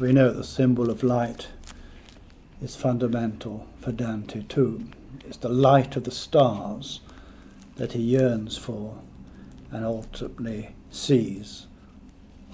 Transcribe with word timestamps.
we 0.00 0.12
know, 0.12 0.30
the 0.32 0.44
symbol 0.44 0.90
of 0.90 1.02
light 1.02 1.48
is 2.62 2.76
fundamental 2.76 3.66
for 3.80 3.92
Dante 3.92 4.42
too. 4.48 4.86
It's 5.24 5.36
the 5.36 5.48
light 5.48 5.96
of 5.96 6.04
the 6.04 6.10
stars 6.10 7.00
that 7.76 7.92
he 7.92 8.00
yearns 8.00 8.56
for 8.56 8.98
and 9.70 9.84
ultimately 9.84 10.74
sees 10.90 11.66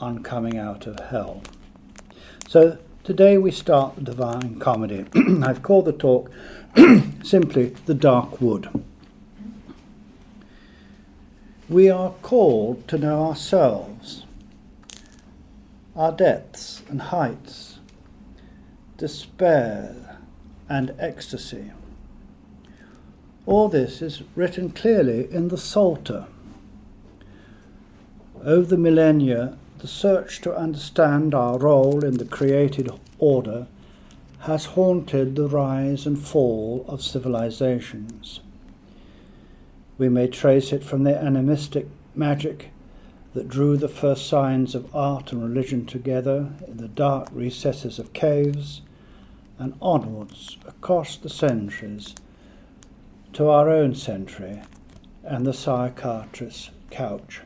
on 0.01 0.23
coming 0.23 0.57
out 0.57 0.87
of 0.87 0.99
hell. 1.11 1.43
So 2.49 2.79
today 3.05 3.37
we 3.37 3.51
start 3.51 3.97
the 3.97 4.03
Divine 4.03 4.59
Comedy. 4.59 5.07
I've 5.43 5.63
called 5.63 5.85
the 5.87 5.93
talk 5.93 6.31
simply 7.23 7.75
The 7.87 7.95
Dark 7.95 8.41
Wood. 8.41 8.69
We 11.69 11.91
are 11.91 12.13
called 12.23 12.89
to 12.89 12.97
know 12.97 13.27
ourselves, 13.27 14.25
our 15.99 16.13
depths 16.13 16.81
and 16.89 17.03
heights, 17.03 17.81
despair 18.97 20.21
and 20.69 20.95
ecstasy. 20.97 21.73
All 23.47 23.69
this 23.69 24.01
is 24.01 24.23
written 24.37 24.71
clearly 24.71 25.29
in 25.33 25.49
the 25.49 25.59
Psalter. 25.59 26.27
Over 28.45 28.69
the 28.69 28.77
millennia, 28.77 29.59
the 29.79 29.89
search 29.89 30.41
to 30.43 30.57
understand 30.57 31.35
our 31.35 31.59
role 31.59 32.05
in 32.05 32.19
the 32.19 32.25
created 32.25 32.89
order 33.19 33.67
has 34.41 34.67
haunted 34.67 35.35
the 35.35 35.49
rise 35.49 36.07
and 36.07 36.17
fall 36.17 36.85
of 36.87 37.03
civilizations. 37.03 38.39
We 39.99 40.09
may 40.09 40.29
trace 40.29 40.73
it 40.73 40.85
from 40.85 41.03
the 41.03 41.19
animistic 41.19 41.89
magic 42.15 42.71
that 43.35 43.49
drew 43.49 43.77
the 43.77 43.89
first 43.89 44.27
signs 44.27 44.75
of 44.75 44.95
art 44.95 45.33
and 45.33 45.43
religion 45.43 45.85
together 45.85 46.51
in 46.67 46.79
the 46.79 46.89
dark 46.89 47.29
recesses 47.33 47.99
of 47.99 48.13
caves 48.13 48.81
and 49.59 49.75
onwards 49.83 50.57
across 50.67 51.17
the 51.17 51.29
centuries 51.29 52.15
to 53.33 53.49
our 53.49 53.69
own 53.69 53.95
century 53.95 54.63
and 55.25 55.45
the 55.45 55.53
psychiatrist's 55.53 56.71
couch. 56.91 57.43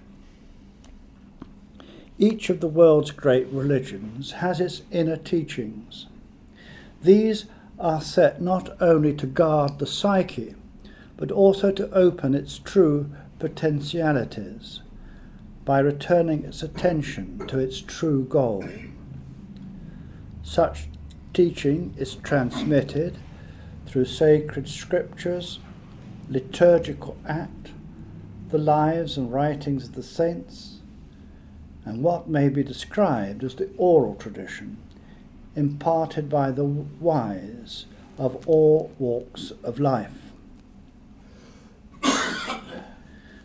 Each 2.19 2.51
of 2.51 2.61
the 2.61 2.69
world's 2.69 3.11
great 3.11 3.49
religions 3.49 4.33
has 4.33 4.61
its 4.61 4.83
inner 4.93 5.17
teachings. 5.17 6.07
These 7.03 7.47
are 7.81 8.01
set 8.01 8.41
not 8.41 8.81
only 8.81 9.13
to 9.15 9.27
guard 9.27 9.81
the 9.81 9.87
psyche, 9.87 10.55
but 11.17 11.33
also 11.33 11.73
to 11.73 11.91
open 11.91 12.35
its 12.35 12.59
true 12.59 13.11
potentialities 13.41 14.82
by 15.65 15.79
returning 15.79 16.45
its 16.45 16.63
attention 16.63 17.47
to 17.47 17.59
its 17.59 17.81
true 17.81 18.25
goal. 18.25 18.65
Such 20.43 20.89
teaching 21.33 21.95
is 21.97 22.17
transmitted 22.17 23.17
through 23.87 24.07
sacred 24.07 24.69
scriptures, 24.69 25.61
liturgical 26.29 27.17
act, 27.27 27.71
the 28.51 28.59
lives 28.59 29.17
and 29.17 29.33
writings 29.33 29.85
of 29.85 29.95
the 29.95 30.03
saints, 30.03 30.79
and 31.85 32.03
what 32.03 32.29
may 32.29 32.49
be 32.49 32.63
described 32.63 33.45
as 33.45 33.55
the 33.55 33.71
oral 33.77 34.15
tradition 34.15 34.77
imparted 35.55 36.29
by 36.29 36.51
the 36.51 36.65
wise 36.65 37.87
of 38.19 38.47
all 38.49 38.93
walks 38.99 39.53
of 39.63 39.79
life. 39.79 40.33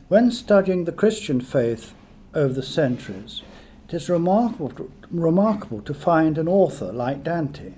When 0.08 0.32
studying 0.32 0.86
the 0.86 0.94
Christian 0.94 1.42
faith 1.42 1.94
over 2.38 2.54
the 2.54 2.64
centuries, 2.64 3.42
it 3.90 3.96
is 3.96 4.10
remarkable 4.10 4.70
to, 4.70 4.92
remarkable 5.10 5.82
to 5.82 5.94
find 5.94 6.38
an 6.38 6.48
author 6.48 6.92
like 6.92 7.24
Dante. 7.24 7.74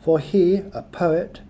For 0.00 0.20
he, 0.20 0.62
a 0.72 0.82
poet, 0.82 1.40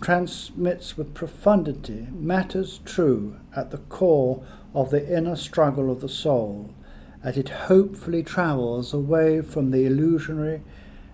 transmits 0.00 0.96
with 0.96 1.14
profundity 1.14 2.08
matters 2.12 2.80
true 2.84 3.36
at 3.54 3.70
the 3.70 3.78
core 3.78 4.42
of 4.74 4.90
the 4.90 5.16
inner 5.16 5.36
struggle 5.36 5.90
of 5.90 6.00
the 6.00 6.08
soul, 6.08 6.74
as 7.22 7.36
it 7.36 7.48
hopefully 7.48 8.22
travels 8.22 8.92
away 8.92 9.40
from 9.40 9.70
the 9.70 9.86
illusionary 9.86 10.62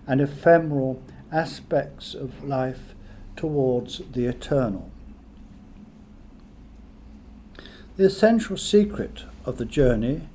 and 0.07 0.21
ephemeral 0.21 1.01
aspects 1.31 2.13
of 2.15 2.43
life 2.43 2.95
towards 3.35 4.01
the 4.11 4.25
eternal. 4.25 4.89
The 7.97 8.05
essential 8.05 8.57
secret 8.57 9.23
of 9.45 9.57
the 9.57 9.65
journey 9.65 10.27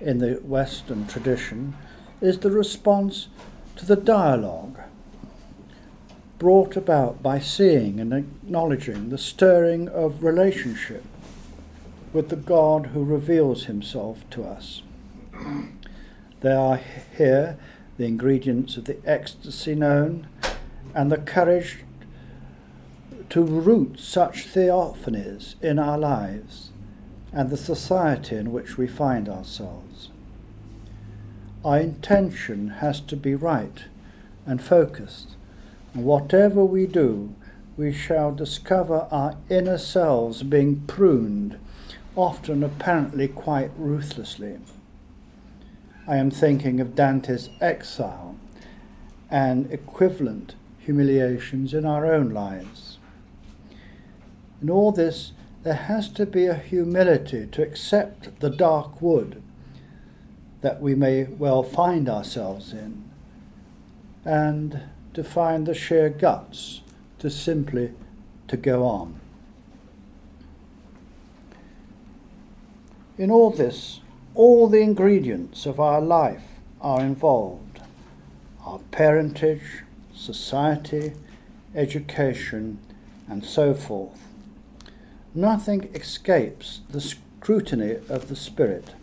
in 0.00 0.18
the 0.18 0.34
Western 0.42 1.06
tradition 1.06 1.74
is 2.20 2.38
the 2.38 2.50
response 2.50 3.28
to 3.76 3.86
the 3.86 3.96
dialogue 3.96 4.78
brought 6.38 6.76
about 6.76 7.22
by 7.22 7.38
seeing 7.38 8.00
and 8.00 8.12
acknowledging 8.12 9.10
the 9.10 9.18
stirring 9.18 9.88
of 9.88 10.24
relationship 10.24 11.04
with 12.12 12.30
the 12.30 12.36
God 12.36 12.86
who 12.86 13.04
reveals 13.04 13.64
himself 13.64 14.28
to 14.30 14.44
us. 14.44 14.82
There 16.40 16.58
are 16.58 16.80
here 17.16 17.58
the 17.98 18.06
ingredients 18.06 18.76
of 18.78 18.86
the 18.86 18.96
ecstasy 19.04 19.74
known 19.74 20.26
and 20.94 21.12
the 21.12 21.18
courage 21.18 21.84
to 23.28 23.42
root 23.42 24.00
such 24.00 24.46
theophanies 24.46 25.54
in 25.62 25.78
our 25.78 25.98
lives 25.98 26.69
and 27.32 27.50
the 27.50 27.56
society 27.56 28.36
in 28.36 28.52
which 28.52 28.76
we 28.76 28.86
find 28.86 29.28
ourselves. 29.28 30.10
Our 31.64 31.78
intention 31.78 32.68
has 32.68 33.00
to 33.02 33.16
be 33.16 33.34
right 33.34 33.84
and 34.46 34.62
focused, 34.62 35.36
and 35.94 36.04
whatever 36.04 36.64
we 36.64 36.86
do, 36.86 37.34
we 37.76 37.92
shall 37.92 38.32
discover 38.32 39.06
our 39.10 39.36
inner 39.48 39.78
selves 39.78 40.42
being 40.42 40.80
pruned, 40.86 41.58
often 42.16 42.62
apparently 42.62 43.28
quite 43.28 43.70
ruthlessly. 43.76 44.58
I 46.06 46.16
am 46.16 46.30
thinking 46.30 46.80
of 46.80 46.94
Dante's 46.94 47.50
exile 47.60 48.36
and 49.30 49.70
equivalent 49.72 50.56
humiliations 50.78 51.72
in 51.72 51.84
our 51.84 52.12
own 52.12 52.30
lives. 52.30 52.98
In 54.60 54.68
all 54.68 54.92
this, 54.92 55.32
there 55.62 55.74
has 55.74 56.08
to 56.08 56.24
be 56.26 56.46
a 56.46 56.54
humility 56.54 57.46
to 57.46 57.62
accept 57.62 58.40
the 58.40 58.50
dark 58.50 59.02
wood 59.02 59.42
that 60.62 60.80
we 60.80 60.94
may 60.94 61.24
well 61.24 61.62
find 61.62 62.08
ourselves 62.08 62.72
in, 62.72 63.10
and 64.24 64.80
to 65.14 65.24
find 65.24 65.66
the 65.66 65.74
sheer 65.74 66.08
guts 66.08 66.82
to 67.18 67.30
simply 67.30 67.92
to 68.48 68.56
go 68.56 68.84
on. 68.84 69.18
In 73.18 73.30
all 73.30 73.50
this, 73.50 74.00
all 74.34 74.68
the 74.68 74.80
ingredients 74.80 75.66
of 75.66 75.78
our 75.78 76.00
life 76.00 76.44
are 76.80 77.00
involved 77.00 77.80
our 78.64 78.78
parentage, 78.90 79.82
society, 80.14 81.12
education, 81.74 82.78
and 83.28 83.44
so 83.44 83.74
forth. 83.74 84.29
Nothing 85.34 85.84
escapes 85.94 86.80
the 86.90 87.00
scrutiny 87.00 87.98
of 88.08 88.28
the 88.28 88.34
spirit. 88.34 88.94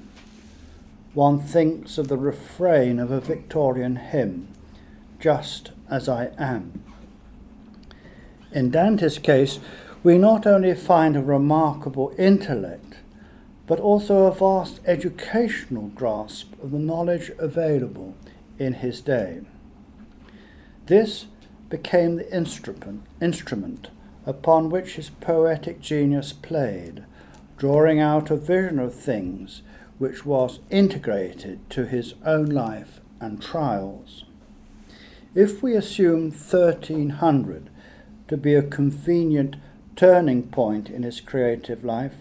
One 1.14 1.40
thinks 1.40 1.98
of 1.98 2.10
the 2.10 2.18
refrain 2.18 3.00
of 3.00 3.12
a 3.12 3.22
Victorian 3.22 3.96
hymn, 3.96 4.50
just 5.22 5.72
as 5.90 6.10
I 6.10 6.32
am. 6.38 6.84
In 8.52 8.72
Dante's 8.72 9.20
case, 9.20 9.60
we 10.04 10.18
not 10.18 10.46
only 10.46 10.76
find 10.76 11.16
a 11.16 11.22
remarkable 11.22 12.14
intellect, 12.18 12.98
but 13.66 13.80
also 13.80 14.26
a 14.26 14.34
vast 14.34 14.82
educational 14.86 15.88
grasp 15.90 16.62
of 16.62 16.72
the 16.72 16.80
knowledge 16.80 17.32
available 17.40 18.16
in 18.60 18.74
his 18.74 19.00
day. 19.00 19.42
This 20.88 21.28
became 21.70 22.18
the 22.18 22.36
instrument, 22.36 23.06
instrument 23.22 23.92
upon 24.28 24.70
which 24.70 24.96
his 24.96 25.10
poetic 25.10 25.80
genius 25.80 26.34
played, 26.34 27.06
drawing 27.58 28.00
out 28.00 28.30
a 28.30 28.36
vision 28.36 28.78
of 28.78 28.94
things 28.94 29.64
which 29.98 30.26
was 30.26 30.60
integrated 30.70 31.58
to 31.70 31.86
his 31.86 32.14
own 32.26 32.46
life 32.46 33.00
and 33.22 33.42
trials. 33.42 34.26
If 35.34 35.64
we 35.64 35.76
assume 35.76 36.32
1300 36.32 37.70
to 38.28 38.38
be 38.38 38.54
a 38.54 38.62
convenient 38.62 39.56
turning 39.96 40.44
point 40.44 40.90
in 40.90 41.04
his 41.04 41.22
creative 41.22 41.86
life, 41.86 42.18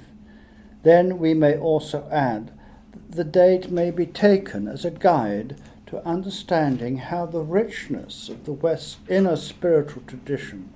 then 0.85 1.19
we 1.19 1.35
may 1.35 1.59
also 1.59 2.09
add 2.13 2.53
that 2.93 3.17
the 3.17 3.25
date 3.25 3.71
may 3.71 3.91
be 3.91 4.07
taken 4.07 4.69
as 4.69 4.85
a 4.85 4.91
guide 4.93 5.61
to 5.87 6.07
understanding 6.07 6.99
how 6.99 7.27
the 7.27 7.43
richness 7.43 8.29
of 8.29 8.45
the 8.45 8.53
West's 8.53 8.99
inner 9.09 9.37
spiritual 9.37 10.03
tradition 10.07 10.73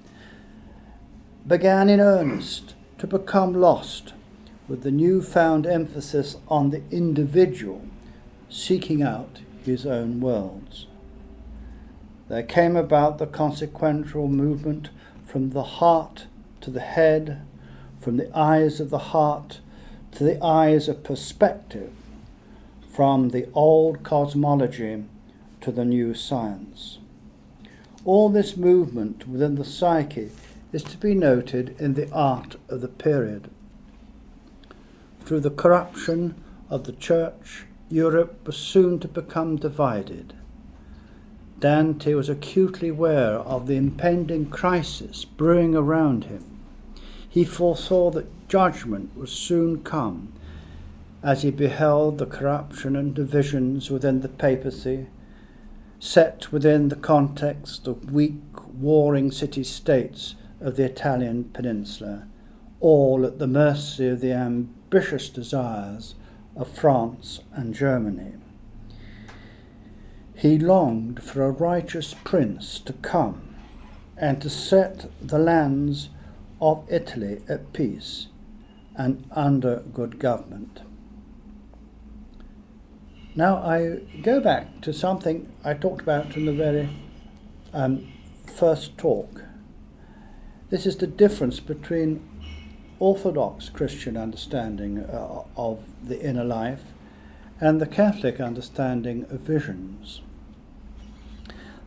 began 1.47 1.89
in 1.89 2.01
earnest 2.01 2.75
to 2.99 3.07
become 3.07 3.55
lost 3.55 4.13
with 4.69 4.83
the 4.83 4.91
newfound 4.91 5.67
emphasis 5.67 6.37
on 6.49 6.71
the 6.71 6.83
individual 6.91 7.87
seeking 8.49 9.03
out 9.03 9.41
his 9.65 9.87
own 9.87 10.21
worlds. 10.21 10.87
there 12.29 12.43
came 12.43 12.77
about 12.77 13.19
the 13.19 13.27
consequential 13.27 14.29
movement 14.29 14.91
from 15.25 15.51
the 15.51 15.63
heart 15.63 16.27
to 16.61 16.71
the 16.71 16.81
head, 16.81 17.41
from 18.01 18.17
the 18.17 18.37
eyes 18.37 18.79
of 18.79 18.91
the 18.91 18.99
heart 18.99 19.61
to 20.13 20.23
the 20.23 20.43
eyes 20.45 20.89
of 20.89 21.03
perspective, 21.03 21.93
from 22.89 23.31
the 23.31 23.49
old 23.53 24.03
cosmology 24.03 25.05
to 25.61 25.73
the 25.73 25.85
new 25.85 26.15
science. 26.15 26.99
All 28.05 28.29
this 28.29 28.57
movement 28.57 29.27
within 29.27 29.57
the 29.57 29.65
psyche 29.65 30.31
is 30.73 30.83
to 30.85 30.97
be 30.97 31.15
noted 31.15 31.75
in 31.79 31.95
the 31.95 32.11
art 32.13 32.57
of 32.69 32.81
the 32.81 32.89
period. 32.89 33.51
Through 35.21 35.41
the 35.41 35.51
corruption 35.51 36.35
of 36.69 36.85
the 36.85 36.93
church, 36.93 37.65
Europe 37.89 38.47
was 38.47 38.57
soon 38.57 38.99
to 39.01 39.09
become 39.09 39.57
divided. 39.57 40.33
Dante 41.59 42.15
was 42.15 42.29
acutely 42.29 42.89
aware 42.89 43.35
of 43.41 43.67
the 43.67 43.77
impending 43.77 44.47
crisis 44.47 45.25
brewing 45.25 45.75
around 45.75 46.25
him. 46.25 46.45
He 47.29 47.45
foresaw 47.45 48.11
that 48.13 48.49
judgment 48.49 49.17
would 49.17 49.29
soon 49.29 49.83
come 49.83 50.33
as 51.23 51.43
he 51.43 51.51
beheld 51.51 52.19
the 52.19 52.27
corruption 52.27 52.97
and 52.97 53.15
divisions 53.15 53.91
within 53.91 54.21
the 54.21 54.29
papacy 54.29 55.07
set 56.01 56.51
within 56.51 56.89
the 56.89 56.97
context 56.97 57.87
of 57.87 58.11
weak, 58.11 58.41
warring 58.73 59.31
city 59.31 59.63
states 59.63 60.35
of 60.61 60.77
the 60.77 60.85
Italian 60.85 61.45
peninsula, 61.53 62.27
all 62.81 63.25
at 63.25 63.39
the 63.39 63.47
mercy 63.47 64.09
of 64.09 64.21
the 64.21 64.33
ambitious 64.33 65.29
desires 65.29 66.15
of 66.57 66.69
France 66.69 67.41
and 67.53 67.75
Germany. 67.75 68.35
He 70.35 70.59
longed 70.59 71.23
for 71.23 71.45
a 71.45 71.51
righteous 71.51 72.15
prince 72.25 72.79
to 72.81 72.93
come 72.95 73.55
and 74.17 74.41
to 74.43 74.51
set 74.51 75.11
the 75.21 75.39
lands 75.39 76.11
of 76.61 76.85
Italy 76.91 77.43
at 77.49 77.73
peace 77.73 78.29
and 78.97 79.25
under 79.33 79.83
good 79.93 80.19
government. 80.19 80.81
Now 83.35 83.59
I 83.59 84.01
go 84.23 84.41
back 84.41 84.81
to 84.83 84.93
something 84.93 85.51
I 85.65 85.75
talked 85.75 86.03
about 86.03 86.37
in 86.37 86.47
the 86.47 86.53
very 86.53 86.91
um, 87.73 88.13
first 88.47 88.99
talk. 88.99 89.43
This 90.71 90.87
is 90.87 90.97
the 90.97 91.09
difference 91.09 91.59
between 91.59 92.23
Orthodox 93.01 93.69
Christian 93.69 94.17
understanding 94.17 95.01
uh, 95.01 95.43
of 95.57 95.81
the 96.01 96.21
inner 96.21 96.45
life 96.45 96.85
and 97.61 97.81
the 97.81 97.87
Catholic 97.87 98.39
understanding 98.39 99.27
of 99.31 99.41
visions. 99.41 100.23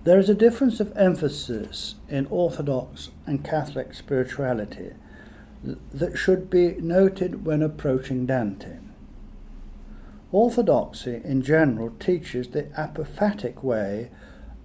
There 0.04 0.20
is 0.20 0.28
a 0.28 0.36
difference 0.36 0.82
of 0.82 0.92
emphasis 0.98 1.96
in 2.10 2.26
Orthodox 2.26 3.12
and 3.26 3.42
Catholic 3.46 3.94
spirituality 3.94 4.92
that 5.64 6.18
should 6.18 6.50
be 6.50 6.74
noted 6.74 7.46
when 7.46 7.64
approaching 7.64 8.26
Dante. 8.26 8.80
Orthodoxy 10.34 11.22
in 11.24 11.42
general 11.42 11.92
teaches 12.02 12.50
the 12.50 12.64
apophatic 12.78 13.64
way 13.64 14.12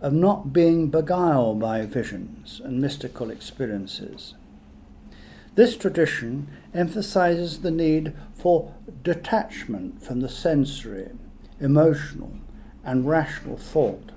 of 0.01 0.13
not 0.13 0.53
being 0.53 0.89
beguiled 0.89 1.61
by 1.61 1.85
visions 1.85 2.61
and 2.65 2.81
mystical 2.81 3.31
experiences. 3.31 4.35
This 5.55 5.77
tradition 5.77 6.49
emphasizes 6.73 7.61
the 7.61 7.71
need 7.71 8.13
for 8.35 8.73
detachment 9.03 10.03
from 10.03 10.21
the 10.21 10.29
sensory, 10.29 11.11
emotional, 11.61 12.33
and 12.85 13.09
rational 13.09 13.57
thought, 13.57 14.13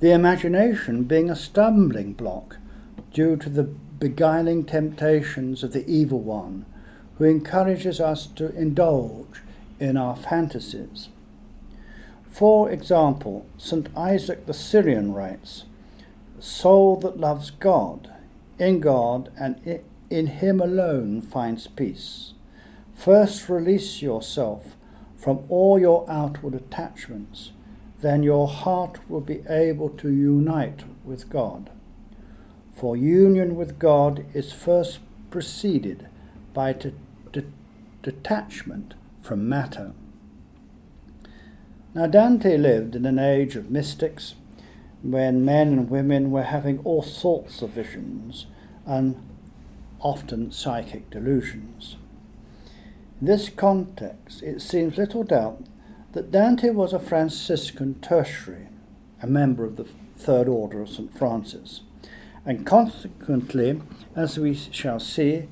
the 0.00 0.12
imagination 0.12 1.04
being 1.04 1.28
a 1.28 1.36
stumbling 1.36 2.14
block 2.14 2.56
due 3.12 3.36
to 3.36 3.50
the 3.50 3.64
beguiling 3.64 4.64
temptations 4.64 5.62
of 5.62 5.72
the 5.72 5.86
evil 5.86 6.20
one 6.20 6.64
who 7.18 7.24
encourages 7.24 8.00
us 8.00 8.26
to 8.26 8.54
indulge 8.56 9.42
in 9.80 9.96
our 9.96 10.16
fantasies. 10.16 11.08
For 12.28 12.70
example, 12.70 13.46
St. 13.56 13.88
Isaac 13.96 14.46
the 14.46 14.54
Syrian 14.54 15.12
writes, 15.12 15.64
Soul 16.38 16.96
that 16.96 17.18
loves 17.18 17.50
God, 17.50 18.12
in 18.58 18.80
God 18.80 19.30
and 19.38 19.80
in 20.10 20.26
Him 20.26 20.60
alone 20.60 21.20
finds 21.20 21.66
peace. 21.66 22.34
First 22.94 23.48
release 23.48 24.02
yourself 24.02 24.76
from 25.16 25.44
all 25.48 25.78
your 25.78 26.08
outward 26.08 26.54
attachments, 26.54 27.52
then 28.00 28.22
your 28.22 28.46
heart 28.46 29.00
will 29.08 29.20
be 29.20 29.42
able 29.48 29.88
to 29.90 30.08
unite 30.08 30.84
with 31.04 31.28
God. 31.28 31.70
For 32.72 32.96
union 32.96 33.56
with 33.56 33.80
God 33.80 34.24
is 34.34 34.52
first 34.52 35.00
preceded 35.30 36.08
by 36.54 36.72
de- 36.72 36.92
de- 37.32 37.52
detachment 38.02 38.94
from 39.20 39.48
matter. 39.48 39.92
Now, 41.94 42.06
Dante 42.06 42.56
lived 42.56 42.94
in 42.94 43.06
an 43.06 43.18
age 43.18 43.56
of 43.56 43.70
mystics 43.70 44.34
when 45.02 45.44
men 45.44 45.68
and 45.68 45.90
women 45.90 46.30
were 46.30 46.42
having 46.42 46.80
all 46.80 47.02
sorts 47.02 47.62
of 47.62 47.70
visions 47.70 48.46
and 48.84 49.16
often 50.00 50.52
psychic 50.52 51.08
delusions. 51.10 51.96
In 53.20 53.26
this 53.26 53.48
context, 53.48 54.42
it 54.42 54.60
seems 54.60 54.98
little 54.98 55.24
doubt 55.24 55.64
that 56.12 56.30
Dante 56.30 56.70
was 56.70 56.92
a 56.92 56.98
Franciscan 56.98 57.94
tertiary, 58.00 58.68
a 59.22 59.26
member 59.26 59.64
of 59.64 59.76
the 59.76 59.86
Third 60.16 60.48
Order 60.48 60.82
of 60.82 60.90
St. 60.90 61.16
Francis, 61.16 61.80
and 62.44 62.66
consequently, 62.66 63.80
as 64.14 64.38
we 64.38 64.54
shall 64.54 65.00
see, 65.00 65.48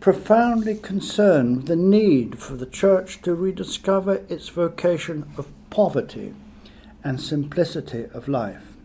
profoundly 0.00 0.76
concerned 0.76 1.56
with 1.56 1.66
the 1.66 1.76
need 1.76 2.38
for 2.38 2.54
the 2.54 2.66
Church 2.66 3.20
to 3.22 3.34
rediscover 3.34 4.24
its 4.28 4.48
vocation 4.48 5.30
of 5.36 5.48
poverty 5.70 6.34
and 7.04 7.20
simplicity 7.20 8.06
of 8.12 8.28
life. 8.28 8.76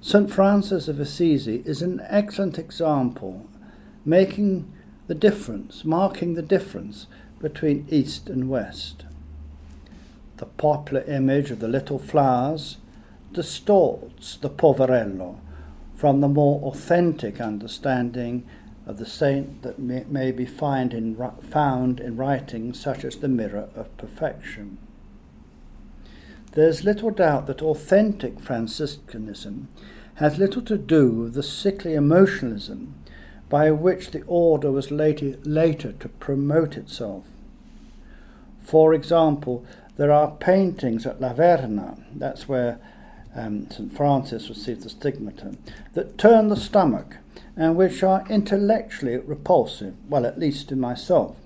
St. 0.00 0.30
Francis 0.30 0.88
of 0.88 0.98
Assisi 0.98 1.62
is 1.64 1.80
an 1.80 2.02
excellent 2.08 2.58
example, 2.58 3.46
making 4.04 4.72
the 5.06 5.14
difference, 5.14 5.84
marking 5.84 6.34
the 6.34 6.42
difference 6.42 7.06
between 7.38 7.86
East 7.88 8.28
and 8.28 8.48
West. 8.48 9.04
The 10.38 10.46
popular 10.46 11.02
image 11.04 11.50
of 11.52 11.60
the 11.60 11.68
little 11.68 11.98
flowers 11.98 12.78
distorts 13.32 14.36
the 14.36 14.50
poverello 14.50 15.38
from 15.94 16.20
the 16.20 16.28
more 16.28 16.60
authentic 16.62 17.40
understanding 17.40 18.44
of 18.86 18.98
the 18.98 19.06
saint 19.06 19.62
that 19.62 19.78
may, 19.78 20.04
may 20.08 20.32
be 20.32 20.44
in, 20.44 21.16
found 21.42 22.00
in 22.00 22.16
writings 22.16 22.80
such 22.80 23.04
as 23.04 23.16
the 23.16 23.28
Mirror 23.28 23.68
of 23.76 23.96
Perfection. 23.96 24.78
There 26.52 26.68
is 26.68 26.84
little 26.84 27.10
doubt 27.10 27.46
that 27.46 27.62
authentic 27.62 28.38
Franciscanism 28.38 29.68
has 30.16 30.38
little 30.38 30.62
to 30.62 30.76
do 30.76 31.10
with 31.10 31.34
the 31.34 31.42
sickly 31.42 31.94
emotionalism 31.94 32.94
by 33.48 33.70
which 33.70 34.10
the 34.10 34.22
order 34.26 34.70
was 34.70 34.90
later, 34.90 35.36
later 35.44 35.92
to 35.92 36.08
promote 36.08 36.76
itself. 36.76 37.24
For 38.60 38.92
example, 38.94 39.64
there 39.96 40.12
are 40.12 40.30
paintings 40.30 41.06
at 41.06 41.20
La 41.20 41.32
Verna, 41.32 41.96
that's 42.14 42.48
where 42.48 42.78
um, 43.34 43.70
St. 43.70 43.92
Francis 43.92 44.48
received 44.48 44.82
the 44.82 44.90
stigmata, 44.90 45.54
that 45.94 46.18
turn 46.18 46.48
the 46.48 46.56
stomach 46.56 47.16
and 47.56 47.76
which 47.76 48.02
are 48.02 48.26
intellectually 48.28 49.16
repulsive, 49.16 49.94
well, 50.08 50.26
at 50.26 50.38
least 50.38 50.68
to 50.68 50.76
myself. 50.76 51.36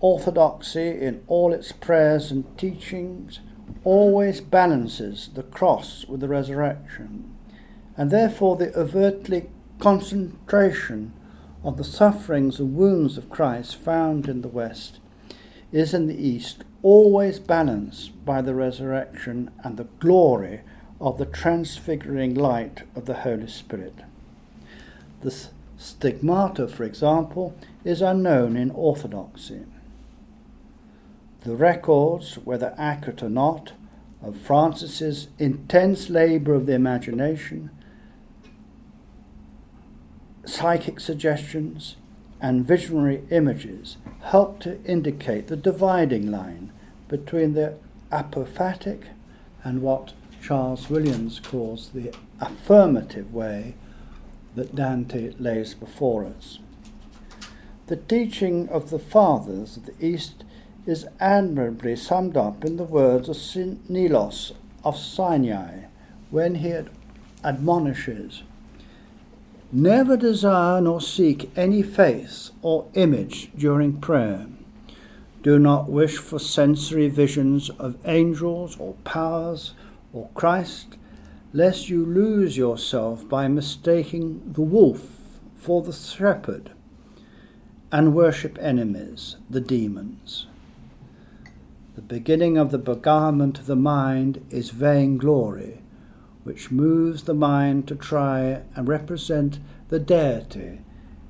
Orthodoxy, 0.00 0.88
in 0.88 1.22
all 1.26 1.52
its 1.52 1.72
prayers 1.72 2.30
and 2.30 2.44
teachings, 2.58 3.40
always 3.84 4.40
balances 4.40 5.30
the 5.34 5.42
cross 5.42 6.06
with 6.08 6.20
the 6.20 6.28
resurrection, 6.28 7.34
and 7.96 8.10
therefore 8.10 8.56
the 8.56 8.74
overtly 8.74 9.50
concentration 9.78 11.12
of 11.62 11.76
the 11.76 11.84
sufferings 11.84 12.58
and 12.58 12.74
wounds 12.74 13.18
of 13.18 13.30
Christ 13.30 13.76
found 13.76 14.28
in 14.28 14.40
the 14.40 14.48
West 14.48 15.00
is 15.72 15.94
in 15.94 16.06
the 16.06 16.16
East 16.16 16.64
always 16.82 17.38
balanced 17.38 18.24
by 18.24 18.40
the 18.40 18.54
resurrection 18.54 19.50
and 19.62 19.76
the 19.76 19.88
glory 19.98 20.60
of 21.00 21.18
the 21.18 21.26
transfiguring 21.26 22.34
light 22.34 22.82
of 22.96 23.06
the 23.06 23.14
Holy 23.14 23.46
Spirit. 23.46 24.00
The 25.20 25.48
stigmata, 25.76 26.68
for 26.68 26.84
example, 26.84 27.54
is 27.84 28.02
unknown 28.02 28.56
in 28.56 28.70
Orthodoxy. 28.70 29.66
The 31.42 31.56
records, 31.56 32.34
whether 32.44 32.74
accurate 32.76 33.22
or 33.22 33.30
not, 33.30 33.72
of 34.22 34.36
Francis's 34.36 35.28
intense 35.38 36.10
labour 36.10 36.54
of 36.54 36.66
the 36.66 36.74
imagination, 36.74 37.70
psychic 40.44 41.00
suggestions, 41.00 41.96
and 42.40 42.64
visionary 42.64 43.22
images 43.30 43.96
help 44.22 44.60
to 44.60 44.82
indicate 44.84 45.48
the 45.48 45.56
dividing 45.56 46.30
line 46.30 46.72
between 47.08 47.54
the 47.54 47.74
apophatic 48.10 49.04
and 49.62 49.82
what 49.82 50.12
Charles 50.42 50.88
Williams 50.88 51.38
calls 51.38 51.90
the 51.90 52.14
affirmative 52.40 53.32
way 53.32 53.74
that 54.54 54.74
Dante 54.74 55.32
lays 55.38 55.74
before 55.74 56.24
us. 56.24 56.58
The 57.86 57.96
teaching 57.96 58.68
of 58.68 58.90
the 58.90 58.98
fathers 58.98 59.76
of 59.76 59.86
the 59.86 60.06
East 60.06 60.44
is 60.86 61.06
admirably 61.18 61.96
summed 61.96 62.36
up 62.36 62.64
in 62.64 62.76
the 62.76 62.84
words 62.84 63.28
of 63.28 63.36
St. 63.36 63.90
Nilos 63.90 64.52
of 64.84 64.96
Sinai 64.96 65.84
when 66.30 66.56
he 66.56 66.74
admonishes 67.44 68.42
Never 69.72 70.16
desire 70.16 70.80
nor 70.80 71.00
seek 71.00 71.48
any 71.56 71.82
face 71.82 72.50
or 72.60 72.86
image 72.94 73.52
during 73.56 74.00
prayer. 74.00 74.46
Do 75.42 75.60
not 75.60 75.88
wish 75.88 76.18
for 76.18 76.40
sensory 76.40 77.08
visions 77.08 77.70
of 77.70 77.96
angels 78.04 78.76
or 78.80 78.94
powers 79.04 79.74
or 80.12 80.28
Christ, 80.34 80.96
lest 81.52 81.88
you 81.88 82.04
lose 82.04 82.56
yourself 82.56 83.28
by 83.28 83.46
mistaking 83.46 84.42
the 84.52 84.60
wolf 84.60 85.38
for 85.54 85.82
the 85.82 85.92
shepherd 85.92 86.72
and 87.92 88.14
worship 88.14 88.58
enemies, 88.60 89.36
the 89.48 89.60
demons. 89.60 90.48
The 91.94 92.02
beginning 92.02 92.56
of 92.56 92.70
the 92.70 92.78
beguilement 92.78 93.58
of 93.58 93.66
the 93.66 93.76
mind 93.76 94.44
is 94.50 94.70
vainglory 94.70 95.80
which 96.42 96.70
moves 96.70 97.24
the 97.24 97.34
mind 97.34 97.86
to 97.88 97.94
try 97.94 98.62
and 98.74 98.88
represent 98.88 99.58
the 99.88 99.98
deity 99.98 100.80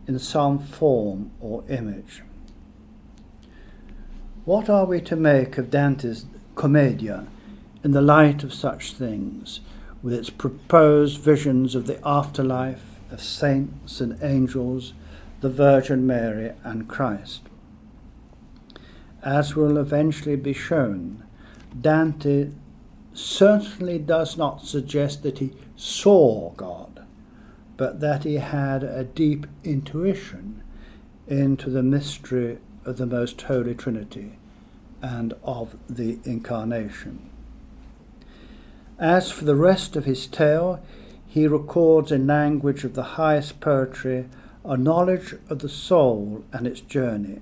in 0.07 0.19
some 0.19 0.59
form 0.59 1.31
or 1.41 1.65
image. 1.69 2.23
What 4.45 4.71
are 4.71 4.87
we 4.87 5.01
to 5.03 5.17
make 5.17 5.59
of 5.59 5.71
Dante's 5.71 6.27
Commedia 6.55 7.27
in 7.85 7.91
the 7.91 8.01
light 8.01 8.43
of 8.43 8.55
such 8.55 8.93
things, 8.93 9.61
with 10.03 10.15
its 10.15 10.31
proposed 10.31 11.21
visions 11.21 11.75
of 11.75 11.87
the 11.87 12.01
afterlife, 12.07 12.99
of 13.11 13.23
saints 13.23 14.01
and 14.01 14.19
angels, 14.23 14.95
the 15.41 15.51
Virgin 15.51 16.07
Mary, 16.07 16.53
and 16.65 16.89
Christ? 16.89 17.43
As 19.23 19.55
will 19.55 19.77
eventually 19.77 20.37
be 20.37 20.53
shown, 20.53 21.25
Dante 21.79 22.51
certainly 23.13 23.99
does 23.99 24.37
not 24.37 24.65
suggest 24.65 25.23
that 25.23 25.39
he 25.39 25.53
saw 25.77 26.53
God, 26.53 27.05
but 27.77 28.01
that 28.01 28.25
he 28.25 28.37
had 28.37 28.83
a 28.83 29.05
deep 29.05 29.47
intuition 29.63 30.63
into 31.27 31.71
the 31.71 31.83
mystery 31.83 32.59
of 32.85 32.97
the 32.97 33.07
Most 33.07 33.41
Holy 33.43 33.75
Trinity 33.75 34.39
and 35.03 35.35
of 35.45 35.77
the 35.89 36.19
Incarnation. 36.25 37.29
As 38.99 39.31
for 39.31 39.45
the 39.45 39.57
rest 39.57 39.97
of 39.97 40.05
his 40.05 40.27
tale, 40.27 40.83
he 41.27 41.47
records 41.47 42.11
in 42.11 42.27
language 42.27 42.85
of 42.85 42.95
the 42.95 43.15
highest 43.15 43.61
poetry 43.61 44.29
a 44.65 44.77
knowledge 44.77 45.35
of 45.49 45.61
the 45.61 45.69
soul 45.69 46.45
and 46.53 46.67
its 46.67 46.81
journey. 46.81 47.41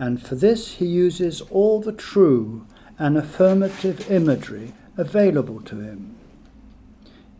And 0.00 0.20
for 0.20 0.34
this 0.34 0.76
he 0.76 0.86
uses 0.86 1.42
all 1.42 1.82
the 1.82 1.92
true 1.92 2.66
and 2.98 3.18
affirmative 3.18 4.10
imagery 4.10 4.72
available 4.96 5.60
to 5.60 5.80
him. 5.80 6.16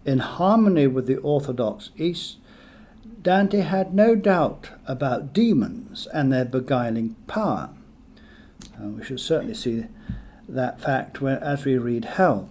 In 0.05 0.19
harmony 0.19 0.87
with 0.87 1.07
the 1.07 1.17
Orthodox 1.17 1.89
East, 1.97 2.37
Dante 3.23 3.61
had 3.61 3.95
no 3.95 4.15
doubt 4.15 4.73
about 4.87 5.33
demons 5.33 6.07
and 6.13 6.31
their 6.31 6.45
beguiling 6.45 7.17
power. 7.27 7.71
Uh, 8.79 8.89
we 8.89 9.05
should 9.05 9.21
certainly 9.21 9.55
see 9.55 9.87
that 10.47 10.83
fact 10.83 11.23
as 11.23 11.65
we 11.65 11.79
read 11.79 12.05
Hell, 12.05 12.51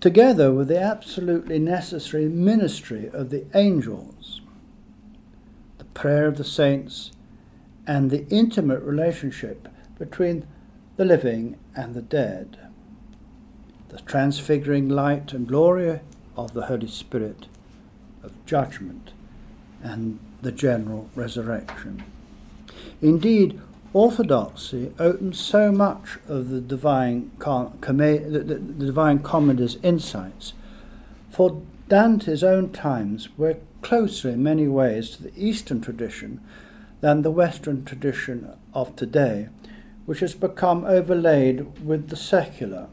together 0.00 0.52
with 0.52 0.66
the 0.66 0.80
absolutely 0.80 1.60
necessary 1.60 2.26
ministry 2.26 3.08
of 3.12 3.30
the 3.30 3.46
angels, 3.54 4.40
the 5.78 5.84
prayer 5.84 6.26
of 6.26 6.38
the 6.38 6.44
saints, 6.44 7.12
and 7.86 8.10
the 8.10 8.26
intimate 8.28 8.82
relationship 8.82 9.68
between 9.98 10.46
the 10.96 11.04
living 11.04 11.58
and 11.74 11.94
the 11.94 12.02
dead. 12.02 12.58
The 13.88 13.98
transfiguring 14.00 14.88
light 14.88 15.32
and 15.32 15.46
glory 15.46 16.00
of 16.36 16.52
the 16.52 16.66
Holy 16.66 16.88
Spirit, 16.88 17.46
of 18.22 18.32
judgment, 18.46 19.12
and 19.82 20.18
the 20.42 20.52
general 20.52 21.08
resurrection. 21.14 22.02
Indeed, 23.00 23.60
orthodoxy 23.92 24.92
opens 24.98 25.38
so 25.38 25.70
much 25.70 26.18
of 26.28 26.50
the 26.50 26.60
divine, 26.60 27.30
com- 27.38 27.78
the, 27.80 28.42
the 28.44 28.84
divine 28.84 29.20
comedy's 29.20 29.76
insights, 29.76 30.52
for 31.30 31.62
Dante's 31.88 32.42
own 32.42 32.70
times 32.70 33.28
were 33.36 33.58
closer 33.82 34.30
in 34.30 34.42
many 34.42 34.66
ways 34.66 35.10
to 35.10 35.22
the 35.22 35.32
Eastern 35.36 35.80
tradition 35.80 36.40
than 37.06 37.22
the 37.22 37.30
Western 37.30 37.84
tradition 37.84 38.52
of 38.74 38.96
today, 38.96 39.48
which 40.06 40.18
has 40.18 40.34
become 40.34 40.84
overlaid 40.84 41.80
with 41.80 42.08
the 42.08 42.16
secular 42.16 42.88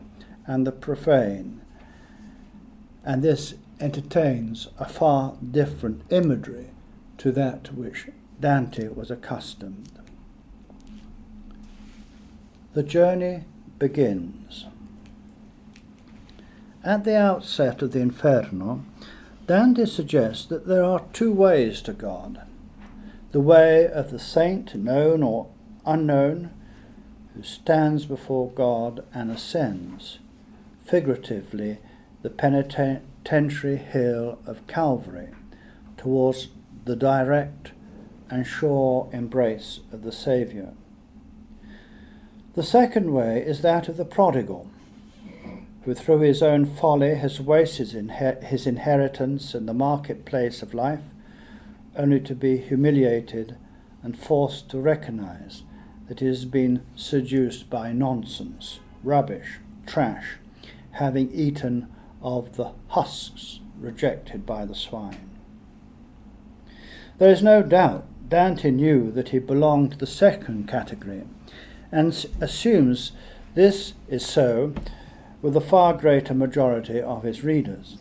and 0.45 0.67
the 0.67 0.71
profane. 0.71 1.59
And 3.03 3.23
this 3.23 3.55
entertains 3.79 4.67
a 4.77 4.87
far 4.87 5.33
different 5.41 6.03
imagery 6.11 6.67
to 7.17 7.31
that 7.31 7.73
which 7.73 8.07
Dante 8.39 8.87
was 8.89 9.09
accustomed. 9.09 9.89
The 12.75 12.83
journey 12.83 13.45
begins. 13.79 14.67
At 16.83 17.03
the 17.03 17.17
outset 17.17 17.81
of 17.81 17.93
the 17.93 18.01
Inferno, 18.01 18.83
Dante 19.47 19.85
suggests 19.85 20.45
that 20.45 20.67
there 20.67 20.83
are 20.83 21.01
two 21.13 21.31
ways 21.31 21.81
to 21.81 21.93
God 21.93 22.43
the 23.33 23.41
way 23.41 23.87
of 23.87 24.11
the 24.11 24.19
saint, 24.19 24.75
known 24.75 25.23
or 25.23 25.49
unknown, 25.87 26.51
who 27.35 27.41
stands 27.41 28.05
before 28.05 28.51
God 28.51 29.03
and 29.11 29.31
ascends, 29.31 30.19
figuratively, 30.85 31.79
the 32.21 32.29
penitentiary 32.29 33.77
hill 33.77 34.37
of 34.45 34.65
Calvary 34.67 35.29
towards 35.97 36.49
the 36.85 36.95
direct 36.95 37.71
and 38.29 38.45
sure 38.45 39.09
embrace 39.11 39.79
of 39.91 40.03
the 40.03 40.11
Saviour. 40.11 40.73
The 42.53 42.63
second 42.63 43.13
way 43.13 43.41
is 43.41 43.61
that 43.61 43.89
of 43.89 43.97
the 43.97 44.05
prodigal, 44.05 44.69
who 45.85 45.95
through 45.95 46.19
his 46.19 46.43
own 46.43 46.67
folly 46.67 47.15
has 47.15 47.41
wasted 47.41 47.89
his 48.43 48.67
inheritance 48.67 49.55
in 49.55 49.65
the 49.65 49.73
marketplace 49.73 50.61
of 50.61 50.75
life, 50.75 51.01
only 51.95 52.19
to 52.21 52.35
be 52.35 52.57
humiliated 52.57 53.57
and 54.01 54.17
forced 54.17 54.69
to 54.69 54.79
recognize 54.79 55.63
that 56.07 56.19
he 56.19 56.25
has 56.25 56.45
been 56.45 56.83
seduced 56.95 57.69
by 57.69 57.91
nonsense, 57.91 58.79
rubbish, 59.03 59.59
trash, 59.85 60.37
having 60.91 61.31
eaten 61.31 61.87
of 62.21 62.55
the 62.55 62.71
husks 62.89 63.59
rejected 63.79 64.45
by 64.45 64.65
the 64.65 64.75
swine. 64.75 65.29
There 67.17 67.31
is 67.31 67.43
no 67.43 67.63
doubt 67.63 68.05
Dante 68.29 68.71
knew 68.71 69.11
that 69.11 69.29
he 69.29 69.39
belonged 69.39 69.91
to 69.91 69.97
the 69.97 70.07
second 70.07 70.67
category 70.67 71.23
and 71.91 72.25
assumes 72.41 73.11
this 73.53 73.93
is 74.07 74.25
so 74.25 74.73
with 75.41 75.53
the 75.53 75.61
far 75.61 75.93
greater 75.93 76.33
majority 76.33 76.99
of 76.99 77.23
his 77.23 77.43
readers. 77.43 77.97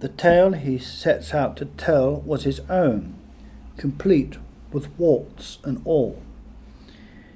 The 0.00 0.08
tale 0.08 0.52
he 0.52 0.78
sets 0.78 1.34
out 1.34 1.58
to 1.58 1.66
tell 1.66 2.22
was 2.22 2.44
his 2.44 2.60
own, 2.70 3.14
complete 3.76 4.38
with 4.72 4.88
warts 4.98 5.58
and 5.62 5.82
all. 5.84 6.22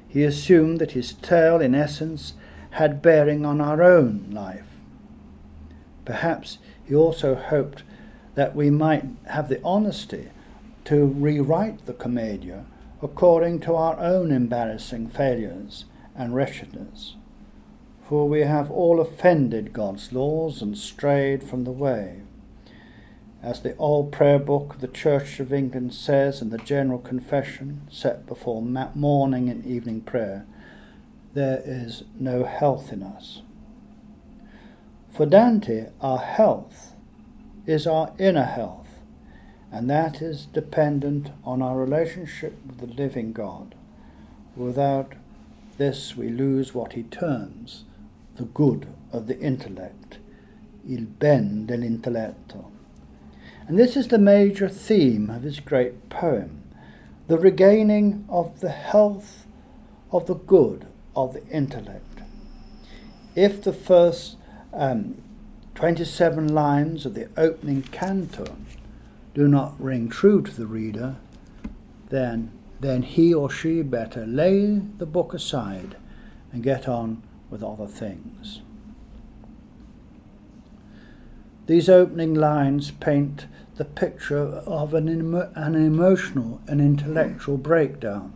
He 0.08 0.24
assumed 0.24 0.78
that 0.78 0.92
his 0.92 1.12
tale, 1.12 1.60
in 1.60 1.74
essence, 1.74 2.32
had 2.70 3.02
bearing 3.02 3.44
on 3.44 3.60
our 3.60 3.82
own 3.82 4.28
life. 4.30 4.70
Perhaps 6.06 6.56
he 6.84 6.94
also 6.94 7.34
hoped 7.34 7.82
that 8.34 8.56
we 8.56 8.70
might 8.70 9.04
have 9.26 9.48
the 9.50 9.60
honesty 9.62 10.30
to 10.84 11.04
rewrite 11.04 11.84
the 11.84 11.92
Commedia 11.92 12.64
according 13.02 13.60
to 13.60 13.74
our 13.74 13.98
own 14.00 14.30
embarrassing 14.30 15.08
failures 15.08 15.84
and 16.16 16.34
wretchedness. 16.34 17.16
For 18.08 18.26
we 18.26 18.40
have 18.40 18.70
all 18.70 19.00
offended 19.00 19.74
God's 19.74 20.12
laws 20.12 20.62
and 20.62 20.78
strayed 20.78 21.42
from 21.42 21.64
the 21.64 21.72
way. 21.72 22.23
As 23.44 23.60
the 23.60 23.76
old 23.76 24.10
prayer 24.10 24.38
book 24.38 24.76
of 24.76 24.80
the 24.80 24.88
Church 24.88 25.38
of 25.38 25.52
England 25.52 25.92
says 25.92 26.40
in 26.40 26.48
the 26.48 26.56
General 26.56 26.98
Confession, 26.98 27.82
set 27.90 28.24
before 28.24 28.62
morning 28.62 29.50
and 29.50 29.62
evening 29.66 30.00
prayer, 30.00 30.46
there 31.34 31.60
is 31.62 32.04
no 32.18 32.44
health 32.44 32.90
in 32.90 33.02
us. 33.02 33.42
For 35.10 35.26
Dante, 35.26 35.90
our 36.00 36.20
health 36.20 36.94
is 37.66 37.86
our 37.86 38.14
inner 38.18 38.46
health, 38.46 39.00
and 39.70 39.90
that 39.90 40.22
is 40.22 40.46
dependent 40.46 41.30
on 41.44 41.60
our 41.60 41.76
relationship 41.76 42.56
with 42.66 42.78
the 42.78 42.86
living 42.86 43.34
God. 43.34 43.74
Without 44.56 45.16
this, 45.76 46.16
we 46.16 46.30
lose 46.30 46.72
what 46.72 46.94
he 46.94 47.02
terms 47.02 47.84
the 48.36 48.44
good 48.44 48.86
of 49.12 49.26
the 49.26 49.38
intellect, 49.38 50.16
il 50.88 51.04
ben 51.04 51.66
dell'intelletto. 51.66 52.73
And 53.66 53.78
this 53.78 53.96
is 53.96 54.08
the 54.08 54.18
major 54.18 54.68
theme 54.68 55.30
of 55.30 55.42
his 55.42 55.60
great 55.60 56.08
poem 56.08 56.60
the 57.26 57.38
regaining 57.38 58.26
of 58.28 58.60
the 58.60 58.70
health 58.70 59.46
of 60.12 60.26
the 60.26 60.34
good 60.34 60.86
of 61.16 61.32
the 61.32 61.46
intellect. 61.48 62.20
If 63.34 63.62
the 63.62 63.72
first 63.72 64.36
um, 64.74 65.22
27 65.74 66.48
lines 66.54 67.06
of 67.06 67.14
the 67.14 67.28
opening 67.36 67.82
canto 67.82 68.56
do 69.32 69.48
not 69.48 69.80
ring 69.80 70.08
true 70.08 70.42
to 70.42 70.54
the 70.54 70.66
reader, 70.66 71.16
then, 72.10 72.52
then 72.80 73.02
he 73.02 73.32
or 73.32 73.50
she 73.50 73.82
better 73.82 74.26
lay 74.26 74.76
the 74.76 75.06
book 75.06 75.32
aside 75.32 75.96
and 76.52 76.62
get 76.62 76.86
on 76.86 77.22
with 77.50 77.62
other 77.62 77.86
things. 77.86 78.60
These 81.66 81.88
opening 81.88 82.34
lines 82.34 82.90
paint 82.90 83.46
the 83.76 83.84
picture 83.84 84.36
of 84.38 84.92
an, 84.94 85.08
emo- 85.08 85.50
an 85.54 85.74
emotional 85.74 86.60
and 86.66 86.80
intellectual 86.80 87.56
breakdown, 87.56 88.34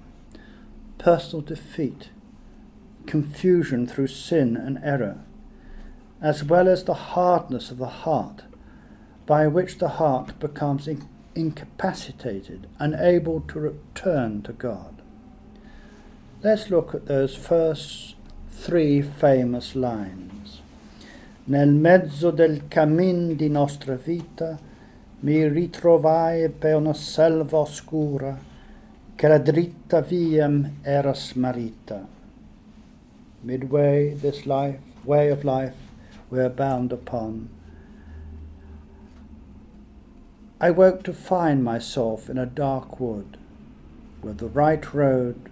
personal 0.96 1.42
defeat, 1.42 2.08
confusion 3.06 3.86
through 3.86 4.08
sin 4.08 4.56
and 4.56 4.78
error, 4.82 5.18
as 6.22 6.42
well 6.42 6.68
as 6.68 6.84
the 6.84 6.94
hardness 6.94 7.70
of 7.70 7.78
the 7.78 7.86
heart, 7.86 8.44
by 9.26 9.46
which 9.46 9.78
the 9.78 9.88
heart 10.00 10.38
becomes 10.40 10.88
in- 10.88 11.08
incapacitated, 11.34 12.66
unable 12.78 13.42
to 13.42 13.60
return 13.60 14.42
to 14.42 14.52
God. 14.52 15.02
Let's 16.42 16.70
look 16.70 16.94
at 16.94 17.06
those 17.06 17.36
first 17.36 18.14
three 18.48 19.02
famous 19.02 19.76
lines. 19.76 20.47
Nel 21.48 21.70
mezzo 21.70 22.30
del 22.30 22.68
cammin 22.68 23.34
di 23.34 23.48
nostra 23.48 23.94
vita 23.94 24.58
mi 25.20 25.48
ritrovai 25.48 26.50
per 26.50 26.76
una 26.76 26.92
selva 26.92 27.60
oscura 27.60 28.38
che 29.14 29.28
la 29.28 29.38
dritta 29.38 30.02
via 30.02 30.46
era 30.82 31.14
smarrita. 31.14 32.06
Midway 33.40 34.14
this 34.14 34.44
life, 34.44 34.78
way 35.04 35.30
of 35.30 35.42
life, 35.42 35.76
we're 36.28 36.50
bound 36.50 36.92
upon. 36.92 37.48
I 40.60 40.68
woke 40.68 41.02
to 41.04 41.14
find 41.14 41.64
myself 41.64 42.28
in 42.28 42.36
a 42.36 42.44
dark 42.44 43.00
wood 43.00 43.38
where 44.20 44.34
the 44.34 44.50
right 44.52 44.92
road 44.92 45.48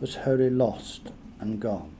was 0.00 0.24
wholly 0.24 0.48
lost 0.48 1.12
and 1.38 1.60
gone. 1.60 1.93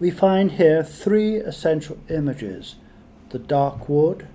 We 0.00 0.10
find 0.10 0.52
here 0.52 0.82
three 0.82 1.36
essential 1.36 1.98
images 2.08 2.76
the 3.28 3.38
dark 3.38 3.88
wood, 3.88 4.26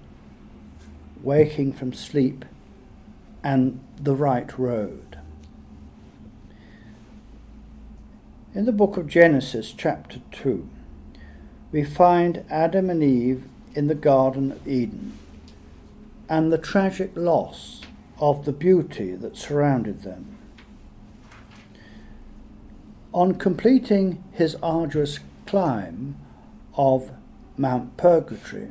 waking 1.22 1.74
from 1.74 1.94
sleep, 1.94 2.46
and 3.44 3.80
the 4.02 4.16
right 4.16 4.58
road. 4.58 5.18
In 8.56 8.66
the 8.66 8.72
book 8.72 8.98
of 8.98 9.08
Genesis, 9.08 9.74
chapter 9.78 10.20
2, 10.32 10.68
we 11.72 11.84
find 11.84 12.44
Adam 12.50 12.90
and 12.90 13.04
Eve 13.04 13.48
in 13.76 13.88
the 13.88 13.96
Garden 13.96 14.54
of 14.54 14.68
Eden 14.68 15.18
and 16.28 16.52
the 16.52 16.58
tragic 16.58 17.12
loss 17.16 17.82
of 18.20 18.46
the 18.46 18.52
beauty 18.52 19.16
that 19.16 19.38
surrounded 19.38 20.04
them. 20.04 20.38
On 23.14 23.36
completing 23.36 24.24
his 24.32 24.56
arduous 24.64 25.20
climb 25.50 26.16
of 26.76 27.12
Mount 27.58 27.98
Purgatory, 27.98 28.68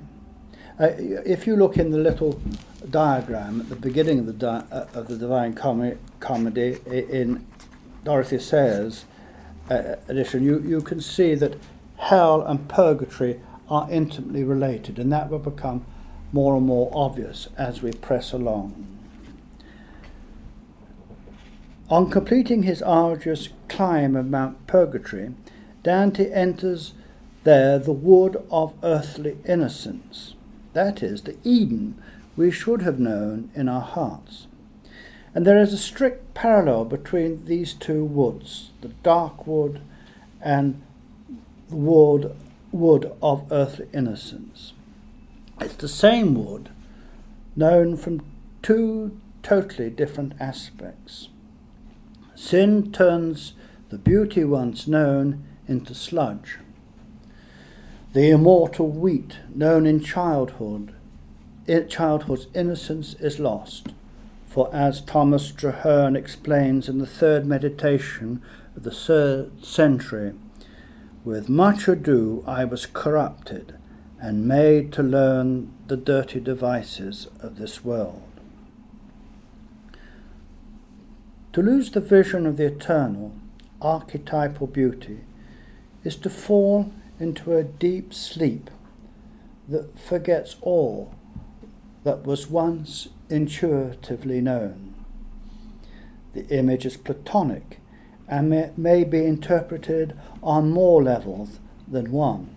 uh, 0.78 0.90
if 0.96 1.44
you 1.44 1.56
look 1.56 1.76
in 1.76 1.90
the 1.90 1.98
little 1.98 2.40
diagram 2.88 3.60
at 3.60 3.68
the 3.68 3.74
beginning 3.74 4.20
of 4.20 4.26
the, 4.26 4.32
di- 4.32 4.64
uh, 4.70 4.86
of 4.94 5.08
the 5.08 5.16
Divine 5.16 5.54
Com- 5.54 5.98
Comedy 6.20 6.78
in 6.86 7.44
Dorothy 8.04 8.38
Sayers' 8.38 9.06
uh, 9.68 9.96
edition, 10.06 10.44
you, 10.44 10.60
you 10.60 10.80
can 10.80 11.00
see 11.00 11.34
that 11.34 11.58
hell 11.96 12.42
and 12.42 12.68
purgatory 12.68 13.40
are 13.68 13.90
intimately 13.90 14.44
related, 14.44 15.00
and 15.00 15.12
that 15.12 15.28
will 15.30 15.40
become 15.40 15.84
more 16.30 16.54
and 16.54 16.64
more 16.64 16.92
obvious 16.94 17.48
as 17.56 17.82
we 17.82 17.90
press 17.90 18.32
along. 18.32 18.86
On 21.90 22.08
completing 22.08 22.62
his 22.62 22.82
arduous 22.82 23.48
climb 23.66 24.14
of 24.14 24.26
Mount 24.26 24.64
Purgatory, 24.68 25.34
Dante 25.88 26.30
enters 26.32 26.92
there 27.44 27.78
the 27.78 27.94
wood 27.94 28.44
of 28.50 28.74
earthly 28.82 29.38
innocence 29.46 30.34
that 30.74 31.02
is, 31.02 31.22
the 31.22 31.38
Eden 31.44 31.94
we 32.36 32.50
should 32.50 32.82
have 32.82 33.00
known 33.00 33.50
in 33.54 33.70
our 33.70 33.80
hearts. 33.80 34.48
And 35.34 35.46
there 35.46 35.58
is 35.58 35.72
a 35.72 35.78
strict 35.78 36.34
parallel 36.34 36.84
between 36.84 37.46
these 37.46 37.72
two 37.72 38.04
woods, 38.04 38.68
the 38.82 38.90
dark 39.02 39.46
wood 39.46 39.80
and 40.42 40.82
the 41.70 41.76
wood, 41.76 42.36
wood 42.70 43.10
of 43.22 43.50
earthly 43.50 43.86
innocence. 43.94 44.74
It's 45.58 45.76
the 45.76 45.88
same 45.88 46.34
wood, 46.34 46.68
known 47.56 47.96
from 47.96 48.20
two 48.60 49.18
totally 49.42 49.88
different 49.88 50.34
aspects. 50.38 51.30
Sin 52.34 52.92
turns 52.92 53.54
the 53.88 53.96
beauty 53.96 54.44
once 54.44 54.86
known 54.86 55.46
into 55.68 55.94
sludge. 55.94 56.58
The 58.14 58.30
immortal 58.30 58.88
wheat 58.88 59.36
known 59.54 59.86
in 59.86 60.00
childhood, 60.00 60.94
in 61.66 61.88
childhood's 61.88 62.46
innocence 62.54 63.14
is 63.20 63.38
lost. 63.38 63.88
For 64.46 64.74
as 64.74 65.02
Thomas 65.02 65.52
Traherne 65.52 66.16
explains 66.16 66.88
in 66.88 66.98
the 66.98 67.06
third 67.06 67.44
meditation 67.44 68.42
of 68.74 68.82
the 68.82 68.90
third 68.90 69.64
century, 69.64 70.32
with 71.22 71.50
much 71.50 71.86
ado 71.86 72.42
I 72.46 72.64
was 72.64 72.86
corrupted 72.86 73.76
and 74.18 74.48
made 74.48 74.92
to 74.94 75.02
learn 75.02 75.72
the 75.86 75.96
dirty 75.96 76.40
devices 76.40 77.28
of 77.40 77.58
this 77.58 77.84
world. 77.84 78.22
To 81.52 81.62
lose 81.62 81.90
the 81.90 82.00
vision 82.00 82.46
of 82.46 82.56
the 82.56 82.66
eternal, 82.66 83.32
archetypal 83.82 84.66
beauty 84.66 85.20
is 86.08 86.16
to 86.16 86.30
fall 86.30 86.90
into 87.20 87.54
a 87.54 87.62
deep 87.62 88.14
sleep 88.14 88.70
that 89.68 89.98
forgets 89.98 90.56
all 90.62 91.14
that 92.02 92.24
was 92.24 92.46
once 92.46 93.08
intuitively 93.28 94.40
known. 94.40 94.94
The 96.32 96.46
image 96.48 96.86
is 96.86 96.96
Platonic 96.96 97.78
and 98.26 98.48
may, 98.48 98.70
may 98.74 99.04
be 99.04 99.26
interpreted 99.26 100.18
on 100.42 100.70
more 100.70 101.02
levels 101.02 101.60
than 101.86 102.10
one. 102.10 102.56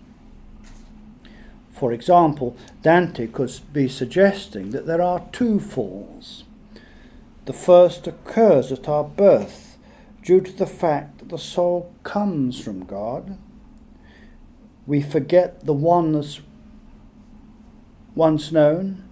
For 1.72 1.92
example, 1.92 2.56
Dante 2.80 3.26
could 3.26 3.52
be 3.70 3.86
suggesting 3.86 4.70
that 4.70 4.86
there 4.86 5.02
are 5.02 5.28
two 5.30 5.60
falls. 5.60 6.44
The 7.44 7.52
first 7.52 8.06
occurs 8.06 8.72
at 8.72 8.88
our 8.88 9.04
birth 9.04 9.71
due 10.22 10.40
to 10.40 10.52
the 10.52 10.66
fact 10.66 11.18
that 11.18 11.28
the 11.28 11.38
soul 11.38 11.92
comes 12.02 12.62
from 12.62 12.84
God 12.84 13.38
we 14.86 15.00
forget 15.00 15.64
the 15.64 15.72
oneness 15.72 16.40
once 18.14 18.50
known, 18.50 19.08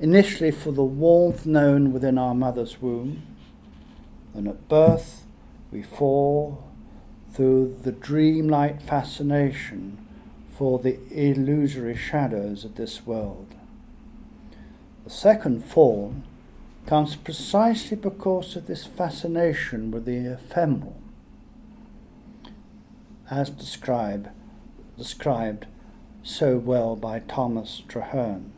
initially 0.00 0.50
for 0.50 0.72
the 0.72 0.84
warmth 0.84 1.44
known 1.44 1.92
within 1.92 2.18
our 2.18 2.34
mother's 2.34 2.80
womb, 2.80 3.22
and 4.34 4.48
at 4.48 4.68
birth 4.68 5.24
we 5.70 5.82
fall 5.82 6.64
through 7.32 7.76
the 7.82 7.92
dreamlike 7.92 8.80
fascination 8.80 9.98
for 10.50 10.78
the 10.78 10.98
illusory 11.10 11.96
shadows 11.96 12.64
of 12.64 12.76
this 12.76 13.06
world. 13.06 13.54
The 15.04 15.10
second 15.10 15.64
fall 15.64 16.14
comes 16.86 17.16
precisely 17.16 17.96
because 17.96 18.56
of 18.56 18.66
this 18.66 18.86
fascination 18.86 19.90
with 19.90 20.04
the 20.04 20.32
ephemeral, 20.32 21.00
as 23.30 23.50
described 23.50 24.28
described 24.98 25.66
so 26.22 26.56
well 26.56 26.94
by 26.94 27.18
Thomas 27.20 27.82
Traherne. 27.88 28.50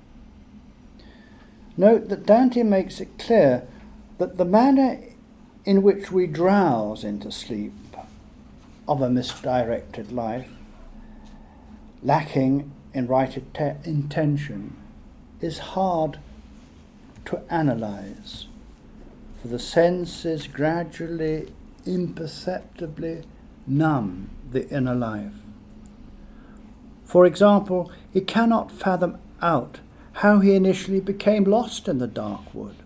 Note 1.77 2.09
that 2.09 2.27
Dante 2.27 2.63
makes 2.63 3.01
it 3.01 3.19
clear 3.19 3.67
that 4.19 4.37
the 4.37 4.45
manner 4.45 5.01
in 5.65 5.83
which 5.83 6.13
we 6.13 6.27
drowse 6.27 7.05
into 7.05 7.33
sleep 7.33 7.73
of 8.87 9.01
a 9.01 9.09
misdirected 9.09 10.13
life, 10.13 10.51
lacking 12.03 12.71
in 12.93 13.07
right 13.07 13.35
intention, 13.85 14.77
is 15.41 15.59
hard 15.59 16.19
to 17.27 17.41
analyze, 17.49 18.47
for 19.41 19.49
the 19.49 19.59
senses 19.59 20.47
gradually, 20.47 21.53
imperceptibly 21.87 23.23
numb 23.67 24.31
the 24.51 24.69
inner 24.69 24.95
life. 24.95 25.35
For 27.05 27.27
example, 27.27 27.91
he 28.13 28.21
cannot 28.21 28.71
fathom 28.71 29.19
out 29.41 29.81
how 30.15 30.41
he 30.41 30.55
initially 30.55 31.01
became 31.01 31.45
lost 31.45 31.89
in 31.89 31.99
the 31.99 32.07
dark 32.07 32.55
wood. 32.55 32.77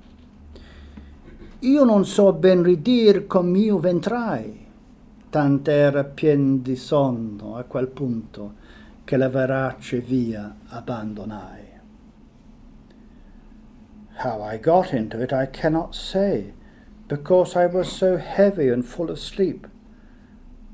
Io 1.61 1.85
non 1.85 2.05
so 2.05 2.33
ben 2.33 2.63
ridir 2.63 3.27
come 3.27 3.59
io 3.59 3.79
ventrai, 3.79 4.67
tant'era 5.31 6.05
pien 6.05 6.63
di 6.63 6.77
sonno 6.77 7.57
a 7.57 7.65
quel 7.65 7.89
punto 7.89 8.55
che 9.05 9.17
la 9.17 9.29
verace 9.29 10.01
via 10.01 10.55
abbandonai. 10.69 11.68
How 14.19 14.43
I 14.43 14.57
got 14.57 14.93
into 14.93 15.21
it 15.21 15.33
I 15.33 15.47
cannot 15.47 15.95
say, 15.95 16.53
because 17.07 17.55
I 17.55 17.67
was 17.67 17.91
so 17.91 18.17
heavy 18.17 18.69
and 18.69 18.85
full 18.85 19.11
of 19.11 19.21
sleep 19.21 19.69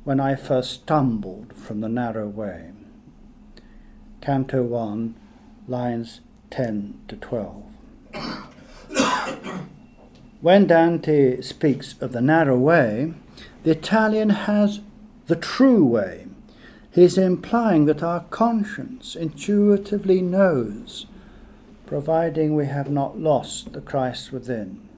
when 0.04 0.18
I 0.18 0.34
first 0.34 0.72
stumbled 0.72 1.52
from 1.54 1.82
the 1.82 1.90
narrow 1.90 2.26
way. 2.26 2.70
Canto 4.22 4.62
1, 4.62 5.14
lines 5.68 6.22
10 6.48 7.00
to 7.08 7.16
12. 7.16 7.64
when 10.40 10.66
Dante 10.66 11.42
speaks 11.42 12.00
of 12.00 12.12
the 12.12 12.22
narrow 12.22 12.56
way, 12.56 13.12
the 13.62 13.72
Italian 13.72 14.30
has 14.30 14.80
the 15.26 15.36
true 15.36 15.84
way. 15.84 16.26
He's 16.90 17.18
implying 17.18 17.84
that 17.84 18.02
our 18.02 18.20
conscience 18.30 19.14
intuitively 19.14 20.22
knows, 20.22 21.04
providing 21.86 22.54
we 22.54 22.66
have 22.66 22.90
not 22.90 23.18
lost 23.18 23.72
the 23.72 23.80
Christ 23.80 24.32
within. 24.32 24.88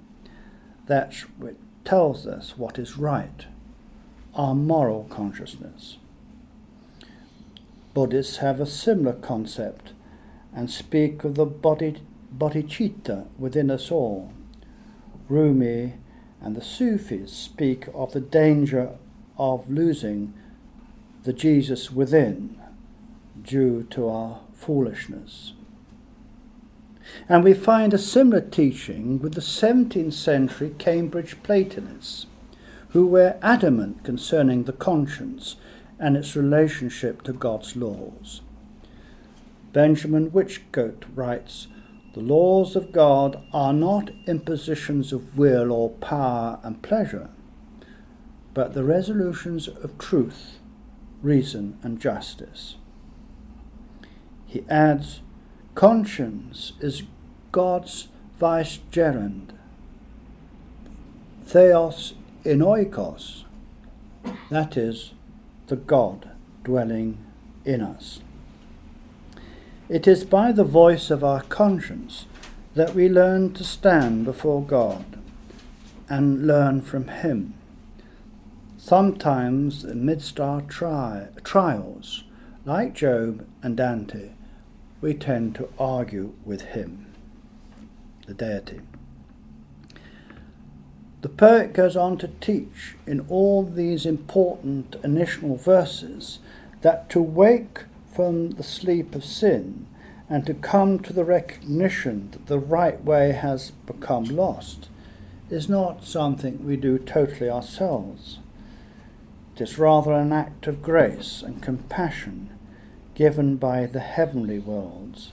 That 0.87 1.14
which 1.38 1.57
tells 1.85 2.27
us 2.27 2.57
what 2.57 2.79
is 2.79 2.96
right, 2.96 3.46
our 4.35 4.55
moral 4.55 5.05
consciousness. 5.05 5.99
Buddhists 7.94 8.38
have 8.38 8.61
a 8.61 8.66
similar 8.66 9.14
concept 9.14 9.92
and 10.55 10.70
speak 10.70 11.25
of 11.25 11.35
the 11.35 11.46
body, 11.46 11.96
bodhicitta 12.37 13.27
within 13.38 13.70
us 13.70 13.90
all. 13.90 14.33
Rumi 15.29 15.94
and 16.40 16.55
the 16.55 16.62
Sufis 16.62 17.33
speak 17.33 17.88
of 17.94 18.12
the 18.12 18.20
danger 18.20 18.90
of 19.38 19.70
losing 19.70 20.35
the 21.25 21.33
Jesus 21.33 21.90
within 21.90 22.61
due 23.42 23.83
to 23.90 24.09
our 24.09 24.40
foolishness. 24.55 25.53
And 27.28 27.44
we 27.44 27.54
find 27.54 27.92
a 27.94 27.98
similar 27.98 28.40
teaching 28.40 29.20
with 29.20 29.34
the 29.34 29.40
17th 29.40 30.12
century 30.12 30.74
Cambridge 30.78 31.42
Platonists, 31.42 32.26
who 32.90 33.06
were 33.06 33.38
adamant 33.42 34.04
concerning 34.04 34.64
the 34.64 34.72
conscience 34.72 35.56
and 35.98 36.16
its 36.16 36.36
relationship 36.36 37.22
to 37.22 37.32
God's 37.32 37.76
laws. 37.76 38.42
Benjamin 39.72 40.30
Whichcote 40.30 41.04
writes, 41.14 41.68
The 42.14 42.20
laws 42.20 42.76
of 42.76 42.92
God 42.92 43.42
are 43.52 43.72
not 43.72 44.10
impositions 44.26 45.12
of 45.12 45.36
will 45.36 45.70
or 45.70 45.90
power 45.90 46.58
and 46.62 46.80
pleasure, 46.80 47.28
but 48.54 48.72
the 48.72 48.84
resolutions 48.84 49.68
of 49.68 49.98
truth, 49.98 50.60
reason, 51.22 51.78
and 51.82 52.00
justice. 52.00 52.76
He 54.46 54.64
adds, 54.70 55.20
Conscience 55.76 56.72
is 56.80 57.02
God's 57.52 58.08
vicegerent. 58.40 59.50
Theos 61.44 62.14
in 62.44 62.60
oikos, 62.60 63.44
that 64.48 64.78
is, 64.78 65.12
the 65.66 65.76
God 65.76 66.30
dwelling 66.64 67.18
in 67.66 67.82
us. 67.82 68.20
It 69.90 70.08
is 70.08 70.24
by 70.24 70.50
the 70.50 70.64
voice 70.64 71.10
of 71.10 71.22
our 71.22 71.42
conscience 71.42 72.24
that 72.74 72.94
we 72.94 73.10
learn 73.10 73.52
to 73.52 73.62
stand 73.62 74.24
before 74.24 74.62
God 74.62 75.18
and 76.08 76.46
learn 76.46 76.80
from 76.80 77.08
Him. 77.08 77.52
Sometimes, 78.78 79.84
amidst 79.84 80.40
our 80.40 80.62
tri- 80.62 81.28
trials, 81.44 82.24
like 82.64 82.94
Job 82.94 83.46
and 83.62 83.76
Dante, 83.76 84.36
we 85.00 85.14
tend 85.14 85.54
to 85.54 85.68
argue 85.78 86.32
with 86.44 86.62
Him, 86.62 87.06
the 88.26 88.35
deity. 88.35 88.80
The 91.22 91.28
poet 91.28 91.72
goes 91.72 91.96
on 91.96 92.18
to 92.18 92.28
teach 92.40 92.94
in 93.06 93.26
all 93.28 93.64
these 93.64 94.06
important 94.06 94.96
initial 95.02 95.56
verses 95.56 96.38
that 96.82 97.11
to 97.11 97.20
wake 97.20 97.85
from 98.12 98.50
the 98.52 98.62
sleep 98.62 99.14
of 99.14 99.24
sin 99.24 99.87
and 100.28 100.46
to 100.46 100.54
come 100.54 100.98
to 101.00 101.12
the 101.12 101.24
recognition 101.24 102.30
that 102.32 102.46
the 102.46 102.59
right 102.59 103.02
way 103.02 103.32
has 103.32 103.70
become 103.87 104.24
lost 104.24 104.88
is 105.50 105.68
not 105.68 106.04
something 106.04 106.64
we 106.64 106.76
do 106.76 106.98
totally 106.98 107.48
ourselves. 107.48 108.38
It 109.54 109.62
is 109.62 109.78
rather 109.78 110.12
an 110.12 110.32
act 110.32 110.66
of 110.66 110.82
grace 110.82 111.42
and 111.42 111.62
compassion 111.62 112.55
given 113.16 113.57
by 113.57 113.87
the 113.87 114.00
heavenly 114.00 114.59
worlds. 114.59 115.33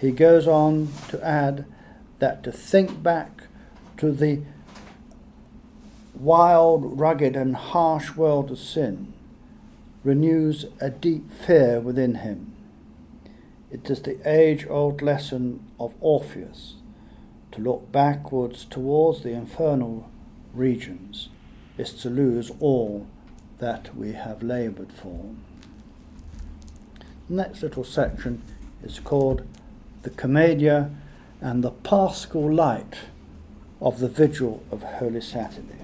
He 0.00 0.10
goes 0.10 0.48
on 0.48 0.88
to 1.08 1.24
add 1.24 1.66
that 2.18 2.42
to 2.42 2.50
think 2.50 3.02
back 3.02 3.44
to 3.98 4.10
the 4.10 4.40
wild, 6.14 6.98
rugged, 6.98 7.36
and 7.36 7.54
harsh 7.54 8.16
world 8.16 8.50
of 8.50 8.58
sin 8.58 9.12
renews 10.02 10.64
a 10.80 10.88
deep 10.88 11.30
fear 11.30 11.78
within 11.78 12.16
him. 12.16 12.52
It 13.70 13.88
is 13.90 14.00
the 14.00 14.18
age 14.28 14.66
old 14.66 15.02
lesson 15.02 15.62
of 15.78 15.94
Orpheus 16.00 16.76
to 17.52 17.60
look 17.60 17.92
backwards 17.92 18.64
towards 18.64 19.22
the 19.22 19.32
infernal 19.32 20.08
regions 20.54 21.28
is 21.76 21.92
to 21.92 22.08
lose 22.08 22.50
all 22.58 23.06
that 23.58 23.94
we 23.94 24.12
have 24.12 24.42
laboured 24.42 24.92
for. 24.92 25.34
Next 27.30 27.62
little 27.62 27.84
section 27.84 28.42
is 28.82 28.98
called 28.98 29.46
the 30.02 30.10
Commedia 30.10 30.90
and 31.40 31.62
the 31.62 31.70
Paschal 31.70 32.52
Light 32.52 33.02
of 33.80 34.00
the 34.00 34.08
Vigil 34.08 34.64
of 34.72 34.82
Holy 34.82 35.20
Saturday. 35.20 35.76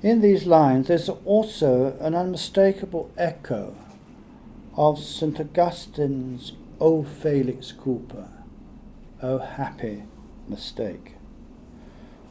In 0.00 0.20
these 0.20 0.46
lines, 0.46 0.86
there's 0.86 1.08
also 1.08 1.96
an 1.98 2.14
unmistakable 2.14 3.10
echo 3.18 3.74
of 4.76 5.00
St. 5.00 5.40
Augustine's 5.40 6.52
O 6.80 7.02
Felix 7.02 7.72
Culpa, 7.72 8.28
O 9.20 9.38
happy 9.38 10.04
mistake. 10.46 11.16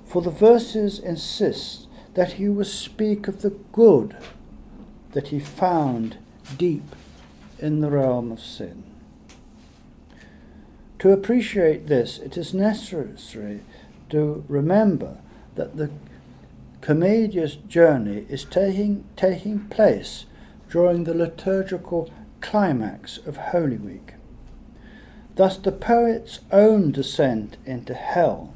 For 0.05 0.21
the 0.21 0.31
verses 0.31 0.97
insist 0.97 1.87
that 2.13 2.33
he 2.33 2.47
will 2.47 2.63
speak 2.63 3.27
of 3.27 3.41
the 3.41 3.49
good 3.73 4.15
that 5.17 5.29
he 5.29 5.39
found 5.39 6.15
deep 6.59 6.95
in 7.57 7.81
the 7.81 7.89
realm 7.89 8.31
of 8.31 8.39
sin. 8.39 8.83
To 10.99 11.11
appreciate 11.11 11.87
this, 11.87 12.19
it 12.19 12.37
is 12.37 12.53
necessary 12.53 13.61
to 14.11 14.45
remember 14.47 15.17
that 15.55 15.75
the 15.75 15.89
Commedia's 16.81 17.55
journey 17.55 18.27
is 18.29 18.45
taking, 18.45 19.05
taking 19.15 19.61
place 19.69 20.27
during 20.69 21.05
the 21.05 21.15
liturgical 21.15 22.11
climax 22.39 23.17
of 23.17 23.37
Holy 23.37 23.77
Week. 23.77 24.13
Thus, 25.33 25.57
the 25.57 25.71
poet's 25.71 26.41
own 26.51 26.91
descent 26.91 27.57
into 27.65 27.95
hell 27.95 28.53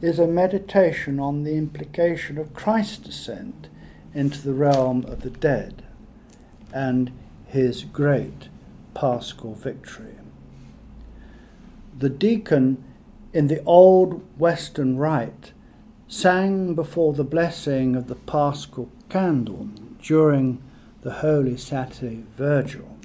is 0.00 0.18
a 0.18 0.26
meditation 0.26 1.20
on 1.20 1.42
the 1.42 1.56
implication 1.56 2.38
of 2.38 2.54
Christ's 2.54 2.96
descent 2.96 3.68
into 4.14 4.40
the 4.40 4.54
realm 4.54 5.04
of 5.04 5.20
the 5.20 5.28
dead 5.28 5.79
and 6.72 7.10
his 7.46 7.84
great 7.84 8.48
paschal 8.94 9.54
victory. 9.54 10.14
The 11.98 12.08
deacon 12.08 12.82
in 13.32 13.48
the 13.48 13.62
old 13.64 14.22
Western 14.38 14.96
rite 14.96 15.52
sang 16.08 16.74
before 16.74 17.12
the 17.12 17.24
blessing 17.24 17.94
of 17.94 18.08
the 18.08 18.14
paschal 18.14 18.90
candle 19.08 19.68
during 20.02 20.62
the 21.02 21.12
Holy 21.12 21.56
Saturday 21.56 22.24
Virgil. 22.36 22.96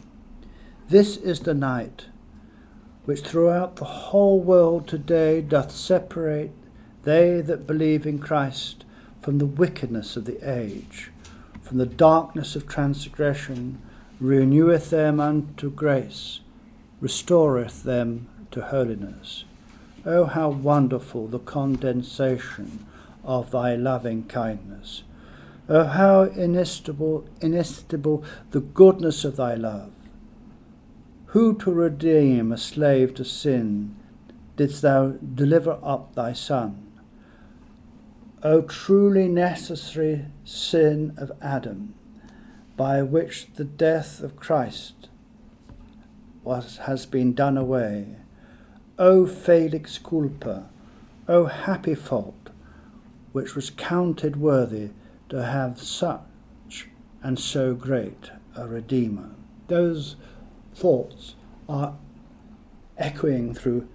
This 0.89 1.17
is 1.17 1.41
the 1.41 1.53
night 1.53 2.07
which 3.05 3.21
throughout 3.21 3.75
the 3.75 3.85
whole 3.85 4.39
world 4.39 4.87
today 4.87 5.41
doth 5.41 5.71
separate 5.71 6.51
they 7.03 7.39
that 7.41 7.67
believe 7.67 8.05
in 8.05 8.19
Christ 8.19 8.83
from 9.21 9.37
the 9.37 9.45
wickedness 9.45 10.17
of 10.17 10.25
the 10.25 10.39
age, 10.41 11.11
from 11.75 11.79
the 11.79 11.97
darkness 11.97 12.55
of 12.55 12.69
transgression, 12.69 13.81
reneweth 14.21 14.91
them 14.91 15.19
unto 15.19 15.69
grace, 15.69 16.39
restoreth 17.01 17.83
them 17.83 18.29
to 18.49 18.61
holiness. 18.61 19.43
Oh, 20.05 20.23
how 20.23 20.47
wonderful 20.51 21.27
the 21.27 21.39
condensation 21.39 22.85
of 23.25 23.51
thy 23.51 23.75
loving 23.75 24.23
kindness. 24.23 25.03
Oh, 25.67 25.83
how 25.83 26.21
inestimable, 26.23 27.27
inestimable 27.41 28.23
the 28.51 28.61
goodness 28.61 29.25
of 29.25 29.35
thy 29.35 29.55
love! 29.55 29.91
Who 31.25 31.57
to 31.57 31.73
redeem 31.73 32.53
a 32.53 32.57
slave 32.57 33.13
to 33.15 33.25
sin 33.25 33.97
didst 34.55 34.81
thou 34.81 35.07
deliver 35.09 35.77
up 35.83 36.15
thy 36.15 36.31
Son? 36.31 36.84
O 38.45 38.61
truly 38.61 39.27
necessary 39.27 40.27
sin 40.43 41.15
of 41.17 41.31
Adam, 41.41 41.95
by 42.77 43.01
which 43.01 43.47
the 43.55 43.63
death 43.63 44.21
of 44.21 44.35
Christ 44.35 45.09
was, 46.43 46.77
has 46.85 47.07
been 47.07 47.33
done 47.33 47.57
away. 47.57 48.17
O 48.99 49.25
felix 49.25 49.97
culpa, 49.97 50.69
O 51.27 51.45
happy 51.45 51.95
fault, 51.95 52.51
which 53.31 53.55
was 53.55 53.71
counted 53.71 54.35
worthy 54.35 54.91
to 55.29 55.43
have 55.43 55.81
such 55.81 56.89
and 57.23 57.39
so 57.39 57.73
great 57.73 58.29
a 58.55 58.67
Redeemer. 58.67 59.31
Those 59.69 60.17
thoughts 60.75 61.33
are 61.67 61.95
echoing 62.95 63.55
through 63.55 63.87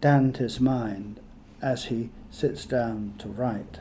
Dante's 0.00 0.58
mind 0.58 1.20
as 1.62 1.84
he 1.84 2.10
sits 2.32 2.64
down 2.64 3.14
to 3.18 3.28
write. 3.28 3.78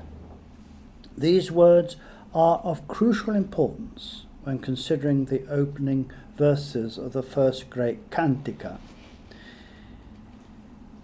These 1.17 1.51
words 1.51 1.95
are 2.33 2.59
of 2.59 2.87
crucial 2.87 3.35
importance 3.35 4.25
when 4.43 4.59
considering 4.59 5.25
the 5.25 5.45
opening 5.47 6.11
verses 6.35 6.97
of 6.97 7.13
the 7.13 7.23
first 7.23 7.69
great 7.69 8.09
cantica. 8.09 8.79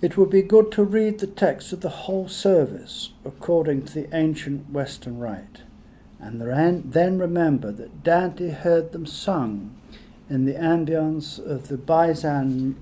It 0.01 0.17
would 0.17 0.29
be 0.29 0.41
good 0.41 0.71
to 0.73 0.83
read 0.83 1.19
the 1.19 1.27
text 1.27 1.73
of 1.73 1.81
the 1.81 1.89
whole 1.89 2.27
service 2.27 3.11
according 3.25 3.85
to 3.85 3.93
the 3.93 4.15
ancient 4.15 4.69
Western 4.69 5.19
rite 5.19 5.61
and 6.19 6.41
then 6.91 7.19
remember 7.19 7.71
that 7.71 8.03
Dante 8.03 8.49
heard 8.49 8.91
them 8.91 9.05
sung 9.05 9.75
in 10.29 10.45
the 10.45 10.53
ambience 10.53 11.39
of 11.39 11.67
the 11.67 11.77
Byzantine 11.77 12.75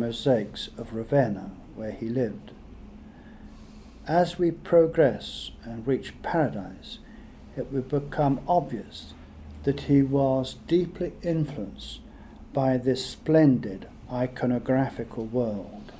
mosaics 0.00 0.68
of 0.78 0.94
Ravenna, 0.94 1.50
where 1.74 1.92
he 1.92 2.08
lived. 2.08 2.52
As 4.06 4.38
we 4.38 4.52
progress 4.52 5.50
and 5.64 5.84
reach 5.84 6.14
paradise, 6.22 7.00
it 7.56 7.72
will 7.72 7.82
become 7.82 8.40
obvious 8.46 9.14
that 9.64 9.82
he 9.82 10.00
was 10.00 10.54
deeply 10.68 11.12
influenced 11.22 11.98
by 12.52 12.76
this 12.76 13.04
splendid 13.04 13.88
iconographical 14.08 15.28
world. 15.30 15.92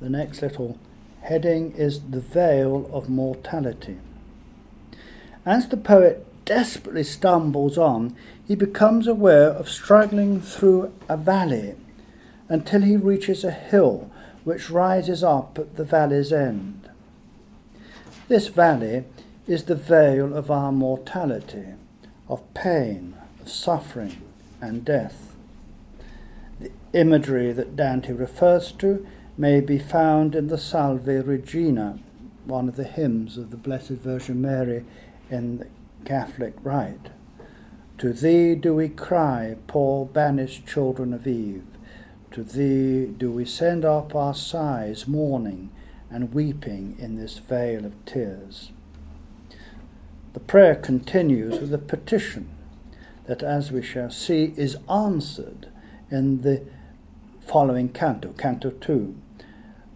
The 0.00 0.10
next 0.10 0.42
little 0.42 0.76
heading 1.20 1.72
is 1.72 2.00
The 2.10 2.20
Veil 2.20 2.90
of 2.92 3.08
Mortality. 3.08 3.98
As 5.46 5.68
the 5.68 5.76
poet 5.76 6.26
desperately 6.44 7.04
stumbles 7.04 7.78
on, 7.78 8.16
he 8.44 8.56
becomes 8.56 9.06
aware 9.06 9.50
of 9.50 9.68
struggling 9.68 10.40
through 10.40 10.92
a 11.08 11.16
valley 11.16 11.76
until 12.48 12.82
he 12.82 12.96
reaches 12.96 13.44
a 13.44 13.52
hill 13.52 14.10
which 14.48 14.70
rises 14.70 15.22
up 15.22 15.58
at 15.58 15.76
the 15.76 15.84
valley's 15.84 16.32
end. 16.32 16.88
This 18.28 18.48
valley 18.48 19.04
is 19.46 19.64
the 19.64 19.74
veil 19.74 20.34
of 20.34 20.50
our 20.50 20.72
mortality, 20.72 21.74
of 22.30 22.54
pain, 22.54 23.14
of 23.42 23.50
suffering, 23.50 24.22
and 24.58 24.86
death. 24.86 25.36
The 26.58 26.70
imagery 26.94 27.52
that 27.52 27.76
Dante 27.76 28.14
refers 28.14 28.72
to 28.72 29.06
may 29.36 29.60
be 29.60 29.78
found 29.78 30.34
in 30.34 30.46
the 30.46 30.56
Salve 30.56 31.06
Regina, 31.06 31.98
one 32.46 32.70
of 32.70 32.76
the 32.76 32.84
hymns 32.84 33.36
of 33.36 33.50
the 33.50 33.58
Blessed 33.58 34.00
Virgin 34.00 34.40
Mary 34.40 34.82
in 35.30 35.58
the 35.58 35.66
Catholic 36.06 36.54
rite. 36.62 37.10
To 37.98 38.14
thee 38.14 38.54
do 38.54 38.74
we 38.74 38.88
cry, 38.88 39.56
poor 39.66 40.06
banished 40.06 40.66
children 40.66 41.12
of 41.12 41.26
Eve. 41.26 41.67
To 42.32 42.42
thee 42.42 43.06
do 43.06 43.32
we 43.32 43.44
send 43.44 43.84
up 43.84 44.14
our 44.14 44.34
sighs, 44.34 45.08
mourning 45.08 45.70
and 46.10 46.34
weeping 46.34 46.96
in 46.98 47.16
this 47.16 47.38
vale 47.38 47.84
of 47.84 48.04
tears. 48.04 48.72
The 50.34 50.40
prayer 50.40 50.74
continues 50.74 51.58
with 51.58 51.72
a 51.72 51.78
petition 51.78 52.50
that, 53.26 53.42
as 53.42 53.72
we 53.72 53.82
shall 53.82 54.10
see, 54.10 54.54
is 54.56 54.76
answered 54.88 55.68
in 56.10 56.42
the 56.42 56.64
following 57.40 57.88
canto, 57.88 58.32
Canto 58.32 58.70
2, 58.70 59.16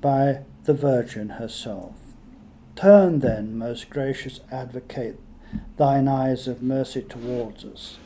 by 0.01 0.40
the 0.64 0.75
Virgin 0.75 1.31
herself. 1.31 1.95
Turn 2.77 3.18
then, 3.18 3.57
most 3.57 3.90
gracious 3.90 4.40
advocate, 4.51 5.21
thine 5.77 6.09
eyes 6.09 6.49
of 6.49 6.62
mercy 6.62 7.03
towards 7.03 7.64
us, 7.64 7.99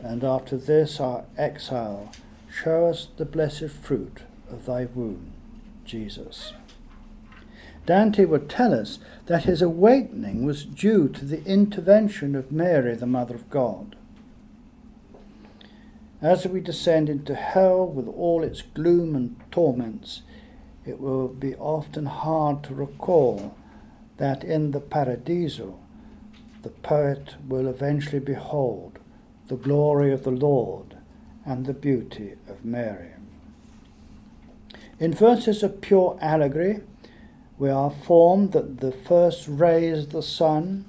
and 0.00 0.22
after 0.22 0.56
this 0.56 1.00
our 1.00 1.24
exile, 1.36 2.12
show 2.50 2.86
us 2.86 3.08
the 3.16 3.24
blessed 3.24 3.70
fruit 3.70 4.22
of 4.50 4.66
thy 4.66 4.84
womb, 4.86 5.32
Jesus. 5.84 6.52
Dante 7.86 8.24
would 8.24 8.48
tell 8.48 8.74
us 8.74 8.98
that 9.26 9.44
his 9.44 9.62
awakening 9.62 10.44
was 10.44 10.64
due 10.64 11.08
to 11.08 11.24
the 11.24 11.44
intervention 11.44 12.34
of 12.34 12.52
Mary, 12.52 12.94
the 12.94 13.06
Mother 13.06 13.34
of 13.34 13.48
God. 13.50 13.96
As 16.20 16.46
we 16.46 16.60
descend 16.60 17.08
into 17.08 17.34
hell 17.34 17.86
with 17.86 18.06
all 18.06 18.42
its 18.42 18.62
gloom 18.62 19.16
and 19.16 19.36
torments, 19.50 20.22
it 20.84 21.00
will 21.00 21.28
be 21.28 21.54
often 21.54 22.06
hard 22.06 22.62
to 22.64 22.74
recall 22.74 23.56
that 24.18 24.44
in 24.44 24.72
the 24.72 24.80
Paradiso, 24.80 25.78
the 26.62 26.68
poet 26.68 27.36
will 27.48 27.66
eventually 27.66 28.20
behold 28.20 28.98
the 29.48 29.56
glory 29.56 30.12
of 30.12 30.24
the 30.24 30.30
Lord 30.30 30.89
and 31.44 31.66
the 31.66 31.72
beauty 31.72 32.34
of 32.48 32.64
Mary. 32.64 33.10
In 34.98 35.14
verses 35.14 35.62
of 35.62 35.80
pure 35.80 36.18
allegory, 36.20 36.80
we 37.58 37.70
are 37.70 37.90
informed 37.90 38.52
that 38.52 38.80
the 38.80 38.92
first 38.92 39.46
rays 39.48 40.04
of 40.04 40.10
the 40.10 40.22
sun, 40.22 40.84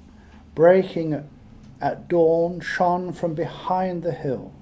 breaking 0.54 1.28
at 1.80 2.08
dawn, 2.08 2.60
shone 2.60 3.12
from 3.12 3.34
behind 3.34 4.02
the 4.02 4.12
hill. 4.12 4.52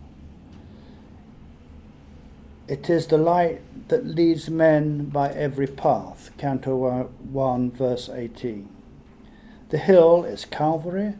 It 2.68 2.88
is 2.88 3.08
the 3.08 3.18
light 3.18 3.60
that 3.88 4.06
leads 4.06 4.48
men 4.48 5.06
by 5.06 5.30
every 5.30 5.66
path. 5.66 6.30
Canto 6.38 7.08
1, 7.32 7.70
verse 7.72 8.08
18. 8.08 8.68
The 9.70 9.78
hill 9.78 10.24
is 10.24 10.44
Calvary, 10.44 11.14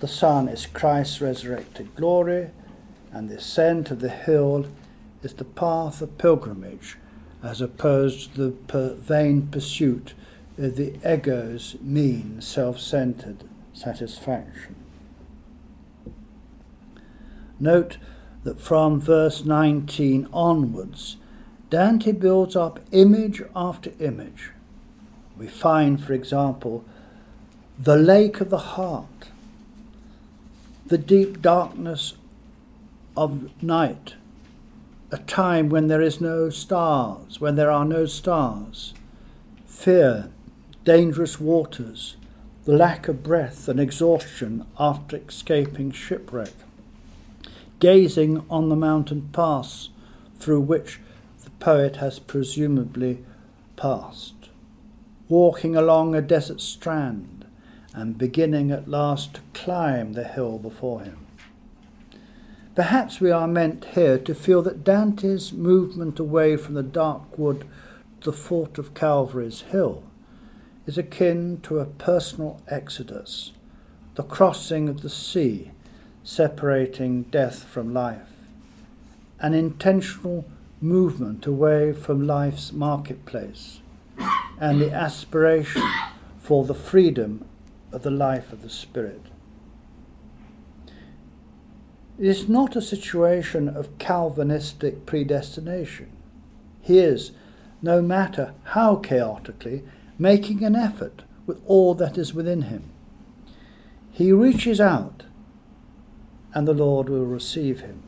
the 0.00 0.08
sun 0.08 0.48
is 0.48 0.66
Christ's 0.66 1.22
resurrected 1.22 1.94
glory, 1.94 2.50
and 3.14 3.30
the 3.30 3.36
ascent 3.36 3.92
of 3.92 4.00
the 4.00 4.08
hill 4.08 4.66
is 5.22 5.32
the 5.34 5.44
path 5.44 6.02
of 6.02 6.18
pilgrimage 6.18 6.98
as 7.42 7.60
opposed 7.60 8.34
to 8.34 8.58
the 8.66 8.94
vain 8.98 9.46
pursuit 9.46 10.14
of 10.58 10.76
the 10.76 10.94
ego's 11.06 11.76
mean, 11.80 12.40
self 12.40 12.80
centered 12.80 13.44
satisfaction. 13.72 14.74
Note 17.60 17.98
that 18.42 18.60
from 18.60 19.00
verse 19.00 19.44
19 19.44 20.28
onwards, 20.32 21.16
Dante 21.70 22.12
builds 22.12 22.56
up 22.56 22.80
image 22.92 23.42
after 23.54 23.92
image. 24.00 24.50
We 25.36 25.46
find, 25.46 26.02
for 26.02 26.12
example, 26.12 26.84
the 27.78 27.96
lake 27.96 28.40
of 28.40 28.50
the 28.50 28.58
heart, 28.58 29.30
the 30.86 30.98
deep 30.98 31.40
darkness 31.40 32.14
of 33.16 33.62
night, 33.62 34.14
a 35.10 35.18
time 35.18 35.68
when 35.68 35.88
there 35.88 36.02
is 36.02 36.20
no 36.20 36.50
stars, 36.50 37.40
when 37.40 37.54
there 37.54 37.70
are 37.70 37.84
no 37.84 38.06
stars, 38.06 38.94
fear, 39.66 40.30
dangerous 40.84 41.40
waters, 41.40 42.16
the 42.64 42.76
lack 42.76 43.08
of 43.08 43.22
breath 43.22 43.68
and 43.68 43.78
exhaustion 43.78 44.66
after 44.78 45.18
escaping 45.18 45.90
shipwreck. 45.90 46.52
Gazing 47.78 48.44
on 48.48 48.68
the 48.70 48.76
mountain 48.76 49.28
pass 49.32 49.90
through 50.38 50.60
which 50.60 51.00
the 51.44 51.50
poet 51.50 51.96
has 51.96 52.18
presumably 52.18 53.24
passed, 53.76 54.48
walking 55.28 55.76
along 55.76 56.14
a 56.14 56.22
desert 56.22 56.60
strand 56.60 57.44
and 57.92 58.18
beginning 58.18 58.70
at 58.70 58.88
last 58.88 59.34
to 59.34 59.40
climb 59.52 60.14
the 60.14 60.24
hill 60.24 60.58
before 60.58 61.02
him. 61.02 61.23
Perhaps 62.74 63.20
we 63.20 63.30
are 63.30 63.46
meant 63.46 63.84
here 63.94 64.18
to 64.18 64.34
feel 64.34 64.60
that 64.62 64.82
Dante's 64.82 65.52
movement 65.52 66.18
away 66.18 66.56
from 66.56 66.74
the 66.74 66.82
dark 66.82 67.38
wood 67.38 67.64
to 68.20 68.30
the 68.30 68.36
fort 68.36 68.78
of 68.78 68.94
Calvary's 68.94 69.60
hill 69.60 70.02
is 70.84 70.98
akin 70.98 71.60
to 71.62 71.78
a 71.78 71.86
personal 71.86 72.60
exodus, 72.66 73.52
the 74.16 74.24
crossing 74.24 74.88
of 74.88 75.02
the 75.02 75.08
sea 75.08 75.70
separating 76.24 77.22
death 77.24 77.62
from 77.62 77.94
life, 77.94 78.32
an 79.38 79.54
intentional 79.54 80.44
movement 80.80 81.46
away 81.46 81.92
from 81.92 82.26
life's 82.26 82.72
marketplace, 82.72 83.80
and 84.58 84.80
the 84.80 84.90
aspiration 84.90 85.82
for 86.38 86.64
the 86.64 86.74
freedom 86.74 87.44
of 87.92 88.02
the 88.02 88.10
life 88.10 88.52
of 88.52 88.62
the 88.62 88.70
Spirit. 88.70 89.22
Is 92.16 92.48
not 92.48 92.76
a 92.76 92.80
situation 92.80 93.68
of 93.68 93.98
Calvinistic 93.98 95.04
predestination. 95.04 96.12
He 96.80 97.00
is, 97.00 97.32
no 97.82 98.00
matter 98.00 98.54
how 98.62 98.96
chaotically, 98.96 99.82
making 100.16 100.62
an 100.62 100.76
effort 100.76 101.24
with 101.44 101.60
all 101.66 101.92
that 101.96 102.16
is 102.16 102.32
within 102.32 102.62
him. 102.62 102.84
He 104.12 104.30
reaches 104.30 104.80
out, 104.80 105.24
and 106.54 106.68
the 106.68 106.72
Lord 106.72 107.08
will 107.08 107.26
receive 107.26 107.80
him. 107.80 108.00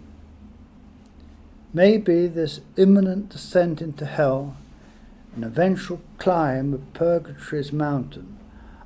Maybe 1.74 2.28
this 2.28 2.60
imminent 2.76 3.30
descent 3.30 3.82
into 3.82 4.06
hell, 4.06 4.56
an 5.34 5.42
eventual 5.42 6.00
climb 6.18 6.72
of 6.72 6.92
purgatory's 6.94 7.72
mountain, 7.72 8.38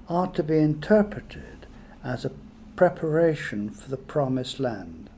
are 0.08 0.28
to 0.28 0.42
be 0.42 0.56
interpreted 0.56 1.66
as 2.02 2.24
a 2.24 2.32
preparation 2.74 3.68
for 3.68 3.90
the 3.90 3.98
promised 3.98 4.58
land 4.58 5.09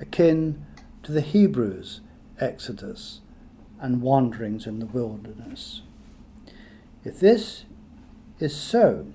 akin 0.00 0.64
to 1.02 1.12
the 1.12 1.20
Hebrews' 1.20 2.00
exodus 2.40 3.20
and 3.80 4.02
wanderings 4.02 4.66
in 4.66 4.78
the 4.78 4.86
wilderness. 4.86 5.82
If 7.04 7.20
this 7.20 7.64
is 8.38 8.54
so, 8.56 9.06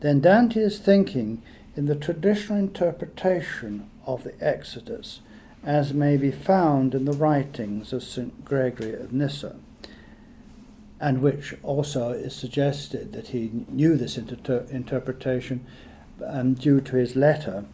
then 0.00 0.20
Dante 0.20 0.60
is 0.60 0.78
thinking 0.78 1.42
in 1.74 1.86
the 1.86 1.94
traditional 1.94 2.58
interpretation 2.58 3.90
of 4.06 4.24
the 4.24 4.34
Exodus 4.40 5.20
as 5.64 5.92
may 5.92 6.16
be 6.16 6.30
found 6.30 6.94
in 6.94 7.04
the 7.04 7.12
writings 7.12 7.92
of 7.92 8.02
St. 8.02 8.44
Gregory 8.44 8.94
of 8.94 9.12
Nyssa, 9.12 9.56
and 11.00 11.20
which 11.20 11.54
also 11.62 12.10
is 12.10 12.34
suggested 12.34 13.12
that 13.12 13.28
he 13.28 13.50
knew 13.68 13.96
this 13.96 14.16
inter- 14.16 14.64
interpretation 14.70 15.66
um, 16.24 16.54
due 16.54 16.80
to 16.80 16.96
his 16.96 17.16
letter 17.16 17.64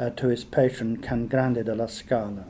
uh, 0.00 0.08
to 0.10 0.28
his 0.28 0.44
patron 0.44 0.96
Can 0.96 1.26
Grande 1.26 1.64
della 1.64 1.88
Scala. 1.88 2.46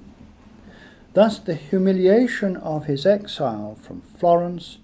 Thus, 1.13 1.41
the 1.41 1.57
humiliation 1.57 2.57
of 2.57 2.85
his 2.85 3.05
exile 3.05 3.75
from 3.75 4.01
Florence 4.03 4.79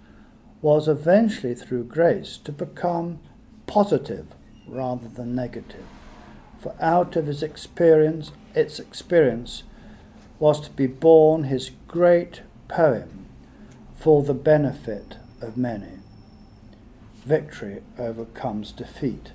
was 0.61 0.89
eventually, 0.89 1.55
through 1.55 1.85
grace, 1.85 2.37
to 2.39 2.51
become 2.51 3.21
positive 3.69 4.27
rather 4.67 5.07
than 5.07 5.37
negative. 5.37 5.87
For 6.59 6.75
out 6.81 7.15
of 7.15 7.29
his 7.29 7.45
experience, 7.45 8.33
its 8.55 8.81
experience 8.81 9.63
was 10.41 10.61
to 10.63 10.71
be 10.71 10.89
born 10.89 11.45
his 11.45 11.71
great 11.87 12.43
poem 12.67 13.27
for 13.95 14.25
the 14.25 14.35
benefit 14.35 15.17
of 15.41 15.57
many. 15.57 16.01
Victory 17.25 17.83
overcomes 17.99 18.73
defeat 18.73 19.31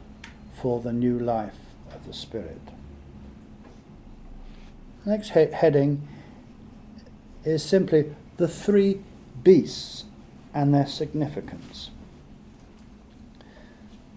for 0.54 0.82
the 0.82 0.94
new 0.94 1.18
life 1.18 1.60
of 1.94 2.06
the 2.06 2.14
Spirit. 2.14 2.62
Next 5.06 5.30
he- 5.30 5.48
heading 5.52 6.08
is 7.44 7.64
simply 7.64 8.14
the 8.38 8.48
three 8.48 9.02
beasts 9.44 10.06
and 10.54 10.74
their 10.74 10.86
significance. 10.86 11.90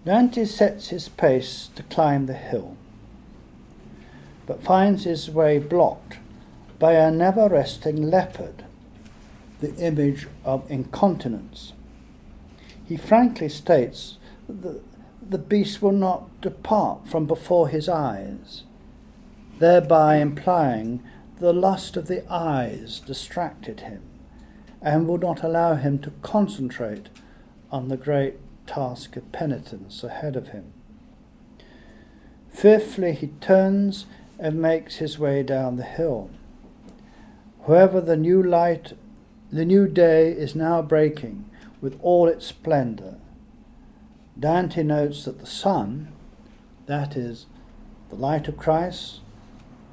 Dante 0.05 0.45
sets 0.45 0.89
his 0.89 1.09
pace 1.09 1.69
to 1.75 1.81
climb 1.83 2.27
the 2.27 2.33
hill, 2.33 2.75
but 4.45 4.61
finds 4.61 5.05
his 5.05 5.31
way 5.31 5.57
blocked 5.57 6.19
by 6.77 6.93
a 6.93 7.09
never 7.09 7.49
resting 7.49 8.11
leopard, 8.11 8.63
the 9.61 9.73
image 9.77 10.27
of 10.43 10.69
incontinence. 10.69 11.73
He 12.87 12.97
frankly 12.97 13.49
states 13.49 14.17
that 14.47 14.83
the 15.27 15.39
beast 15.39 15.81
will 15.81 15.91
not 15.91 16.29
depart 16.41 17.07
from 17.07 17.25
before 17.25 17.69
his 17.69 17.89
eyes 17.89 18.64
thereby 19.59 20.17
implying 20.17 21.01
the 21.39 21.53
lust 21.53 21.97
of 21.97 22.07
the 22.07 22.29
eyes 22.31 22.99
distracted 22.99 23.81
him 23.81 24.01
and 24.81 25.07
would 25.07 25.21
not 25.21 25.43
allow 25.43 25.75
him 25.75 25.99
to 25.99 26.11
concentrate 26.21 27.09
on 27.71 27.87
the 27.87 27.97
great 27.97 28.35
task 28.67 29.15
of 29.15 29.31
penitence 29.31 30.03
ahead 30.03 30.35
of 30.35 30.49
him. 30.49 30.71
Fifthly, 32.49 33.13
he 33.13 33.27
turns 33.41 34.05
and 34.39 34.61
makes 34.61 34.97
his 34.97 35.19
way 35.19 35.43
down 35.43 35.75
the 35.75 35.83
hill. 35.83 36.29
However, 37.67 37.99
the 37.99 38.15
new 38.15 38.41
light, 38.41 38.93
the 39.51 39.65
new 39.65 39.87
day 39.87 40.31
is 40.31 40.55
now 40.55 40.81
breaking 40.81 41.49
with 41.81 41.99
all 42.01 42.27
its 42.27 42.45
splendour. 42.45 43.15
Dante 44.39 44.83
notes 44.83 45.25
that 45.25 45.39
the 45.39 45.45
sun, 45.45 46.11
that 46.85 47.17
is, 47.17 47.45
the 48.09 48.15
light 48.15 48.47
of 48.47 48.57
Christ, 48.57 49.21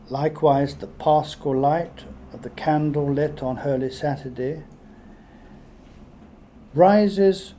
Likewise, 0.08 0.76
the 0.76 0.86
paschal 0.86 1.58
light 1.58 2.04
of 2.32 2.42
the 2.42 2.50
candle 2.50 3.12
lit 3.12 3.42
on 3.42 3.58
Holy 3.58 3.90
Saturday 3.90 4.64
rises 6.74 7.54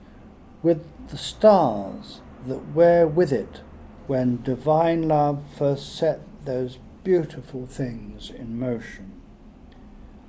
with 0.62 0.86
the 1.10 1.17
stars 1.17 2.21
that 2.47 2.73
were 2.73 3.08
with 3.08 3.32
it 3.32 3.62
when 4.08 4.41
divine 4.43 5.08
love 5.08 5.43
first 5.58 5.95
set 5.95 6.21
those 6.45 6.77
beautiful 7.03 7.65
things 7.65 8.29
in 8.29 8.60
motion. 8.60 9.12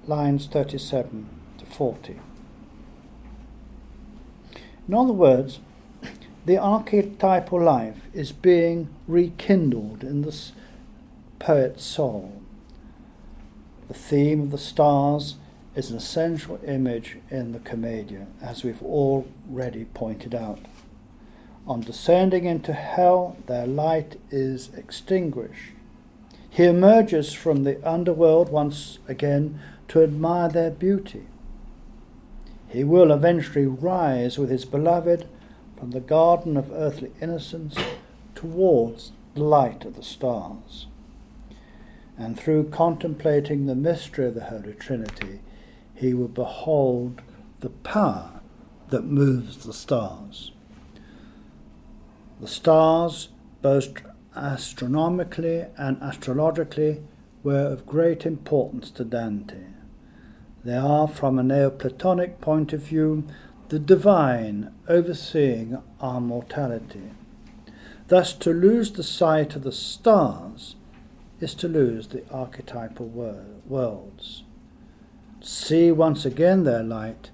Lines 0.07 0.47
37 0.47 1.29
to 1.59 1.67
40. 1.67 2.21
In 4.87 4.95
other 4.95 5.13
words, 5.13 5.61
the 6.45 6.59
archetypal 6.59 7.63
life 7.63 8.09
is 8.13 8.33
being 8.33 8.89
rekindled 9.09 10.05
in 10.05 10.23
the 10.23 10.51
poet's 11.45 11.85
soul. 11.85 12.41
The 13.89 13.93
theme 13.93 14.41
of 14.41 14.51
the 14.51 14.57
stars 14.57 15.37
is 15.77 15.91
an 15.91 15.99
essential 15.99 16.59
image 16.67 17.19
in 17.31 17.53
the 17.53 17.59
Commedia, 17.59 18.29
as 18.41 18.65
we've 18.65 18.83
already 18.83 19.85
pointed 19.85 20.35
out. 20.35 20.61
On 21.67 21.83
descending 21.83 22.47
into 22.47 22.73
hell, 22.73 23.37
their 23.47 23.67
light 23.67 24.19
is 24.31 24.71
extinguished. 24.75 25.73
He 26.49 26.65
emerges 26.65 27.35
from 27.35 27.65
the 27.65 27.77
underworld 27.87 28.49
once 28.49 28.99
again 29.07 29.61
to 29.89 30.03
admire 30.03 30.49
their 30.49 30.71
beauty. 30.71 31.27
He 32.69 32.85
will 32.85 33.13
eventually 33.13 33.67
rise 33.67 34.39
with 34.39 34.49
his 34.49 34.65
beloved 34.65 35.29
from 35.77 35.91
the 35.91 36.01
garden 36.01 36.57
of 36.57 36.73
earthly 36.73 37.13
innocence 37.21 37.77
towards 38.35 39.13
the 39.35 39.45
light 39.45 39.85
of 39.85 39.95
the 39.97 40.03
stars 40.03 40.87
and 42.17 42.39
through 42.39 42.71
contemplating 42.71 43.67
the 43.67 43.75
mystery 43.75 44.27
of 44.27 44.35
the 44.35 44.45
Holy 44.45 44.75
Trinity, 44.75 45.41
he 45.95 46.15
will 46.15 46.29
behold 46.29 47.23
the 47.61 47.71
power 47.71 48.41
that 48.91 49.05
moves 49.05 49.65
the 49.65 49.73
stars. 49.73 50.53
The 52.41 52.49
stars, 52.49 53.29
both 53.63 53.95
astronomically 54.37 55.67
and 55.77 56.01
astrologically, 56.03 57.03
were 57.43 57.67
of 57.67 57.87
great 57.87 58.27
importance 58.27 58.91
to 58.93 59.05
Dante. 59.05 59.67
They 60.65 60.77
are, 60.77 61.07
from 61.07 61.39
a 61.39 61.43
Neoplatonic 61.43 62.41
point 62.41 62.73
of 62.73 62.81
view, 62.81 63.25
the 63.69 63.79
divine 63.79 64.73
overseeing 64.89 65.83
our 66.01 66.21
mortality. 66.21 67.11
Thus, 68.09 68.33
to 68.35 68.51
lose 68.51 68.93
the 68.93 69.03
sight 69.03 69.57
of 69.57 69.63
the 69.63 69.73
stars 69.73 70.77
is 71.45 71.55
to 71.55 71.69
lose 71.69 72.09
the 72.09 72.23
archetypal 72.31 73.07
worlds. 73.07 74.45
See 75.43 75.93
once 75.93 76.25
again 76.25 76.65
their 76.65 76.83
light 76.83 77.31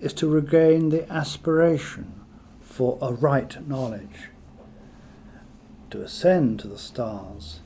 is 0.00 0.12
to 0.14 0.28
regain 0.28 0.90
the 0.90 1.10
aspiration 1.10 2.20
for 2.60 2.98
a 3.00 3.10
right 3.10 3.66
knowledge. 3.66 4.28
To 5.92 6.02
ascend 6.02 6.60
to 6.60 6.68
the 6.68 6.76
stars 6.76 7.60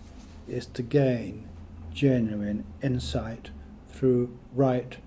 is 0.46 0.66
to 0.66 0.82
gain 0.82 1.48
genuine 1.92 2.64
insight 2.80 3.50
through 3.88 4.38
right 4.54 4.98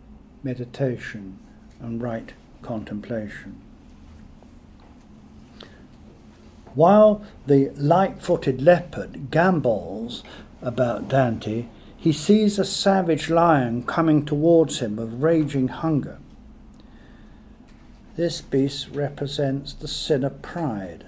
meditation 0.43 1.39
and 1.79 2.03
right 2.03 2.33
contemplation. 2.61 3.61
While 6.75 7.23
the 7.47 7.69
light 7.77 8.21
footed 8.21 8.61
leopard 8.61 9.31
gambols 9.31 10.21
about 10.61 11.07
Dante, 11.07 11.65
he 11.95 12.11
sees 12.13 12.57
a 12.57 12.65
savage 12.65 13.29
lion 13.29 13.83
coming 13.83 14.25
towards 14.25 14.79
him 14.79 14.95
with 14.95 15.21
raging 15.21 15.67
hunger. 15.67 16.19
This 18.15 18.41
beast 18.41 18.89
represents 18.91 19.73
the 19.73 19.87
sin 19.87 20.23
of 20.23 20.41
pride, 20.41 21.05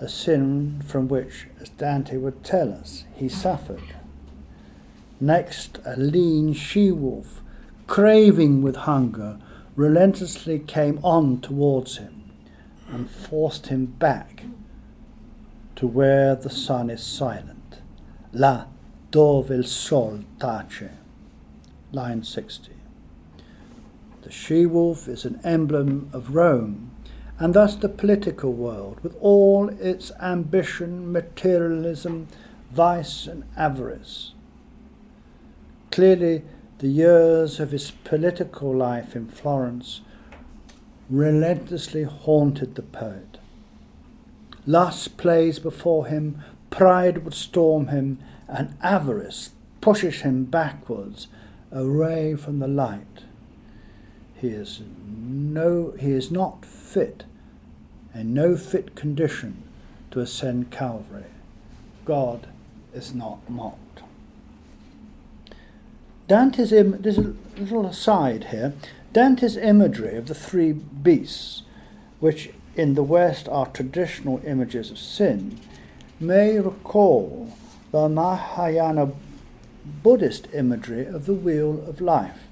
a 0.00 0.08
sin 0.08 0.82
from 0.86 1.08
which, 1.08 1.46
as 1.60 1.68
Dante 1.70 2.16
would 2.16 2.44
tell 2.44 2.72
us, 2.72 3.04
he 3.14 3.28
suffered. 3.28 3.94
Next, 5.20 5.78
a 5.84 5.96
lean 5.96 6.52
she 6.54 6.92
wolf, 6.92 7.42
craving 7.86 8.62
with 8.62 8.76
hunger, 8.76 9.38
relentlessly 9.74 10.58
came 10.58 10.98
on 11.02 11.40
towards 11.40 11.98
him 11.98 12.30
and 12.88 13.10
forced 13.10 13.66
him 13.66 13.86
back 13.86 14.44
to 15.76 15.86
where 15.86 16.34
the 16.34 16.50
sun 16.50 16.90
is 16.90 17.02
silent. 17.02 17.57
La 18.32 18.66
dove 19.10 19.50
il 19.50 19.64
sol 19.64 20.24
tace. 20.38 20.90
Line 21.92 22.22
60. 22.22 22.72
The 24.22 24.30
she 24.30 24.66
wolf 24.66 25.08
is 25.08 25.24
an 25.24 25.40
emblem 25.42 26.10
of 26.12 26.34
Rome, 26.34 26.90
and 27.38 27.54
thus 27.54 27.74
the 27.74 27.88
political 27.88 28.52
world, 28.52 29.00
with 29.02 29.16
all 29.20 29.70
its 29.80 30.12
ambition, 30.20 31.10
materialism, 31.10 32.28
vice, 32.70 33.26
and 33.26 33.44
avarice. 33.56 34.32
Clearly, 35.90 36.42
the 36.80 36.88
years 36.88 37.58
of 37.58 37.70
his 37.70 37.90
political 37.90 38.76
life 38.76 39.16
in 39.16 39.26
Florence 39.26 40.02
relentlessly 41.08 42.02
haunted 42.02 42.74
the 42.74 42.82
poet. 42.82 43.38
Lust 44.66 45.16
plays 45.16 45.58
before 45.58 46.06
him, 46.06 46.44
pride 46.70 47.24
would 47.24 47.34
storm 47.34 47.88
him, 47.88 48.18
and 48.48 48.76
avarice 48.82 49.50
pushes 49.80 50.22
him 50.22 50.44
backwards, 50.44 51.28
away 51.70 52.34
from 52.34 52.58
the 52.58 52.68
light. 52.68 53.24
He 54.40 54.48
is 54.48 54.80
no 55.06 55.92
he 55.98 56.12
is 56.12 56.30
not 56.30 56.64
fit, 56.64 57.24
in 58.14 58.34
no 58.34 58.56
fit 58.56 58.94
condition 58.94 59.62
to 60.10 60.20
ascend 60.20 60.70
Calvary. 60.70 61.24
God 62.04 62.46
is 62.94 63.14
not 63.14 63.48
mocked. 63.50 64.02
Dante's 66.26 66.72
Im- 66.72 67.00
there's 67.00 67.18
a 67.18 67.34
little 67.56 67.86
aside 67.86 68.44
here. 68.44 68.74
Dante's 69.12 69.56
imagery 69.56 70.16
of 70.16 70.26
the 70.26 70.34
three 70.34 70.72
beasts, 70.72 71.62
which 72.20 72.50
in 72.76 72.94
the 72.94 73.02
West 73.02 73.48
are 73.48 73.66
traditional 73.66 74.40
images 74.44 74.90
of 74.90 74.98
sin, 74.98 75.58
may 76.20 76.58
recall 76.58 77.52
the 77.92 78.08
Mahayana 78.08 79.12
Buddhist 80.02 80.48
imagery 80.52 81.06
of 81.06 81.26
the 81.26 81.34
wheel 81.34 81.84
of 81.88 82.00
life. 82.00 82.48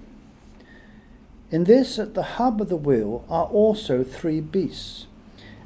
In 1.51 1.65
this, 1.65 1.99
at 1.99 2.15
the 2.15 2.23
hub 2.23 2.61
of 2.61 2.69
the 2.69 2.77
wheel 2.77 3.25
are 3.29 3.47
also 3.47 4.03
three 4.03 4.41
beasts, 4.41 5.07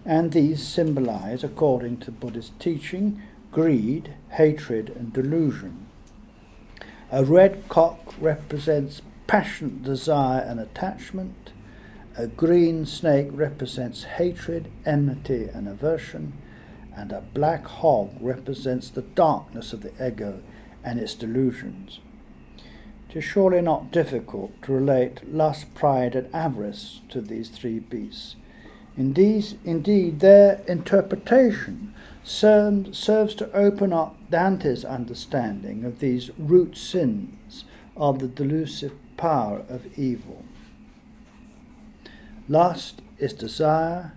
and 0.05 0.32
these 0.32 0.66
symbolize, 0.66 1.44
according 1.44 1.98
to 1.98 2.11
Buddhist 2.11 2.59
teaching, 2.59 3.22
greed, 3.53 4.14
hatred, 4.30 4.90
and 4.90 5.12
delusion. 5.12 5.86
A 7.11 7.24
red 7.24 7.68
cock 7.68 8.14
represents 8.20 9.03
passionate 9.26 9.82
desire 9.82 10.40
and 10.40 10.59
attachment. 10.59 11.53
A 12.16 12.26
green 12.26 12.86
snake 12.86 13.28
represents 13.30 14.05
hatred, 14.05 14.70
enmity, 14.86 15.48
and 15.53 15.68
aversion. 15.68 16.32
And 16.97 17.12
a 17.12 17.20
black 17.20 17.66
hog 17.66 18.16
represents 18.20 18.91
the 18.91 19.03
darkness 19.03 19.72
of 19.72 19.82
the 19.82 19.93
ego 20.05 20.43
and 20.84 20.99
its 20.99 21.14
delusions. 21.14 22.01
It 23.09 23.16
is 23.16 23.24
surely 23.24 23.61
not 23.61 23.91
difficult 23.91 24.61
to 24.62 24.72
relate 24.72 25.32
lust, 25.32 25.74
pride, 25.74 26.14
and 26.14 26.32
avarice 26.34 27.01
to 27.09 27.20
these 27.20 27.49
three 27.49 27.80
beasts. 27.80 28.36
Indeed, 28.97 29.59
indeed 29.64 30.20
their 30.20 30.62
interpretation 30.68 31.95
serves, 32.22 32.99
serves 32.99 33.34
to 33.36 33.53
open 33.53 33.93
up 33.93 34.16
Dante's 34.30 34.84
understanding 34.84 35.84
of 35.84 36.01
these 36.01 36.30
root 36.38 36.76
sins 36.76 37.64
of 37.97 38.18
the 38.18 38.28
delusive 38.28 38.93
power 39.16 39.64
of 39.68 39.99
evil. 39.99 40.45
Lust 42.49 43.03
is 43.18 43.32
desire, 43.32 44.12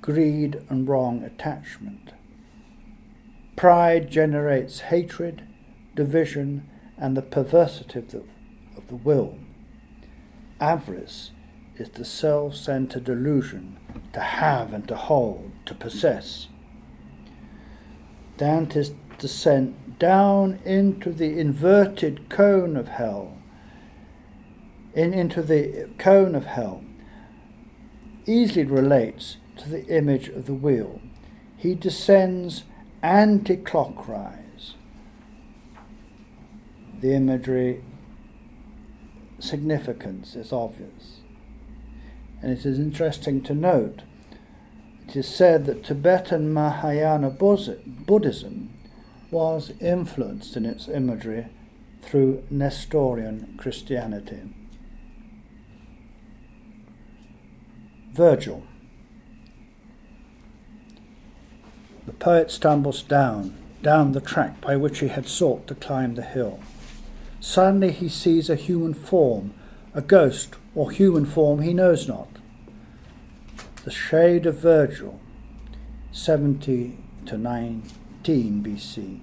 greed, 0.00 0.62
and 0.68 0.88
wrong 0.88 1.22
attachment. 1.22 2.12
Pride 3.56 4.10
generates 4.10 4.80
hatred, 4.80 5.46
division, 5.94 6.68
and 6.96 7.16
the 7.16 7.22
perversity 7.22 7.98
of 7.98 8.10
the, 8.10 8.24
of 8.76 8.88
the 8.88 8.96
will. 8.96 9.38
Avarice 10.60 11.30
is 11.76 11.90
the 11.90 12.04
self 12.04 12.54
centered 12.54 13.04
delusion 13.04 13.78
to 14.12 14.20
have 14.20 14.72
and 14.72 14.86
to 14.88 14.96
hold, 14.96 15.52
to 15.66 15.74
possess. 15.74 16.48
Dante's 18.36 18.92
descent 19.18 19.98
down 19.98 20.58
into 20.64 21.12
the 21.12 21.38
inverted 21.38 22.28
cone 22.28 22.76
of 22.76 22.88
hell, 22.88 23.36
in, 24.94 25.12
into 25.12 25.42
the 25.42 25.88
cone 25.98 26.34
of 26.34 26.46
hell, 26.46 26.82
easily 28.26 28.64
relates 28.64 29.36
to 29.60 29.68
the 29.68 29.86
image 29.86 30.28
of 30.28 30.46
the 30.46 30.54
wheel. 30.54 31.00
He 31.56 31.74
descends 31.74 32.64
anti 33.02 33.56
clockwise. 33.56 34.74
The 37.00 37.14
imagery 37.14 37.82
significance 39.38 40.34
is 40.34 40.52
obvious. 40.52 41.20
And 42.42 42.52
it 42.52 42.64
is 42.64 42.78
interesting 42.78 43.42
to 43.42 43.54
note 43.54 44.02
it 45.06 45.16
is 45.16 45.28
said 45.28 45.66
that 45.66 45.82
Tibetan 45.82 46.52
Mahayana 46.52 47.30
Buddhism 47.30 48.72
was 49.30 49.72
influenced 49.80 50.56
in 50.56 50.64
its 50.64 50.88
imagery 50.88 51.48
through 52.00 52.44
Nestorian 52.48 53.56
Christianity. 53.58 54.42
Virgil. 58.12 58.62
The 62.06 62.12
poet 62.12 62.50
stumbles 62.50 63.02
down, 63.02 63.56
down 63.82 64.12
the 64.12 64.20
track 64.20 64.60
by 64.60 64.76
which 64.76 65.00
he 65.00 65.08
had 65.08 65.28
sought 65.28 65.66
to 65.66 65.74
climb 65.74 66.14
the 66.14 66.22
hill. 66.22 66.60
Suddenly 67.40 67.92
he 67.92 68.08
sees 68.08 68.50
a 68.50 68.56
human 68.56 68.94
form, 68.94 69.54
a 69.94 70.02
ghost 70.02 70.54
or 70.74 70.90
human 70.90 71.26
form 71.26 71.62
he 71.62 71.74
knows 71.74 72.06
not. 72.06 72.28
The 73.84 73.90
Shade 73.90 74.46
of 74.46 74.58
Virgil, 74.58 75.20
70 76.12 76.98
to 77.26 77.38
19 77.38 77.84
BC. 78.62 79.20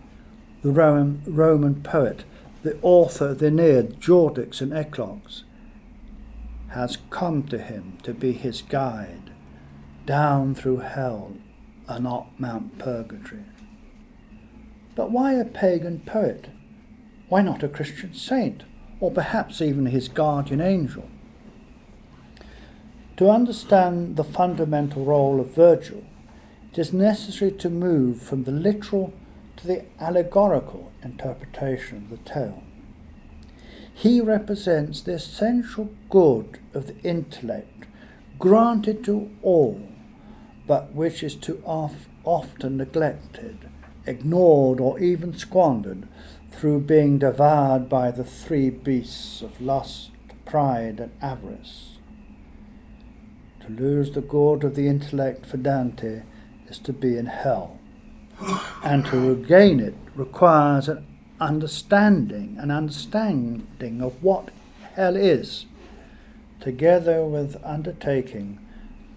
The 0.64 0.72
Roman, 0.72 1.22
Roman 1.28 1.82
poet, 1.84 2.24
the 2.64 2.78
author 2.82 3.30
of 3.30 3.40
the 3.40 3.48
Aeneid, 3.48 4.00
Georgics, 4.00 4.62
and 4.62 4.74
Eclogues, 4.74 5.44
has 6.70 6.98
come 7.10 7.44
to 7.44 7.60
him 7.60 7.98
to 8.04 8.14
be 8.14 8.34
his 8.34 8.62
guide 8.62 9.32
down 10.06 10.56
through 10.56 10.78
hell 10.78 11.34
and 11.88 12.04
not 12.04 12.40
Mount 12.40 12.78
Purgatory. 12.78 13.44
But 14.96 15.12
why 15.12 15.34
a 15.34 15.46
pagan 15.46 16.00
poet? 16.06 16.50
Why 17.30 17.42
not 17.42 17.64
a 17.64 17.68
Christian 17.68 18.14
saint, 18.14 18.64
or 19.00 19.12
perhaps 19.12 19.62
even 19.62 19.88
his 19.88 20.08
guardian 20.08 20.62
angel? 20.62 21.08
To 23.18 23.30
understand 23.30 24.16
the 24.16 24.24
fundamental 24.24 25.04
role 25.04 25.40
of 25.40 25.56
Virgil, 25.56 26.04
it 26.72 26.80
is 26.80 26.94
necessary 26.94 27.52
to 27.52 27.70
move 27.70 28.22
from 28.22 28.44
the 28.44 28.52
literal 28.52 29.14
to 29.58 29.68
the 29.68 29.86
allegorical 30.00 30.92
interpretation 31.04 31.98
of 31.98 32.10
the 32.10 32.30
tale. 32.30 32.64
He 33.94 34.22
represents 34.22 35.02
the 35.02 35.14
essential 35.14 35.90
good 36.10 36.60
of 36.76 36.86
the 36.86 36.98
intellect 37.00 37.88
granted 38.38 39.04
to 39.06 39.32
all, 39.42 39.82
but 40.68 40.94
which 40.94 41.24
is 41.24 41.34
too 41.36 41.64
often 41.66 42.78
neglected, 42.78 43.70
ignored, 44.06 44.80
or 44.80 45.00
even 45.00 45.36
squandered 45.38 46.08
through 46.52 46.82
being 46.82 47.18
devoured 47.18 47.88
by 47.88 48.12
the 48.12 48.24
three 48.24 48.70
beasts 48.70 49.42
of 49.42 49.62
lust, 49.62 50.12
pride, 50.46 51.00
and 51.00 51.12
avarice. 51.22 51.98
To 53.62 53.70
lose 53.70 54.12
the 54.12 54.22
good 54.22 54.64
of 54.64 54.76
the 54.76 54.88
intellect 54.88 55.46
for 55.46 55.58
Dante 55.58 56.24
is 56.68 56.80
to 56.80 56.94
be 56.94 57.18
in 57.18 57.28
hell. 57.28 57.80
And 58.84 59.06
to 59.08 59.36
regain 59.36 59.80
it 59.80 59.96
requires 60.16 60.88
an 60.88 61.06
understanding, 61.40 62.58
an 62.60 62.72
understanding 62.72 64.02
of 64.02 64.22
what 64.24 64.50
hell 64.96 65.16
is, 65.16 65.66
together 66.60 67.26
with 67.26 67.62
undertaking 67.64 68.60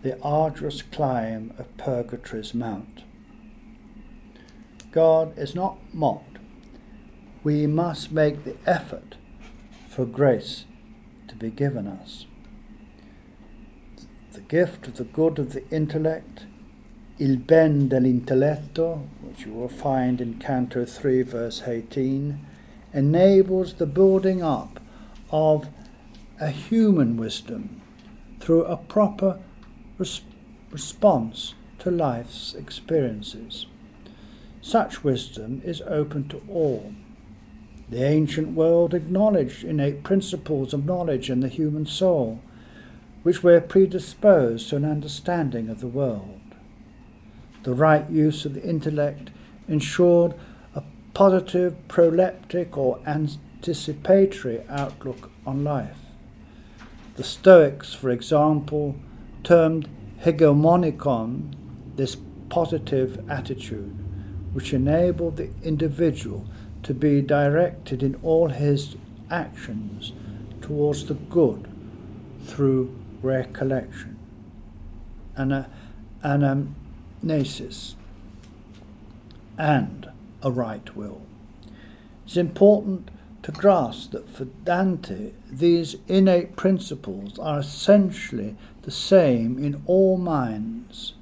the 0.02 0.20
arduous 0.22 0.82
climb 0.82 1.52
of 1.58 1.76
purgatory's 1.76 2.54
mount. 2.54 3.04
God 4.92 5.36
is 5.38 5.54
not 5.54 5.78
mocked. 5.92 6.38
We 7.42 7.66
must 7.66 8.12
make 8.12 8.44
the 8.44 8.56
effort 8.66 9.16
for 9.88 10.04
grace 10.04 10.64
to 11.28 11.34
be 11.34 11.50
given 11.50 11.86
us 11.86 12.26
the 14.32 14.40
gift 14.40 14.86
of 14.86 14.96
the 14.96 15.04
good 15.04 15.38
of 15.38 15.52
the 15.52 15.68
intellect, 15.70 16.46
il 17.18 17.36
ben 17.36 17.88
dell'intelletto, 17.88 19.06
which 19.22 19.44
you 19.44 19.52
will 19.52 19.68
find 19.68 20.20
in 20.20 20.38
Canto 20.38 20.84
3, 20.84 21.22
verse 21.22 21.62
18, 21.66 22.38
enables 22.92 23.74
the 23.74 23.86
building 23.86 24.42
up 24.42 24.80
of 25.30 25.68
a 26.40 26.50
human 26.50 27.16
wisdom 27.16 27.82
through 28.40 28.64
a 28.64 28.76
proper 28.76 29.38
res- 30.00 30.22
response 30.72 31.54
to 31.78 31.90
life's 31.90 32.54
experiences. 32.54 33.66
such 34.62 35.02
wisdom 35.02 35.62
is 35.64 35.80
open 35.86 36.28
to 36.28 36.42
all. 36.48 36.92
The 37.88 38.04
ancient 38.04 38.54
world 38.54 38.92
acknowledged 38.92 39.64
innate 39.64 40.02
principles 40.02 40.74
of 40.74 40.84
knowledge 40.84 41.30
in 41.30 41.40
the 41.40 41.48
human 41.48 41.86
soul, 41.86 42.40
which 43.22 43.42
were 43.42 43.60
predisposed 43.60 44.68
to 44.68 44.76
an 44.76 44.84
understanding 44.84 45.70
of 45.70 45.80
the 45.80 45.88
world. 45.88 46.40
The 47.62 47.74
right 47.74 48.08
use 48.10 48.44
of 48.44 48.54
the 48.54 48.62
intellect 48.62 49.30
ensured 49.66 50.34
a 50.74 50.82
positive, 51.14 51.74
proleptic, 51.88 52.76
or 52.76 53.00
anticipatory 53.06 54.60
outlook 54.68 55.30
on 55.46 55.64
life. 55.64 55.98
The 57.16 57.24
Stoics, 57.24 57.94
for 57.94 58.10
example, 58.10 58.96
termed 59.42 59.88
hegemonikon 60.22 61.54
this 61.96 62.16
positive 62.48 63.28
attitude, 63.30 63.96
which 64.52 64.72
enabled 64.72 65.36
the 65.36 65.50
individual 65.62 66.46
to 66.82 66.94
be 66.94 67.20
directed 67.20 68.02
in 68.02 68.18
all 68.22 68.48
his 68.48 68.96
actions 69.30 70.12
towards 70.60 71.06
the 71.06 71.14
good 71.14 71.68
through 72.44 72.94
recollection 73.22 74.18
and 75.36 75.66
anamnesis 76.24 77.94
and 79.58 80.10
a 80.42 80.50
right 80.50 80.96
will. 80.96 81.20
It's 82.24 82.36
important 82.36 83.10
to 83.42 83.52
grasp 83.52 84.12
that 84.12 84.28
for 84.28 84.44
Dante, 84.44 85.32
these 85.50 85.96
innate 86.08 86.56
principles 86.56 87.38
are 87.38 87.60
essentially 87.60 88.56
the 88.82 88.90
same 88.90 89.58
in 89.58 89.82
all 89.86 90.16
minds, 90.16 91.14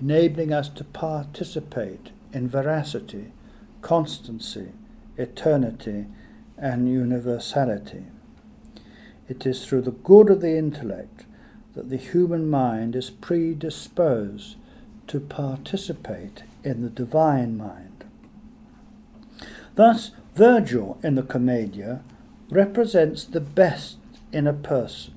enabling 0.00 0.52
us 0.52 0.68
to 0.68 0.84
participate 0.84 2.10
in 2.32 2.48
veracity, 2.48 3.32
constancy, 3.80 4.72
eternity, 5.16 6.06
and 6.58 6.88
universality. 6.88 8.04
It 9.28 9.46
is 9.46 9.64
through 9.64 9.82
the 9.82 9.90
good 9.90 10.30
of 10.30 10.40
the 10.40 10.56
intellect 10.56 11.24
that 11.74 11.90
the 11.90 11.96
human 11.96 12.48
mind 12.48 12.96
is 12.96 13.10
predisposed 13.10 14.56
to 15.08 15.20
participate 15.20 16.42
in 16.64 16.82
the 16.82 16.90
divine 16.90 17.56
mind. 17.56 18.04
Thus, 19.74 20.10
Virgil 20.34 20.98
in 21.02 21.14
the 21.14 21.22
Commedia 21.22 22.02
represents 22.50 23.24
the 23.24 23.40
best 23.40 23.98
in 24.32 24.46
a 24.46 24.52
person, 24.52 25.14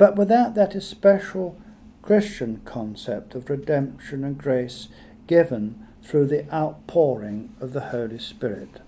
but 0.00 0.16
without 0.16 0.54
that 0.54 0.74
especial 0.74 1.60
Christian 2.00 2.62
concept 2.64 3.34
of 3.34 3.50
redemption 3.50 4.24
and 4.24 4.38
grace 4.38 4.88
given 5.26 5.86
through 6.02 6.26
the 6.26 6.50
outpouring 6.50 7.54
of 7.60 7.74
the 7.74 7.88
Holy 7.88 8.18
Spirit. 8.18 8.80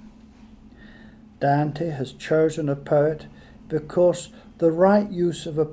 Dante 1.39 1.91
has 1.91 2.15
chosen 2.15 2.71
a 2.71 2.75
poet 2.75 3.27
because 3.69 4.31
the 4.57 4.71
right 4.71 5.11
use 5.11 5.45
of 5.45 5.59
a 5.59 5.69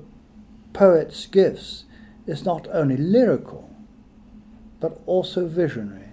poet's 0.74 1.26
gifts 1.26 1.86
is 2.28 2.44
not 2.44 2.68
only 2.74 2.98
lyrical, 2.98 3.74
but 4.82 5.00
also 5.06 5.48
visionary 5.48 6.10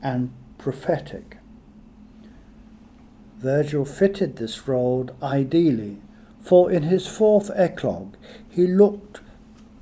and 0.00 0.32
prophetic. 0.56 1.38
Virgil 3.38 3.84
fitted 3.84 4.36
this 4.36 4.68
role 4.68 5.10
ideally, 5.20 5.98
for 6.46 6.70
in 6.70 6.84
his 6.84 7.08
fourth 7.08 7.50
eclogue 7.56 8.14
he 8.48 8.68
looked 8.68 9.20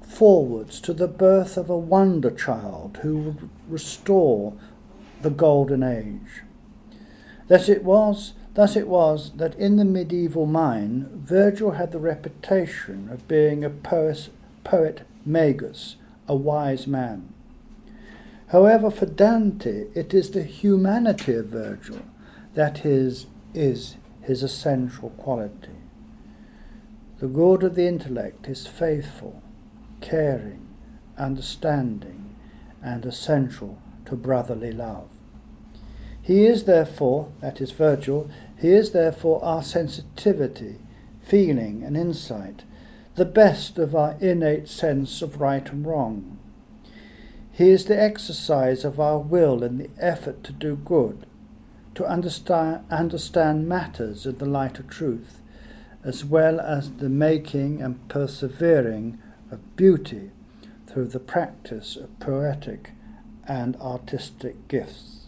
forwards 0.00 0.80
to 0.80 0.94
the 0.94 1.06
birth 1.06 1.58
of 1.58 1.68
a 1.68 1.76
wonder 1.76 2.30
child 2.30 2.98
who 3.02 3.18
would 3.18 3.50
restore 3.68 4.54
the 5.20 5.28
golden 5.28 5.82
age. 5.82 6.42
Thus 7.48 7.68
it 7.68 7.84
was 7.84 8.32
thus 8.54 8.76
it 8.76 8.88
was 8.88 9.32
that 9.32 9.54
in 9.56 9.76
the 9.76 9.84
medieval 9.84 10.46
mind 10.46 11.06
Virgil 11.26 11.72
had 11.72 11.92
the 11.92 11.98
reputation 11.98 13.10
of 13.12 13.28
being 13.28 13.62
a 13.62 13.68
poet, 13.68 14.30
poet 14.62 15.02
magus, 15.26 15.96
a 16.26 16.34
wise 16.34 16.86
man. 16.86 17.28
However, 18.48 18.90
for 18.90 19.06
Dante, 19.06 19.88
it 19.94 20.14
is 20.14 20.30
the 20.30 20.44
humanity 20.44 21.34
of 21.34 21.46
Virgil 21.46 22.00
that 22.54 22.86
is, 22.86 23.26
is 23.52 23.96
his 24.22 24.42
essential 24.42 25.10
quality. 25.10 25.73
The 27.24 27.30
good 27.30 27.62
of 27.62 27.74
the 27.74 27.86
intellect 27.86 28.48
is 28.48 28.66
faithful, 28.66 29.42
caring, 30.02 30.68
understanding, 31.16 32.36
and 32.82 33.06
essential 33.06 33.78
to 34.04 34.14
brotherly 34.14 34.72
love. 34.72 35.08
He 36.20 36.44
is 36.44 36.64
therefore, 36.64 37.32
that 37.40 37.62
is 37.62 37.70
Virgil, 37.70 38.28
he 38.60 38.72
is 38.72 38.90
therefore 38.90 39.42
our 39.42 39.62
sensitivity, 39.62 40.76
feeling, 41.22 41.82
and 41.82 41.96
insight, 41.96 42.64
the 43.14 43.24
best 43.24 43.78
of 43.78 43.94
our 43.94 44.18
innate 44.20 44.68
sense 44.68 45.22
of 45.22 45.40
right 45.40 45.66
and 45.70 45.86
wrong. 45.86 46.38
He 47.50 47.70
is 47.70 47.86
the 47.86 47.98
exercise 47.98 48.84
of 48.84 49.00
our 49.00 49.18
will 49.18 49.64
in 49.64 49.78
the 49.78 49.88
effort 49.98 50.44
to 50.44 50.52
do 50.52 50.76
good, 50.76 51.24
to 51.94 52.04
understand, 52.04 52.84
understand 52.90 53.66
matters 53.66 54.26
in 54.26 54.36
the 54.36 54.44
light 54.44 54.78
of 54.78 54.90
truth, 54.90 55.40
as 56.04 56.24
well 56.24 56.60
as 56.60 56.92
the 56.92 57.08
making 57.08 57.80
and 57.80 58.08
persevering 58.08 59.18
of 59.50 59.76
beauty 59.76 60.30
through 60.86 61.06
the 61.06 61.18
practice 61.18 61.96
of 61.96 62.20
poetic 62.20 62.92
and 63.48 63.74
artistic 63.76 64.68
gifts. 64.68 65.26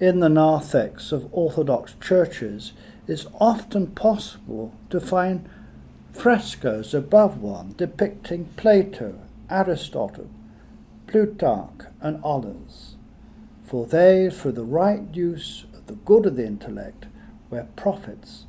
In 0.00 0.20
the 0.20 0.28
narthex 0.28 1.12
of 1.12 1.28
Orthodox 1.32 1.94
churches, 2.00 2.72
it's 3.06 3.26
often 3.38 3.88
possible 3.88 4.74
to 4.90 5.00
find 5.00 5.48
frescoes 6.12 6.94
above 6.94 7.38
one 7.38 7.74
depicting 7.76 8.46
Plato, 8.56 9.14
Aristotle, 9.50 10.30
Plutarch, 11.06 11.86
and 12.00 12.22
others, 12.24 12.96
for 13.62 13.86
they, 13.86 14.30
through 14.30 14.52
the 14.52 14.64
right 14.64 15.02
use 15.12 15.66
of 15.74 15.86
the 15.86 15.94
good 15.94 16.26
of 16.26 16.36
the 16.36 16.46
intellect, 16.46 17.06
were 17.50 17.66
prophets 17.76 18.45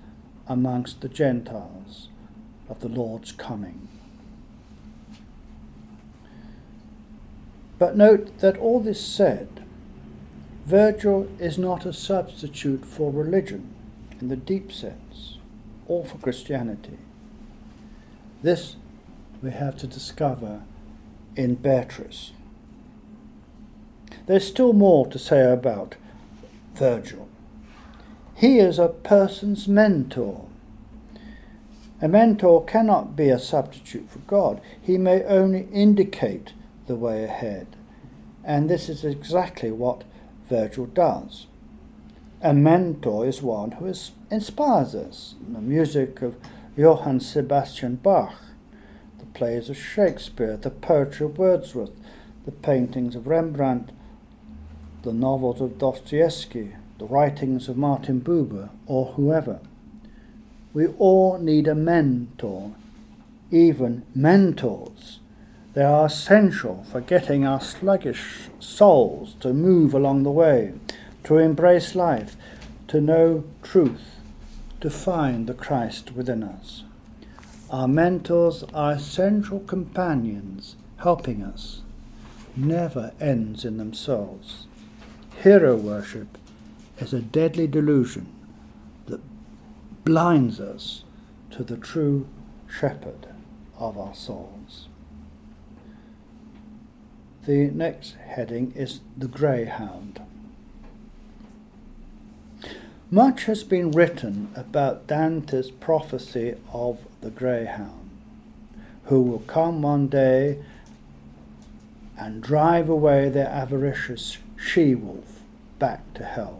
amongst 0.47 1.01
the 1.01 1.09
Gentiles 1.09 2.09
of 2.69 2.79
the 2.79 2.89
Lord's 2.89 3.31
coming. 3.31 3.87
But 7.79 7.95
note 7.95 8.39
that 8.39 8.57
all 8.57 8.79
this 8.79 9.05
said, 9.05 9.63
Virgil 10.65 11.29
is 11.39 11.57
not 11.57 11.85
a 11.85 11.93
substitute 11.93 12.85
for 12.85 13.11
religion 13.11 13.73
in 14.19 14.27
the 14.27 14.35
deep 14.35 14.71
sense, 14.71 15.37
or 15.87 16.03
for 16.03 16.17
Christianity. 16.17 16.97
This 18.41 18.75
we 19.41 19.51
have 19.51 19.77
to 19.77 19.87
discover 19.87 20.63
in 21.35 21.55
Beatrice. 21.55 22.31
There's 24.25 24.47
still 24.47 24.73
more 24.73 25.07
to 25.07 25.19
say 25.19 25.51
about 25.51 25.95
Virgil. 26.73 27.26
He 28.37 28.59
is 28.59 28.77
a 28.77 28.89
person's 28.89 29.67
mentor. 29.67 30.45
A 31.99 32.07
mentor 32.07 32.63
cannot 32.63 33.15
be 33.15 33.29
a 33.29 33.39
substitute 33.39 34.11
for 34.11 34.19
God. 34.19 34.61
He 34.79 34.99
may 34.99 35.23
only 35.23 35.67
indicate 35.71 36.53
the 36.85 36.95
way 36.95 37.23
ahead. 37.23 37.65
And 38.43 38.69
this 38.69 38.89
is 38.89 39.03
exactly 39.03 39.71
what 39.71 40.03
Virgil 40.47 40.85
does. 40.85 41.47
A 42.43 42.53
mentor 42.53 43.25
is 43.25 43.41
one 43.41 43.71
who 43.71 43.87
is, 43.87 44.11
inspires 44.29 44.93
us. 44.93 45.33
The 45.51 45.59
music 45.59 46.21
of 46.21 46.37
Johann 46.75 47.19
Sebastian 47.19 47.95
Bach, 47.95 48.35
the 49.17 49.25
plays 49.25 49.67
of 49.67 49.77
Shakespeare, 49.77 50.57
the 50.57 50.69
poetry 50.69 51.25
of 51.25 51.39
Wordsworth, 51.39 51.93
the 52.45 52.51
paintings 52.51 53.15
of 53.15 53.25
Rembrandt, 53.25 53.89
the 55.01 55.11
novels 55.11 55.59
of 55.59 55.79
Dostoevsky, 55.79 56.75
the 56.97 57.05
writings 57.05 57.69
of 57.69 57.77
Martin 57.77 58.21
Buber, 58.21 58.69
or 58.85 59.13
whoever. 59.13 59.59
We 60.73 60.87
all 60.87 61.37
need 61.37 61.67
a 61.67 61.75
mentor, 61.75 62.73
even 63.51 64.03
mentors 64.13 65.19
they 65.77 65.83
are 65.83 66.07
essential 66.07 66.83
for 66.91 67.01
getting 67.01 67.45
our 67.45 67.61
sluggish 67.61 68.49
souls 68.57 69.35
to 69.41 69.53
move 69.53 69.93
along 69.93 70.23
the 70.23 70.31
way, 70.31 70.73
to 71.25 71.37
embrace 71.37 71.93
life, 71.93 72.35
to 72.87 72.99
know 72.99 73.43
truth, 73.61 74.15
to 74.81 74.89
find 74.89 75.45
the 75.45 75.53
Christ 75.53 76.13
within 76.13 76.41
us. 76.41 76.83
Our 77.69 77.87
mentors 77.87 78.63
are 78.73 78.93
essential 78.93 79.59
companions 79.59 80.77
helping 81.01 81.43
us, 81.43 81.83
never 82.55 83.13
ends 83.21 83.63
in 83.63 83.77
themselves. 83.77 84.65
Hero 85.43 85.75
worship 85.75 86.39
is 86.99 87.13
a 87.13 87.21
deadly 87.21 87.67
delusion 87.67 88.27
that 89.07 89.21
blinds 90.03 90.59
us 90.59 91.03
to 91.51 91.63
the 91.63 91.77
true 91.77 92.27
shepherd 92.69 93.27
of 93.77 93.97
our 93.97 94.15
souls. 94.15 94.87
The 97.45 97.69
next 97.69 98.15
heading 98.15 98.73
is 98.75 98.99
the 99.17 99.27
Greyhound. 99.27 100.21
Much 103.09 103.45
has 103.45 103.63
been 103.63 103.91
written 103.91 104.49
about 104.53 105.07
Dante's 105.07 105.71
prophecy 105.71 106.55
of 106.73 106.99
the 107.21 107.29
greyhound, 107.29 108.09
who 109.05 109.21
will 109.21 109.39
come 109.39 109.81
one 109.81 110.07
day 110.07 110.61
and 112.17 112.43
drive 112.43 112.89
away 112.89 113.29
their 113.29 113.47
avaricious 113.47 114.39
she 114.57 114.93
wolf 114.93 115.39
back 115.79 116.13
to 116.15 116.25
hell. 116.25 116.56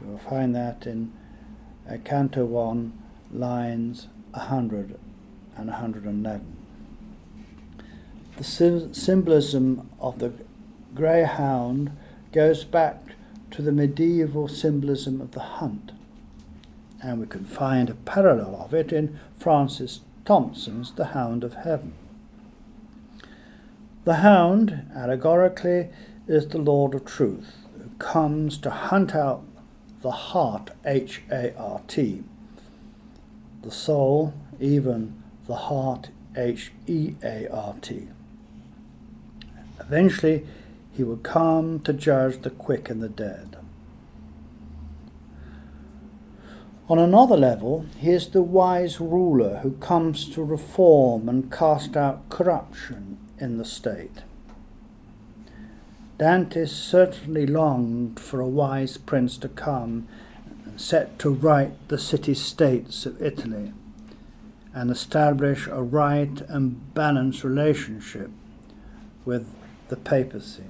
You 0.00 0.12
will 0.12 0.18
find 0.18 0.54
that 0.54 0.86
in 0.86 1.12
uh, 1.88 1.96
Canto 2.04 2.44
1, 2.44 2.92
lines 3.32 4.08
100 4.32 4.98
and 5.56 5.68
111. 5.68 6.56
The 8.36 8.90
symbolism 8.94 9.90
of 10.00 10.18
the 10.18 10.32
greyhound 10.94 11.96
goes 12.32 12.64
back 12.64 13.14
to 13.50 13.62
the 13.62 13.72
medieval 13.72 14.48
symbolism 14.48 15.20
of 15.20 15.32
the 15.32 15.40
hunt. 15.40 15.92
And 17.02 17.20
we 17.20 17.26
can 17.26 17.44
find 17.44 17.90
a 17.90 17.94
parallel 17.94 18.56
of 18.56 18.74
it 18.74 18.92
in 18.92 19.18
Francis 19.36 20.00
Thompson's 20.24 20.92
The 20.92 21.06
Hound 21.06 21.44
of 21.44 21.54
Heaven. 21.54 21.94
The 24.04 24.16
hound, 24.16 24.86
allegorically, 24.94 25.88
is 26.26 26.48
the 26.48 26.58
Lord 26.58 26.94
of 26.94 27.04
Truth, 27.04 27.66
who 27.76 27.90
comes 27.98 28.58
to 28.58 28.70
hunt 28.70 29.14
out 29.14 29.42
the 30.02 30.10
heart, 30.10 30.70
H 30.84 31.22
A 31.30 31.54
R 31.56 31.80
T, 31.86 32.22
the 33.62 33.70
soul, 33.70 34.32
even 34.58 35.22
the 35.46 35.56
heart, 35.56 36.10
H 36.36 36.72
E 36.86 37.14
A 37.22 37.46
R 37.48 37.74
T. 37.80 38.08
Eventually, 39.78 40.46
he 40.92 41.04
will 41.04 41.18
come 41.18 41.80
to 41.80 41.92
judge 41.92 42.42
the 42.42 42.50
quick 42.50 42.88
and 42.88 43.02
the 43.02 43.08
dead. 43.08 43.56
On 46.88 46.98
another 46.98 47.36
level, 47.36 47.86
he 47.98 48.10
is 48.10 48.28
the 48.28 48.42
wise 48.42 49.00
ruler 49.00 49.58
who 49.58 49.72
comes 49.72 50.28
to 50.30 50.42
reform 50.42 51.28
and 51.28 51.52
cast 51.52 51.96
out 51.96 52.28
corruption 52.28 53.18
in 53.38 53.58
the 53.58 53.64
state. 53.64 54.24
Dante 56.20 56.66
certainly 56.66 57.46
longed 57.46 58.20
for 58.20 58.40
a 58.40 58.46
wise 58.46 58.98
prince 58.98 59.38
to 59.38 59.48
come 59.48 60.06
and 60.66 60.78
set 60.78 61.18
to 61.20 61.30
right 61.30 61.72
the 61.88 61.96
city 61.96 62.34
states 62.34 63.06
of 63.06 63.22
Italy 63.22 63.72
and 64.74 64.90
establish 64.90 65.66
a 65.66 65.82
right 65.82 66.42
and 66.42 66.92
balanced 66.92 67.42
relationship 67.42 68.30
with 69.24 69.48
the 69.88 69.96
papacy 69.96 70.66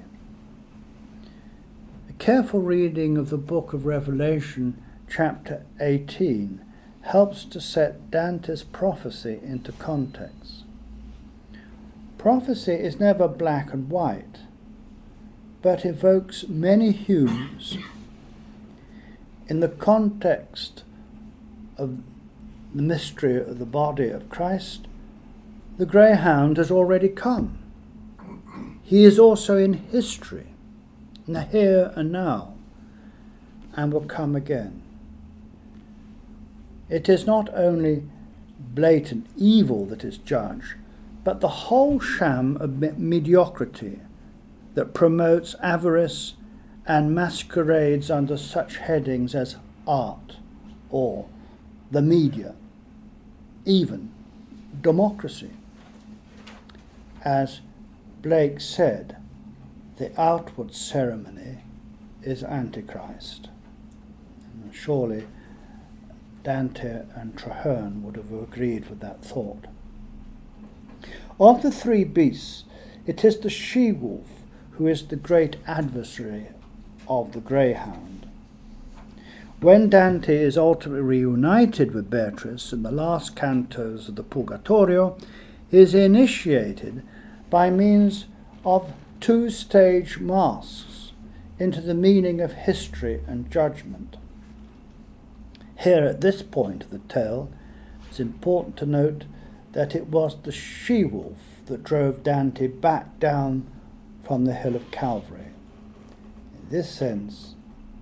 A 2.08 2.12
careful 2.12 2.60
reading 2.60 3.18
of 3.18 3.30
the 3.30 3.36
book 3.36 3.72
of 3.72 3.86
Revelation, 3.86 4.80
chapter 5.08 5.66
18, 5.80 6.64
helps 7.00 7.44
to 7.46 7.60
set 7.60 8.08
Dante's 8.08 8.62
prophecy 8.62 9.40
into 9.42 9.72
context. 9.72 10.62
Prophecy 12.18 12.74
is 12.74 13.00
never 13.00 13.26
black 13.26 13.72
and 13.72 13.90
white, 13.90 14.38
but 15.62 15.84
evokes 15.84 16.48
many 16.48 16.92
hues. 16.92 17.78
In 19.48 19.60
the 19.60 19.68
context 19.68 20.84
of 21.76 21.98
the 22.74 22.82
mystery 22.82 23.36
of 23.36 23.58
the 23.58 23.66
body 23.66 24.08
of 24.08 24.30
Christ, 24.30 24.86
the 25.76 25.86
greyhound 25.86 26.56
has 26.56 26.70
already 26.70 27.08
come. 27.08 27.58
He 28.82 29.04
is 29.04 29.18
also 29.18 29.56
in 29.56 29.74
history 29.74 30.46
in 31.26 31.34
the 31.34 31.42
here 31.44 31.92
and 31.94 32.10
now, 32.10 32.54
and 33.76 33.92
will 33.92 34.00
come 34.00 34.34
again. 34.34 34.82
It 36.88 37.08
is 37.08 37.24
not 37.24 37.48
only 37.54 38.02
blatant 38.58 39.28
evil 39.36 39.86
that 39.86 40.02
is 40.02 40.18
judged, 40.18 40.74
but 41.22 41.40
the 41.40 41.48
whole 41.48 42.00
sham 42.00 42.56
of 42.56 42.98
mediocrity 42.98 44.00
that 44.74 44.94
promotes 44.94 45.54
avarice 45.62 46.34
and 46.86 47.14
masquerades 47.14 48.10
under 48.10 48.36
such 48.36 48.78
headings 48.78 49.34
as 49.34 49.56
art 49.86 50.36
or 50.90 51.28
the 51.90 52.02
media, 52.02 52.54
even 53.64 54.10
democracy. 54.80 55.50
As 57.24 57.60
Blake 58.22 58.60
said, 58.60 59.16
the 59.96 60.18
outward 60.20 60.74
ceremony 60.74 61.58
is 62.22 62.42
Antichrist. 62.42 63.48
And 64.62 64.74
surely 64.74 65.26
Dante 66.42 67.02
and 67.14 67.36
Traherne 67.36 68.02
would 68.02 68.16
have 68.16 68.32
agreed 68.32 68.88
with 68.88 69.00
that 69.00 69.22
thought. 69.24 69.66
Of 71.38 71.62
the 71.62 71.70
three 71.70 72.04
beasts, 72.04 72.64
it 73.06 73.24
is 73.24 73.38
the 73.38 73.50
she 73.50 73.92
wolf 73.92 74.39
who 74.80 74.86
is 74.86 75.08
the 75.08 75.16
great 75.16 75.56
adversary 75.66 76.46
of 77.06 77.32
the 77.32 77.40
greyhound. 77.40 78.26
When 79.60 79.90
Dante 79.90 80.34
is 80.34 80.56
ultimately 80.56 81.02
reunited 81.02 81.92
with 81.92 82.08
Beatrice 82.08 82.72
in 82.72 82.82
the 82.82 82.90
last 82.90 83.36
cantos 83.36 84.08
of 84.08 84.16
the 84.16 84.22
Purgatorio, 84.22 85.18
he 85.70 85.80
is 85.80 85.94
initiated 85.94 87.02
by 87.50 87.68
means 87.68 88.24
of 88.64 88.94
two 89.20 89.50
stage 89.50 90.18
masks 90.18 91.12
into 91.58 91.82
the 91.82 91.92
meaning 91.92 92.40
of 92.40 92.54
history 92.54 93.20
and 93.26 93.50
judgment. 93.50 94.16
Here, 95.80 96.06
at 96.06 96.22
this 96.22 96.40
point 96.40 96.84
of 96.84 96.90
the 96.90 97.00
tale, 97.00 97.50
it's 98.08 98.18
important 98.18 98.78
to 98.78 98.86
note 98.86 99.24
that 99.72 99.94
it 99.94 100.06
was 100.06 100.40
the 100.40 100.52
she 100.52 101.04
wolf 101.04 101.60
that 101.66 101.84
drove 101.84 102.22
Dante 102.22 102.66
back 102.66 103.20
down 103.20 103.66
from 104.30 104.44
the 104.44 104.54
hill 104.54 104.76
of 104.76 104.92
Calvary. 104.92 105.50
In 106.54 106.70
this 106.70 106.88
sense, 106.88 107.56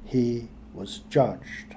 he 0.05 0.49
was 0.75 0.99
judged. 1.09 1.75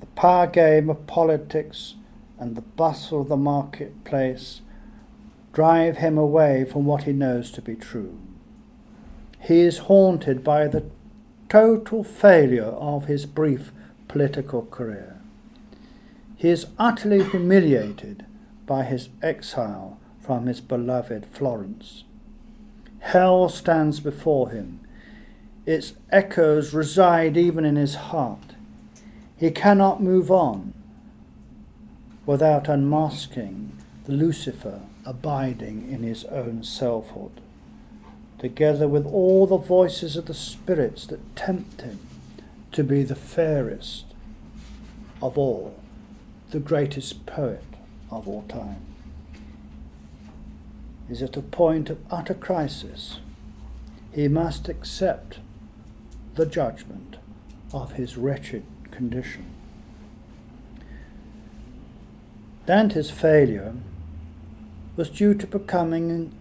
The 0.00 0.06
power 0.16 0.48
game 0.48 0.90
of 0.90 1.06
politics 1.06 1.94
and 2.40 2.56
the 2.56 2.62
bustle 2.62 3.20
of 3.20 3.28
the 3.28 3.36
marketplace 3.36 4.60
drive 5.52 5.98
him 5.98 6.18
away 6.18 6.64
from 6.64 6.84
what 6.84 7.04
he 7.04 7.12
knows 7.12 7.52
to 7.52 7.62
be 7.62 7.76
true. 7.76 8.18
He 9.38 9.60
is 9.60 9.86
haunted 9.86 10.42
by 10.42 10.66
the 10.66 10.86
total 11.48 12.02
failure 12.02 12.64
of 12.64 13.04
his 13.04 13.24
brief 13.24 13.70
political 14.08 14.62
career. 14.62 15.20
He 16.34 16.48
is 16.48 16.66
utterly 16.76 17.22
humiliated 17.22 18.26
by 18.66 18.82
his 18.82 19.10
exile 19.22 20.00
from 20.18 20.46
his 20.46 20.60
beloved 20.60 21.24
Florence. 21.26 22.02
Hell 23.02 23.48
stands 23.48 24.00
before 24.00 24.50
him. 24.50 24.80
Its 25.66 25.92
echoes 26.10 26.72
reside 26.72 27.36
even 27.36 27.64
in 27.64 27.76
his 27.76 27.96
heart. 27.96 28.54
He 29.36 29.50
cannot 29.50 30.02
move 30.02 30.30
on 30.30 30.72
without 32.24 32.68
unmasking 32.68 33.76
the 34.04 34.12
Lucifer 34.12 34.80
abiding 35.04 35.90
in 35.90 36.04
his 36.04 36.24
own 36.26 36.62
selfhood, 36.62 37.40
together 38.38 38.86
with 38.86 39.04
all 39.04 39.46
the 39.46 39.56
voices 39.56 40.16
of 40.16 40.26
the 40.26 40.34
spirits 40.34 41.04
that 41.08 41.36
tempt 41.36 41.82
him 41.82 41.98
to 42.70 42.84
be 42.84 43.02
the 43.02 43.16
fairest 43.16 44.06
of 45.20 45.36
all, 45.36 45.74
the 46.50 46.60
greatest 46.60 47.26
poet 47.26 47.64
of 48.10 48.28
all 48.28 48.42
time. 48.42 48.91
Is 51.10 51.22
at 51.22 51.36
a 51.36 51.42
point 51.42 51.90
of 51.90 51.98
utter 52.10 52.34
crisis. 52.34 53.18
He 54.12 54.28
must 54.28 54.68
accept 54.68 55.40
the 56.34 56.46
judgment 56.46 57.16
of 57.72 57.92
his 57.92 58.16
wretched 58.16 58.64
condition. 58.90 59.46
Dante's 62.66 63.10
failure 63.10 63.74
was 64.96 65.10
due 65.10 65.34
to 65.34 65.46
becoming 65.46 66.32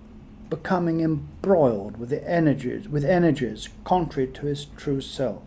becoming 0.49 0.99
embroiled 0.99 1.97
with 1.97 2.09
the 2.09 2.29
energies 2.29 2.87
with 2.87 3.05
energies 3.05 3.69
contrary 3.85 4.27
to 4.27 4.45
his 4.45 4.65
true 4.77 5.01
self. 5.01 5.43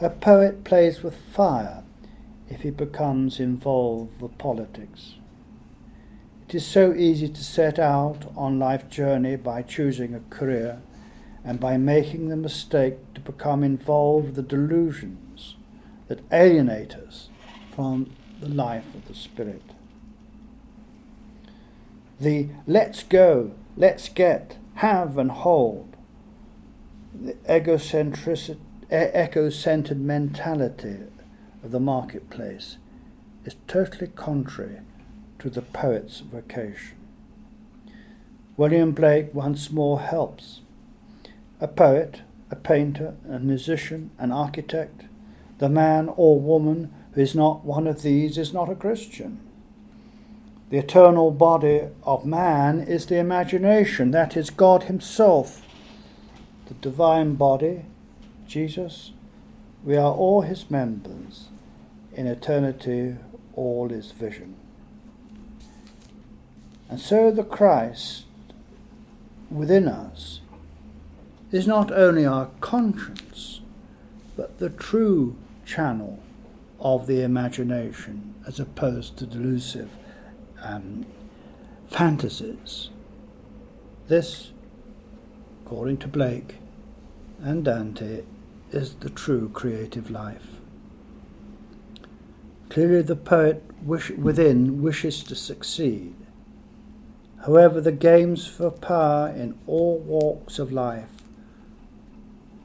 A 0.00 0.08
poet 0.08 0.64
plays 0.64 1.02
with 1.02 1.14
fire 1.14 1.84
if 2.48 2.62
he 2.62 2.70
becomes 2.70 3.38
involved 3.38 4.20
with 4.20 4.36
politics. 4.38 5.16
It 6.50 6.56
is 6.56 6.66
so 6.66 6.92
easy 6.92 7.28
to 7.28 7.44
set 7.44 7.78
out 7.78 8.24
on 8.36 8.58
life 8.58 8.88
journey 8.88 9.36
by 9.36 9.62
choosing 9.62 10.16
a 10.16 10.34
career 10.34 10.82
and 11.44 11.60
by 11.60 11.76
making 11.76 12.28
the 12.28 12.34
mistake 12.34 12.96
to 13.14 13.20
become 13.20 13.62
involved 13.62 14.26
with 14.26 14.34
the 14.34 14.42
delusions 14.42 15.54
that 16.08 16.24
alienate 16.32 16.96
us 16.96 17.28
from 17.72 18.10
the 18.40 18.48
life 18.48 18.96
of 18.96 19.06
the 19.06 19.14
spirit. 19.14 19.62
the 22.18 22.48
let's 22.66 23.04
go, 23.04 23.52
let's 23.76 24.08
get, 24.08 24.56
have 24.74 25.18
and 25.18 25.30
hold, 25.30 25.96
the 27.14 27.36
egocentric, 27.48 28.56
eco-centered 28.90 30.00
mentality 30.00 30.96
of 31.62 31.70
the 31.70 31.78
marketplace 31.78 32.76
is 33.44 33.54
totally 33.68 34.08
contrary 34.08 34.80
to 35.40 35.50
the 35.50 35.62
poet's 35.62 36.20
vocation. 36.20 36.96
William 38.56 38.92
Blake 38.92 39.34
once 39.34 39.70
more 39.70 40.00
helps. 40.00 40.60
A 41.60 41.68
poet, 41.68 42.20
a 42.50 42.56
painter, 42.56 43.14
a 43.28 43.38
musician, 43.38 44.10
an 44.18 44.32
architect, 44.32 45.06
the 45.58 45.68
man 45.68 46.10
or 46.16 46.38
woman 46.38 46.92
who 47.12 47.22
is 47.22 47.34
not 47.34 47.64
one 47.64 47.86
of 47.86 48.02
these 48.02 48.36
is 48.36 48.52
not 48.52 48.70
a 48.70 48.74
Christian. 48.74 49.40
The 50.68 50.78
eternal 50.78 51.30
body 51.30 51.88
of 52.04 52.26
man 52.26 52.80
is 52.80 53.06
the 53.06 53.18
imagination, 53.18 54.10
that 54.10 54.36
is 54.36 54.50
God 54.50 54.84
Himself. 54.84 55.62
The 56.66 56.74
divine 56.74 57.34
body, 57.34 57.86
Jesus, 58.46 59.12
we 59.84 59.96
are 59.96 60.12
all 60.12 60.42
His 60.42 60.70
members. 60.70 61.48
In 62.12 62.26
eternity, 62.26 63.16
all 63.54 63.90
is 63.90 64.12
vision. 64.12 64.59
And 66.90 67.00
so 67.00 67.30
the 67.30 67.44
Christ 67.44 68.24
within 69.48 69.86
us 69.86 70.40
is 71.52 71.66
not 71.66 71.92
only 71.92 72.26
our 72.26 72.50
conscience, 72.60 73.60
but 74.36 74.58
the 74.58 74.70
true 74.70 75.36
channel 75.64 76.20
of 76.80 77.06
the 77.06 77.22
imagination 77.22 78.34
as 78.46 78.58
opposed 78.58 79.16
to 79.18 79.26
delusive 79.26 79.90
um, 80.62 81.06
fantasies. 81.88 82.90
This, 84.08 84.50
according 85.64 85.98
to 85.98 86.08
Blake 86.08 86.56
and 87.40 87.64
Dante, 87.64 88.24
is 88.72 88.94
the 88.94 89.10
true 89.10 89.48
creative 89.50 90.10
life. 90.10 90.60
Clearly, 92.68 93.02
the 93.02 93.16
poet 93.16 93.62
wish, 93.82 94.10
within 94.10 94.82
wishes 94.82 95.22
to 95.24 95.34
succeed. 95.34 96.14
However, 97.46 97.80
the 97.80 97.92
games 97.92 98.46
for 98.46 98.70
power 98.70 99.28
in 99.28 99.58
all 99.66 99.98
walks 99.98 100.58
of 100.58 100.70
life 100.72 101.22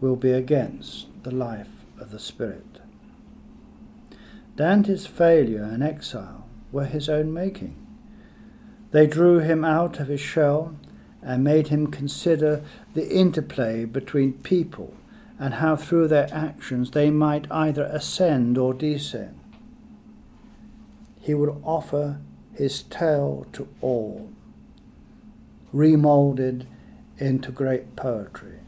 will 0.01 0.15
be 0.17 0.32
against 0.32 1.07
the 1.23 1.32
life 1.32 1.86
of 1.99 2.11
the 2.11 2.19
Spirit. 2.19 2.82
Dante's 4.55 5.05
failure 5.05 5.63
and 5.63 5.82
exile 5.82 6.45
were 6.71 6.86
his 6.86 7.09
own 7.09 7.34
making. 7.34 7.76
They 8.91 9.07
drew 9.07 9.39
him 9.39 9.65
out 9.65 9.99
of 9.99 10.07
his 10.07 10.21
shell 10.21 10.76
and 11.21 11.43
made 11.43 11.69
him 11.69 11.88
consider 11.88 12.63
the 12.93 13.09
interplay 13.09 13.86
between 13.86 14.34
people 14.34 14.93
and 15.39 15.55
how 15.55 15.76
through 15.76 16.07
their 16.07 16.30
actions 16.32 16.91
they 16.91 17.09
might 17.09 17.51
either 17.51 17.84
ascend 17.84 18.57
or 18.57 18.73
descend. 18.73 19.39
He 21.19 21.34
would 21.34 21.61
offer 21.63 22.19
his 22.53 22.84
tale 22.84 23.47
to 23.53 23.67
all, 23.82 24.32
remoulded 25.76 26.65
into 27.17 27.51
great 27.51 27.97
poetry. 27.97 28.59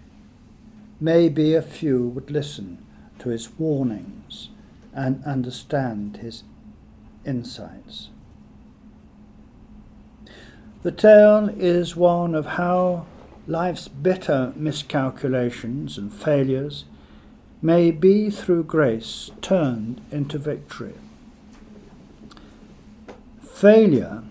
Maybe 0.99 1.53
a 1.53 1.61
few 1.61 2.09
would 2.09 2.29
listen 2.29 2.85
to 3.19 3.29
his 3.29 3.49
warnings 3.57 4.49
and 4.93 5.23
understand 5.23 6.17
his 6.17 6.43
insights. 7.25 8.09
The 10.83 10.91
tale 10.91 11.49
is 11.49 11.95
one 11.95 12.35
of 12.35 12.45
how 12.45 13.05
life's 13.47 13.87
bitter 13.87 14.51
miscalculations 14.57 15.97
and 15.97 16.13
failures 16.13 16.85
may 17.61 17.89
be 17.89 18.29
through 18.29 18.65
grace 18.65 19.31
turned 19.41 20.01
into 20.11 20.37
victory. 20.37 20.95
Failure 23.41 24.23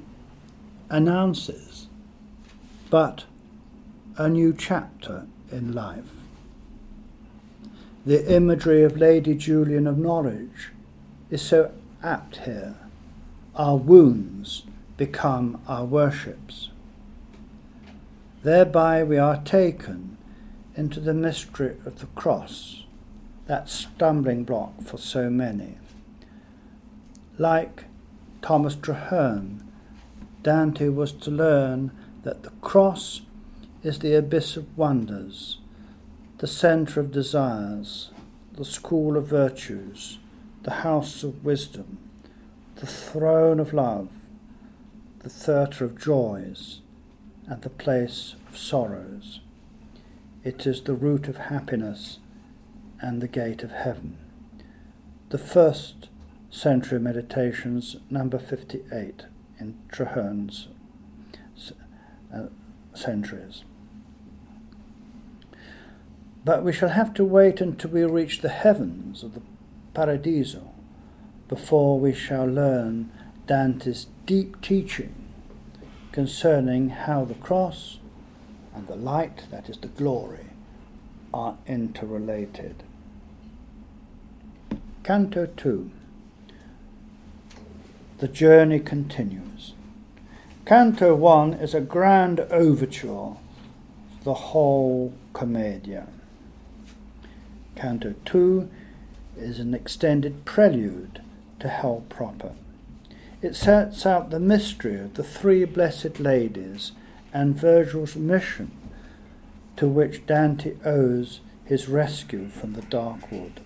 announces 0.91 1.77
but 2.91 3.25
a 4.17 4.29
new 4.29 4.53
chapter 4.53 5.27
in 5.51 5.73
life. 5.73 6.13
The 8.05 8.33
imagery 8.33 8.85
of 8.85 8.97
Lady 8.97 9.35
Julian 9.35 9.87
of 9.87 9.99
Norwich 9.99 10.71
is 11.31 11.43
so 11.43 11.73
apt 12.03 12.39
here. 12.45 12.77
Our 13.57 13.77
wounds 13.77 14.63
become 14.97 15.61
our 15.67 15.85
worships. 15.85 16.71
Thereby 18.43 19.03
we 19.03 19.19
are 19.19 19.43
taken 19.43 20.17
into 20.77 21.01
the 21.01 21.15
mystery 21.15 21.77
of 21.85 21.99
the 21.99 22.07
cross, 22.15 22.85
that 23.47 23.69
stumbling 23.69 24.45
block 24.45 24.83
for 24.83 24.99
so 24.99 25.29
many. 25.29 25.79
Like 27.39 27.85
Thomas 28.43 28.77
Traherne, 28.77 29.63
Dante 30.43 30.89
was 30.89 31.13
to 31.13 31.31
learn 31.31 31.91
that 32.27 32.43
the 32.43 32.51
cross 32.61 33.21
is 33.85 34.01
the 34.01 34.13
abyss 34.13 34.57
of 34.57 34.77
wonders, 34.77 35.59
the 36.39 36.47
centre 36.49 36.99
of 36.99 37.13
desires, 37.13 38.11
the 38.55 38.65
school 38.65 39.17
of 39.17 39.29
virtues, 39.29 40.19
the 40.65 40.83
house 40.83 41.23
of 41.23 41.45
wisdom, 41.45 41.99
the 42.75 42.87
throne 42.87 43.61
of 43.61 43.73
love, 43.73 44.09
the 45.21 45.29
theatre 45.29 45.85
of 45.85 46.01
joys 46.01 46.81
and 47.47 47.63
the 47.63 47.71
place 47.71 48.35
of 48.49 48.59
sorrows. 48.59 49.39
It 50.43 50.67
is 50.67 50.81
the 50.81 50.95
root 50.95 51.29
of 51.29 51.37
happiness 51.37 52.19
and 53.01 53.21
the 53.21 53.29
gate 53.29 53.63
of 53.63 53.71
heaven. 53.71 54.19
The 55.29 55.39
first 55.39 56.09
century 56.51 56.99
meditations, 56.99 57.95
number 58.11 58.41
58 58.41 59.27
in 59.61 59.79
Traherne's 59.93 60.67
Uh, 62.33 62.47
centuries. 62.95 63.65
But 66.45 66.65
we 66.65 66.73
shall 66.73 66.91
have 66.91 67.13
to 67.15 67.25
wait 67.25 67.61
until 67.61 67.91
we 67.91 68.05
reach 68.05 68.41
the 68.41 68.49
heavens 68.49 69.23
of 69.23 69.35
the 69.35 69.43
Paradiso 69.95 70.73
before 71.49 71.99
we 71.99 72.13
shall 72.13 72.47
learn 72.47 73.11
Dante's 73.47 74.07
deep 74.27 74.61
teaching 74.61 75.15
concerning 76.13 76.91
how 76.91 77.25
the 77.25 77.35
cross 77.35 77.99
and 78.75 78.87
the 78.87 78.97
light, 78.97 79.45
that 79.51 79.69
is 79.69 79.79
the 79.79 79.89
glory, 79.89 80.47
are 81.33 81.57
interrelated. 81.67 82.83
Canto 85.03 85.47
2 85.47 85.91
The 88.19 88.29
journey 88.29 88.81
continues. 88.81 89.76
Canto 90.67 91.15
1 91.15 91.53
is 91.55 91.75
a 91.75 91.81
grand 91.81 92.41
overture 92.41 93.37
the 94.25 94.35
whole 94.35 95.15
Commedia. 95.33 96.09
Canto 97.77 98.17
2 98.25 98.69
is 99.37 99.61
an 99.61 99.75
extended 99.75 100.45
prelude 100.45 101.23
to 101.61 101.69
Hell 101.69 102.03
proper. 102.09 102.51
It 103.41 103.55
sets 103.55 104.05
out 104.05 104.31
the 104.31 104.41
mystery 104.41 104.99
of 104.99 105.15
the 105.15 105.23
three 105.23 105.65
blessed 105.65 106.19
ladies 106.19 106.91
and 107.33 107.55
Virgil's 107.55 108.17
mission 108.17 108.73
to 109.77 109.87
which 109.87 110.27
Dante 110.27 110.75
owes 110.85 111.43
his 111.65 111.89
rescue 111.89 112.49
from 112.49 112.73
the 112.73 112.83
dark 112.83 113.31
wood. 113.31 113.61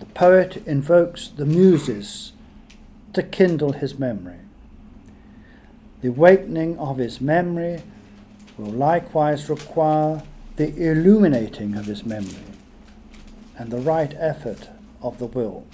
The 0.00 0.06
poet 0.06 0.56
invokes 0.66 1.28
the 1.28 1.46
muses 1.46 2.32
to 3.14 3.22
kindle 3.22 3.72
his 3.72 3.98
memory. 3.98 4.38
The 6.02 6.08
awakening 6.08 6.78
of 6.78 6.98
his 6.98 7.20
memory 7.20 7.82
will 8.58 8.72
likewise 8.72 9.48
require 9.48 10.22
the 10.56 10.74
illuminating 10.76 11.74
of 11.74 11.86
his 11.86 12.04
memory 12.04 12.52
and 13.56 13.70
the 13.70 13.78
right 13.78 14.14
effort 14.18 14.68
of 15.02 15.18
the 15.18 15.26
will. 15.26 15.64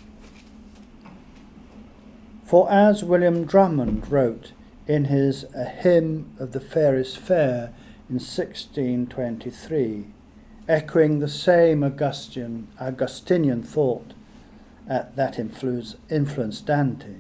For 2.45 2.71
as 2.71 3.05
William 3.05 3.45
Drummond 3.45 4.11
wrote 4.11 4.53
in 4.87 5.07
his 5.07 5.45
A 5.55 5.65
Hymn 5.65 6.33
of 6.39 6.53
the 6.53 6.61
Fairest 6.61 7.19
Fair 7.19 7.73
in 8.09 8.17
1623, 8.17 10.07
echoing 10.69 11.19
the 11.19 11.29
same 11.29 11.83
Augustin, 11.83 12.69
Augustinian 12.81 13.63
thought 13.63 14.15
at 14.89 15.15
that 15.17 15.39
influence, 15.39 15.95
influenced 16.11 16.67
Dante, 16.67 17.15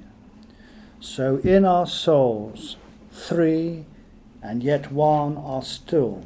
so 1.00 1.36
in 1.38 1.64
our 1.64 1.86
souls 1.86 2.76
three 3.10 3.84
and 4.42 4.62
yet 4.62 4.92
one 4.92 5.36
are 5.36 5.62
still 5.62 6.24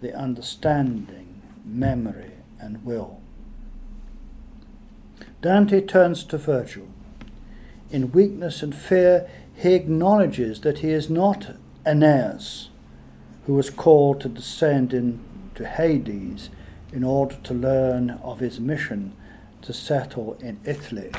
the 0.00 0.14
understanding, 0.14 1.40
memory, 1.64 2.32
and 2.60 2.84
will. 2.84 3.20
Dante 5.40 5.80
turns 5.80 6.24
to 6.24 6.38
Virgil 6.38 6.88
in 7.92 8.10
weakness 8.10 8.62
and 8.62 8.74
fear, 8.74 9.28
he 9.54 9.74
acknowledges 9.74 10.62
that 10.62 10.78
he 10.78 10.90
is 10.90 11.10
not 11.10 11.56
Aeneas, 11.86 12.70
who 13.46 13.54
was 13.54 13.68
called 13.68 14.20
to 14.22 14.28
descend 14.28 14.94
into 14.94 15.68
Hades 15.68 16.48
in 16.92 17.04
order 17.04 17.36
to 17.44 17.54
learn 17.54 18.10
of 18.22 18.40
his 18.40 18.58
mission 18.58 19.12
to 19.60 19.72
settle 19.72 20.36
in 20.40 20.58
Italy 20.64 21.12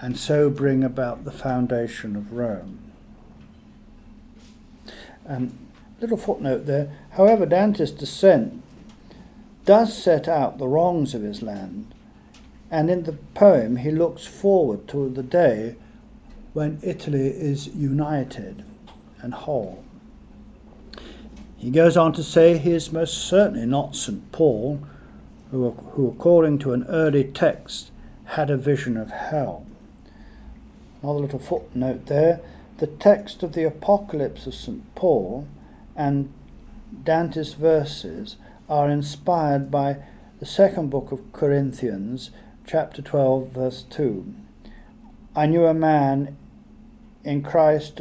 and 0.00 0.18
so 0.18 0.50
bring 0.50 0.84
about 0.84 1.24
the 1.24 1.32
foundation 1.32 2.16
of 2.16 2.32
Rome. 2.32 2.78
Um, 5.26 5.58
little 6.00 6.16
footnote 6.16 6.66
there. 6.66 6.90
However, 7.10 7.46
Dante's 7.46 7.90
descent 7.90 8.62
does 9.64 10.00
set 10.00 10.28
out 10.28 10.58
the 10.58 10.68
wrongs 10.68 11.14
of 11.14 11.22
his 11.22 11.42
land, 11.42 11.94
and 12.70 12.90
in 12.90 13.04
the 13.04 13.12
poem 13.34 13.76
he 13.76 13.90
looks 13.90 14.26
forward 14.26 14.86
to 14.88 15.08
the 15.08 15.22
day 15.22 15.76
when 16.52 16.78
Italy 16.82 17.26
is 17.26 17.68
united 17.68 18.64
and 19.20 19.34
whole. 19.34 19.84
He 21.56 21.70
goes 21.70 21.96
on 21.96 22.12
to 22.12 22.22
say 22.22 22.58
he 22.58 22.72
is 22.72 22.92
most 22.92 23.26
certainly 23.26 23.66
not 23.66 23.96
St. 23.96 24.30
Paul, 24.30 24.80
who, 25.50 25.70
who 25.70 26.08
according 26.08 26.58
to 26.60 26.72
an 26.72 26.84
early 26.88 27.24
text, 27.24 27.90
had 28.24 28.50
a 28.50 28.56
vision 28.56 28.96
of 28.96 29.10
hell. 29.10 29.66
Another 31.06 31.20
little 31.20 31.38
footnote 31.38 32.06
there 32.06 32.40
the 32.78 32.88
text 32.88 33.44
of 33.44 33.52
the 33.52 33.62
Apocalypse 33.62 34.44
of 34.48 34.54
St. 34.56 34.92
Paul 34.96 35.46
and 35.94 36.32
Dante's 37.04 37.54
verses 37.54 38.34
are 38.68 38.90
inspired 38.90 39.70
by 39.70 39.98
the 40.40 40.46
second 40.46 40.90
book 40.90 41.12
of 41.12 41.32
Corinthians, 41.32 42.32
chapter 42.66 43.02
12, 43.02 43.52
verse 43.52 43.84
2. 43.88 44.34
I 45.36 45.46
knew 45.46 45.66
a 45.66 45.72
man 45.72 46.36
in 47.22 47.40
Christ 47.40 48.00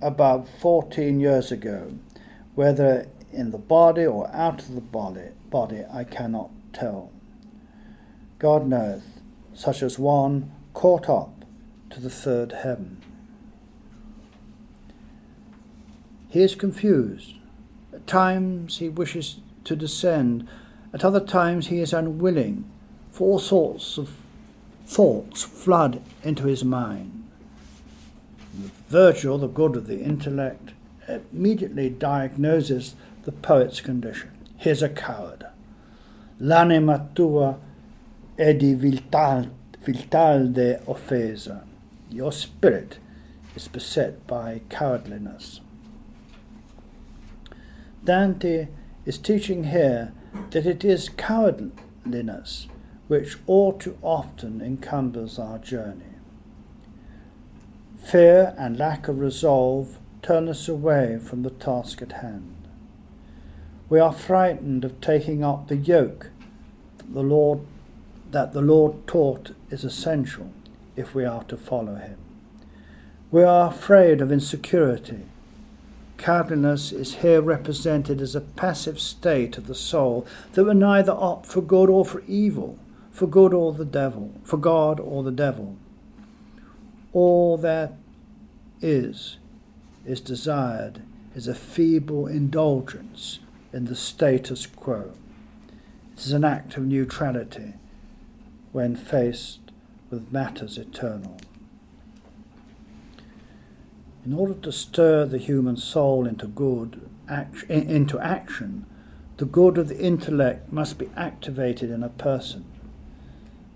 above 0.00 0.48
14 0.48 1.18
years 1.18 1.50
ago, 1.50 1.98
whether 2.54 3.08
in 3.32 3.50
the 3.50 3.58
body 3.58 4.06
or 4.06 4.32
out 4.32 4.60
of 4.60 4.76
the 4.76 4.80
body, 4.80 5.30
body 5.50 5.82
I 5.92 6.04
cannot 6.04 6.50
tell. 6.72 7.10
God 8.38 8.68
knoweth, 8.68 9.20
such 9.52 9.82
as 9.82 9.98
one 9.98 10.52
caught 10.74 11.08
up 11.08 11.35
to 11.96 12.02
the 12.02 12.10
third 12.10 12.52
heaven. 12.52 12.98
He 16.28 16.42
is 16.42 16.54
confused. 16.54 17.36
At 17.90 18.06
times 18.06 18.76
he 18.76 18.90
wishes 18.90 19.38
to 19.64 19.74
descend, 19.74 20.46
at 20.92 21.06
other 21.06 21.24
times 21.24 21.68
he 21.68 21.78
is 21.78 21.94
unwilling, 21.94 22.70
for 23.10 23.30
all 23.30 23.38
sorts 23.38 23.96
of 23.96 24.10
thoughts 24.84 25.42
flood 25.42 26.02
into 26.22 26.44
his 26.44 26.62
mind. 26.62 27.30
Virgil, 28.90 29.38
the 29.38 29.48
good 29.48 29.74
of 29.74 29.86
the 29.86 30.00
intellect, 30.00 30.74
immediately 31.08 31.88
diagnoses 31.88 32.94
the 33.24 33.32
poet's 33.32 33.80
condition. 33.80 34.32
He 34.58 34.68
is 34.68 34.82
a 34.82 34.90
coward. 34.90 35.46
L'anima 36.40 37.08
tua 37.14 37.58
è 38.36 38.52
di 38.52 38.74
viltal, 38.74 39.48
de 40.52 40.78
offesa. 40.84 41.62
Your 42.10 42.30
spirit 42.30 42.98
is 43.56 43.68
beset 43.68 44.26
by 44.26 44.60
cowardliness. 44.68 45.60
Dante 48.04 48.68
is 49.04 49.18
teaching 49.18 49.64
here 49.64 50.12
that 50.50 50.66
it 50.66 50.84
is 50.84 51.08
cowardliness 51.08 52.68
which 53.08 53.38
all 53.46 53.72
too 53.72 53.96
often 54.02 54.60
encumbers 54.60 55.38
our 55.38 55.58
journey. 55.58 56.14
Fear 57.98 58.54
and 58.56 58.78
lack 58.78 59.08
of 59.08 59.18
resolve 59.18 59.98
turn 60.22 60.48
us 60.48 60.68
away 60.68 61.18
from 61.18 61.42
the 61.42 61.50
task 61.50 62.02
at 62.02 62.12
hand. 62.12 62.68
We 63.88 63.98
are 63.98 64.12
frightened 64.12 64.84
of 64.84 65.00
taking 65.00 65.44
up 65.44 65.68
the 65.68 65.76
yoke 65.76 66.30
that 66.98 67.14
the 67.14 67.22
Lord, 67.22 67.60
that 68.30 68.52
the 68.52 68.60
Lord 68.60 69.06
taught 69.06 69.52
is 69.70 69.84
essential 69.84 70.52
if 70.96 71.14
we 71.14 71.24
are 71.24 71.44
to 71.44 71.56
follow 71.56 71.96
him. 71.96 72.18
We 73.30 73.42
are 73.42 73.68
afraid 73.68 74.20
of 74.20 74.32
insecurity 74.32 75.24
Cowardliness 76.18 76.92
is 76.92 77.16
here 77.16 77.42
represented 77.42 78.20
as 78.20 78.34
a 78.34 78.40
passive 78.40 78.98
state 78.98 79.58
of 79.58 79.66
the 79.66 79.74
soul 79.74 80.26
that 80.52 80.64
will 80.64 80.74
neither 80.74 81.12
opt 81.12 81.46
for 81.46 81.60
good 81.60 81.90
or 81.90 82.04
for 82.04 82.22
evil, 82.26 82.78
for 83.10 83.26
good 83.26 83.52
or 83.52 83.72
the 83.72 83.84
devil, 83.84 84.32
for 84.42 84.56
God 84.56 84.98
or 84.98 85.22
the 85.22 85.30
devil. 85.30 85.76
All 87.12 87.56
that 87.58 87.94
is, 88.80 89.36
is 90.04 90.20
desired, 90.20 91.02
is 91.34 91.48
a 91.48 91.54
feeble 91.54 92.26
indulgence 92.26 93.40
in 93.72 93.84
the 93.84 93.96
status 93.96 94.66
quo. 94.66 95.12
It 96.14 96.20
is 96.20 96.32
an 96.32 96.44
act 96.44 96.76
of 96.76 96.86
neutrality 96.86 97.74
when 98.72 98.96
faced 98.96 99.65
with 100.10 100.32
matters 100.32 100.78
eternal. 100.78 101.36
In 104.24 104.32
order 104.32 104.54
to 104.54 104.72
stir 104.72 105.24
the 105.24 105.38
human 105.38 105.76
soul 105.76 106.26
into 106.26 106.46
good 106.46 107.08
act, 107.28 107.62
into 107.64 108.18
action, 108.18 108.86
the 109.36 109.44
good 109.44 109.78
of 109.78 109.88
the 109.88 109.98
intellect 109.98 110.72
must 110.72 110.98
be 110.98 111.10
activated 111.16 111.90
in 111.90 112.02
a 112.02 112.08
person. 112.08 112.64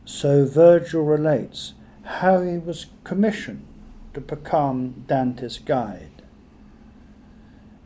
So 0.05 0.45
Virgil 0.45 1.05
relates 1.05 1.74
how 2.03 2.41
he 2.41 2.59
was 2.59 2.87
commissioned 3.05 3.66
to 4.14 4.20
become 4.20 5.05
Dante's 5.07 5.59
guide. 5.59 6.22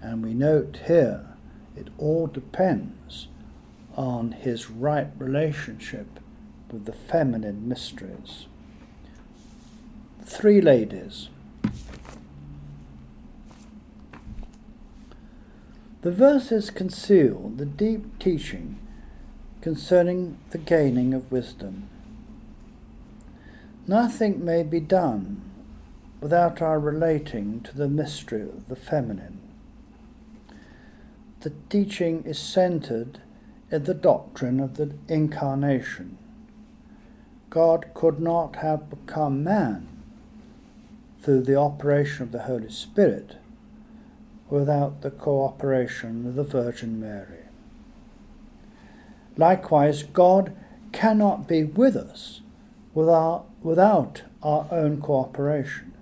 And 0.01 0.23
we 0.23 0.33
note 0.33 0.81
here 0.87 1.27
it 1.77 1.89
all 1.99 2.27
depends 2.27 3.29
on 3.97 4.33
his 4.33 4.71
right 4.71 5.09
relationship 5.19 6.21
with 6.75 6.87
the 6.87 6.93
feminine 6.93 7.69
mysteries. 7.69 8.47
Three 10.25 10.61
ladies 10.61 11.29
The 16.03 16.11
verses 16.11 16.69
conceal 16.69 17.53
the 17.57 17.65
deep 17.65 18.19
teaching 18.19 18.79
concerning 19.63 20.37
the 20.51 20.59
gaining 20.59 21.15
of 21.15 21.33
wisdom. 21.33 21.89
Nothing 23.87 24.45
may 24.45 24.65
be 24.65 24.81
done 24.81 25.41
without 26.21 26.61
our 26.61 26.81
relating 26.81 27.61
to 27.63 27.77
the 27.77 27.89
mystery 27.89 28.43
of 28.43 28.69
the 28.69 28.77
feminine. 28.77 29.41
The 31.41 31.53
teaching 31.71 32.25
is 32.25 32.39
centered 32.39 33.21
in 33.71 33.85
the 33.85 33.95
doctrine 33.95 34.61
of 34.61 34.77
the 34.77 34.95
incarnation. 35.09 36.19
God 37.55 37.87
could 37.95 38.19
not 38.19 38.57
have 38.57 38.91
become 38.91 39.45
man 39.45 39.87
through 41.23 41.43
the 41.43 41.55
operation 41.55 42.25
of 42.25 42.33
the 42.33 42.43
Holy 42.43 42.69
Spirit 42.69 43.37
without 44.51 45.03
the 45.03 45.11
cooperation 45.13 46.27
of 46.27 46.35
the 46.35 46.43
Virgin 46.43 46.99
Mary. 46.99 47.45
Likewise, 49.37 50.03
God 50.03 50.53
cannot 50.91 51.47
be 51.47 51.63
with 51.63 51.95
us 51.95 52.41
without, 52.93 53.47
without 53.63 54.23
our 54.43 54.67
own 54.73 55.01
cooperation. 55.01 55.95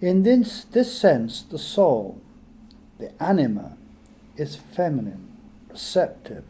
In 0.00 0.22
this, 0.22 0.64
this 0.64 0.98
sense, 0.98 1.42
the 1.42 1.58
soul, 1.58 2.18
the 2.98 3.12
anima, 3.22 3.76
is 4.38 4.56
feminine, 4.56 5.28
receptive, 5.68 6.44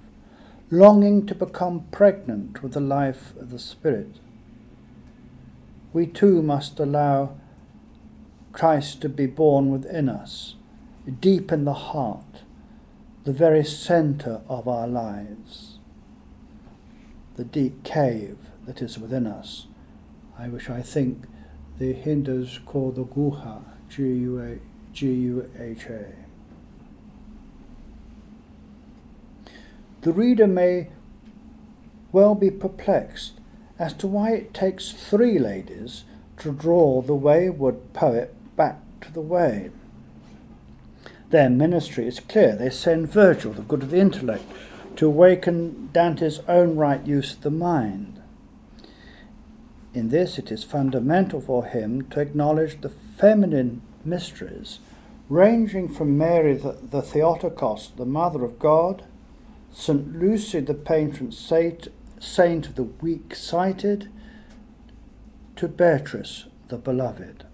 longing 0.73 1.27
to 1.27 1.35
become 1.35 1.85
pregnant 1.91 2.62
with 2.62 2.73
the 2.73 2.81
life 2.81 3.35
of 3.37 3.51
the 3.51 3.59
Spirit. 3.59 4.21
We 5.93 6.07
too 6.07 6.43
must 6.43 6.79
allow 6.79 7.37
Christ 8.53 9.01
to 9.03 9.09
be 9.09 9.27
born 9.27 9.73
within 9.73 10.09
us, 10.09 10.55
deep 11.18 11.51
in 11.51 11.64
the 11.64 11.75
heart, 11.75 12.43
the 13.25 13.33
very 13.33 13.64
centre 13.64 14.43
of 14.49 14.68
our 14.68 14.87
lives, 14.87 15.79
the 17.35 17.45
deep 17.45 17.83
cave 17.83 18.39
that 18.66 18.81
is 18.81 18.97
within 18.97 19.27
us, 19.27 19.66
I 20.39 20.49
which 20.49 20.71
I 20.71 20.83
think 20.83 21.25
the 21.79 21.93
Hindus 21.93 22.61
call 22.64 22.93
the 22.93 23.05
Guha, 23.05 23.64
G-U-H-A. 24.93 26.20
The 30.03 30.13
reader 30.13 30.47
may 30.47 30.89
well 32.13 32.35
be 32.35 32.51
perplexed 32.51 33.35
as 33.79 33.93
to 33.95 34.07
why 34.07 34.33
it 34.33 34.55
takes 34.55 34.93
three 34.93 35.39
ladies 35.39 36.05
to 36.39 36.53
draw 36.53 37.03
the 37.03 37.15
wayward 37.15 37.93
poet 37.93 38.35
back 38.57 38.79
to 39.03 39.13
the 39.13 39.21
way. 39.21 39.71
Their 41.31 41.51
ministry 41.51 42.07
is 42.07 42.19
clear. 42.19 42.57
They 42.57 42.71
send 42.71 43.13
Virgil, 43.13 43.53
the 43.53 43.63
good 43.63 43.83
of 43.83 43.91
the 43.91 44.01
intellect, 44.01 44.45
to 44.97 45.07
awaken 45.07 45.91
Dante's 45.93 46.41
own 46.49 46.77
right 46.77 47.05
use 47.07 47.35
of 47.35 47.43
the 47.43 47.51
mind. 47.51 48.21
In 49.93 50.09
this, 50.09 50.39
it 50.39 50.51
is 50.51 50.65
fundamental 50.65 51.41
for 51.41 51.67
him 51.67 52.09
to 52.11 52.21
acknowledge 52.21 52.81
the 52.81 52.89
feminine 52.89 53.83
mysteries, 54.05 54.79
ranging 55.29 55.89
from 55.89 56.17
Mary 56.17 56.55
the, 56.55 56.77
the 56.83 57.03
Theotokos, 57.03 57.93
the 57.97 58.07
Mother 58.07 58.45
of 58.45 58.59
God, 58.59 59.05
St. 59.73 60.18
Lucy, 60.18 60.61
the 60.61 60.75
patron 60.75 61.33
saint, 61.33 61.89
saint 62.18 62.66
of 62.66 62.75
the 62.75 62.85
weak 62.85 63.35
sighted, 63.35 64.11
to 65.57 65.68
Beatrice, 65.68 66.47
the 66.68 66.79
beloved. 66.79 67.45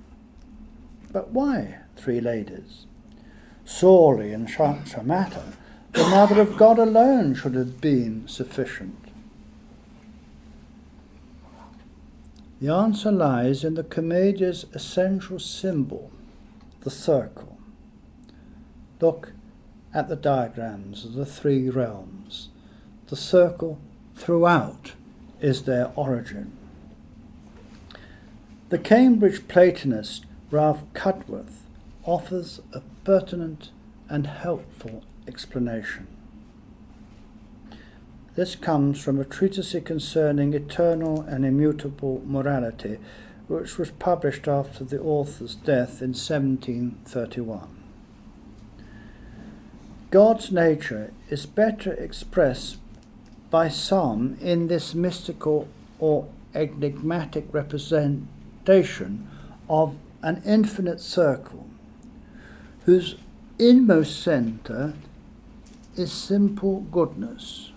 But 1.12 1.31
why 1.31 1.79
three 1.97 2.21
ladies? 2.21 2.87
Sorely 3.64 4.33
in 4.33 4.49
matter, 5.05 5.43
the 5.93 6.07
Mother 6.09 6.41
of 6.41 6.57
God 6.57 6.79
alone 6.79 7.35
should 7.35 7.55
have 7.55 7.81
been 7.81 8.29
sufficient. 8.29 9.07
The 12.61 12.73
answer 12.73 13.12
lies 13.12 13.64
in 13.64 13.75
the 13.75 13.85
Commedia's 13.85 14.67
essential 14.73 15.39
symbol, 15.39 16.11
the 16.81 16.91
circle. 16.91 17.59
Look 19.01 19.33
at 19.97 20.11
the 20.11 20.15
diagrams 20.15 21.07
of 21.07 21.15
the 21.15 21.25
three 21.25 21.71
realms. 21.71 22.51
The 23.07 23.17
circle 23.17 23.79
throughout 24.15 24.93
is 25.41 25.63
their 25.63 25.91
origin. 25.97 26.53
The 28.69 28.79
Cambridge 28.79 29.49
Platonist 29.49 30.27
Ralph 30.51 30.85
Cudworth 30.93 31.63
offers 32.05 32.61
a 32.75 32.83
pertinent 33.05 33.71
and 34.07 34.27
helpful 34.27 35.03
explanation. 35.27 36.07
This 38.35 38.55
comes 38.55 39.03
from 39.03 39.19
a 39.19 39.25
treatise 39.25 39.75
concerning 39.83 40.53
eternal 40.53 41.23
and 41.23 41.47
immutable 41.47 42.21
morality, 42.27 42.99
which 43.49 43.79
was 43.79 43.93
published 43.93 44.47
after 44.47 44.85
the 44.85 45.01
author's 45.01 45.55
death 45.55 46.03
in 46.03 46.13
1731. 46.13 47.86
God's 50.17 50.51
nature 50.51 51.12
is 51.29 51.45
better 51.45 51.93
expressed 51.93 52.79
by 53.51 53.69
some 53.69 54.39
in 54.41 54.69
this 54.69 54.95
mystical 54.95 55.69
or 55.99 56.27
enigmatic 56.55 57.45
representation 57.53 59.29
of 59.69 59.95
an 60.23 60.41
infinite 60.47 61.03
circle 61.03 61.67
whose 62.87 63.17
inmost 63.59 64.19
centre 64.23 64.95
is 65.97 66.12
simple 66.12 66.81
goodness 66.91 67.73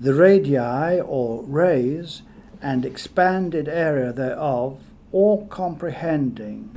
the 0.00 0.14
radii 0.14 0.98
or 0.98 1.42
rays 1.42 2.22
and 2.62 2.86
expanded 2.86 3.68
area 3.68 4.14
thereof, 4.14 4.80
all 5.12 5.46
comprehending 5.48 6.70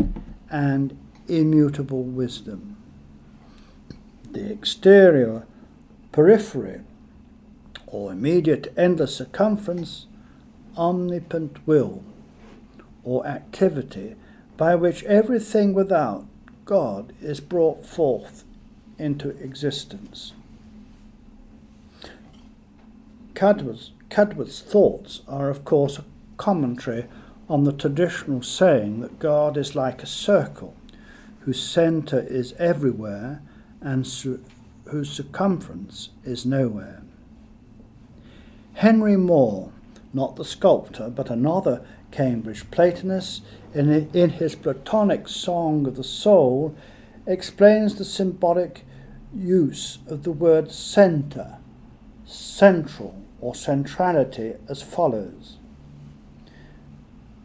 and 0.50 1.00
immutable 1.30 2.04
wisdom. 2.04 2.75
The 4.36 4.52
exterior 4.52 5.46
periphery 6.12 6.82
or 7.88 8.12
immediate 8.12 8.74
endless 8.76 9.16
circumference, 9.16 10.08
omnipotent 10.78 11.66
will 11.66 12.04
or 13.06 13.26
activity 13.26 14.18
by 14.58 14.76
which 14.76 15.06
everything 15.06 15.74
without 15.74 16.26
God 16.66 17.14
is 17.22 17.40
brought 17.40 17.86
forth 17.86 18.44
into 19.00 19.30
existence. 19.42 20.34
Cudworth's 23.36 24.62
thoughts 24.62 25.22
are, 25.30 25.50
of 25.50 25.64
course, 25.64 25.98
a 25.98 26.04
commentary 26.36 27.06
on 27.48 27.64
the 27.64 27.72
traditional 27.72 28.42
saying 28.42 29.00
that 29.00 29.18
God 29.18 29.56
is 29.56 29.78
like 29.78 30.04
a 30.04 30.06
circle 30.06 30.76
whose 31.46 31.64
centre 31.64 32.28
is 32.30 32.52
everywhere 32.60 33.42
and 33.82 34.06
su- 34.06 34.44
whose 34.86 35.12
circumference 35.12 36.10
is 36.24 36.46
nowhere. 36.46 37.02
Henry 38.76 39.16
More, 39.16 39.72
not 40.14 40.36
the 40.36 40.46
sculptor, 40.46 41.10
but 41.10 41.30
another 41.30 41.86
Cambridge 42.12 42.70
Platonist, 42.72 43.44
in, 43.74 44.10
in 44.14 44.32
his 44.32 44.56
Platonic 44.56 45.28
Song 45.28 45.86
of 45.86 45.96
the 45.96 46.04
Soul, 46.04 46.76
explains 47.26 47.96
the 47.96 48.06
symbolic 48.06 48.86
use 49.34 50.00
of 50.08 50.24
the 50.24 50.32
word 50.32 50.72
centre, 50.72 51.58
central, 52.26 53.22
or 53.42 53.54
centrality 53.54 54.54
as 54.70 54.82
follows. 54.82 55.58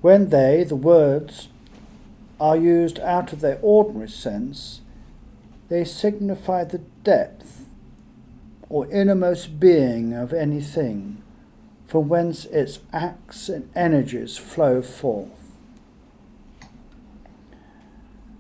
When 0.01 0.31
they, 0.31 0.65
the 0.65 0.77
words, 0.77 1.49
are 2.41 2.57
used 2.57 2.99
out 3.01 3.33
of 3.33 3.41
their 3.41 3.59
ordinary 3.61 4.09
sense, 4.09 4.81
they 5.71 5.85
signify 5.85 6.65
the 6.65 6.83
depth 7.05 7.65
or 8.69 8.91
innermost 8.91 9.59
being 9.59 10.13
of 10.13 10.33
anything, 10.33 11.23
from 11.87 12.09
whence 12.09 12.45
its 12.47 12.81
acts 12.93 13.49
and 13.49 13.71
energies 13.75 14.37
flow 14.37 14.83
forth. 14.83 15.57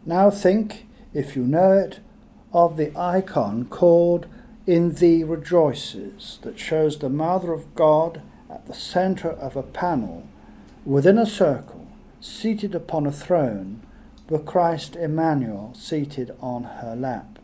Now 0.05 0.31
think, 0.31 0.87
if 1.14 1.35
you 1.35 1.45
know 1.45 1.72
it, 1.72 2.01
of 2.53 2.76
the 2.76 2.97
icon 2.99 3.64
called 3.64 4.26
in 4.66 4.95
thee 4.95 5.22
rejoices, 5.24 6.39
that 6.43 6.59
shows 6.59 6.99
the 6.99 7.09
Mother 7.09 7.53
of 7.53 7.74
God 7.74 8.22
at 8.51 8.66
the 8.66 8.74
centre 8.74 9.31
of 9.31 9.57
a 9.57 9.62
panel, 9.62 10.26
within 10.85 11.18
a 11.18 11.26
circle, 11.26 11.87
seated 12.20 12.74
upon 12.74 13.07
a 13.07 13.12
throne, 13.12 13.83
with 14.31 14.47
Christ 14.47 14.97
Emmanuel 14.97 15.74
seated 15.74 16.35
on 16.41 16.64
her 16.64 16.97
lap. 16.97 17.39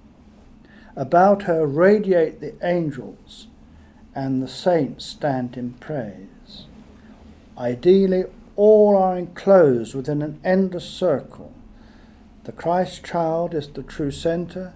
About 0.97 1.43
her 1.43 1.67
radiate 1.67 2.41
the 2.41 2.55
angels, 2.67 3.49
and 4.15 4.43
the 4.43 4.49
saints 4.49 5.05
stand 5.05 5.59
in 5.59 5.75
praise. 5.75 6.65
Ideally, 7.59 8.25
all 8.57 8.97
are 8.97 9.19
enclosed 9.19 9.95
within 9.95 10.23
an 10.23 10.41
endless 10.43 10.89
circle. 10.89 11.53
The 12.45 12.53
Christ 12.53 13.05
child 13.05 13.55
is 13.55 13.69
the 13.69 13.83
true 13.83 14.11
centre 14.11 14.73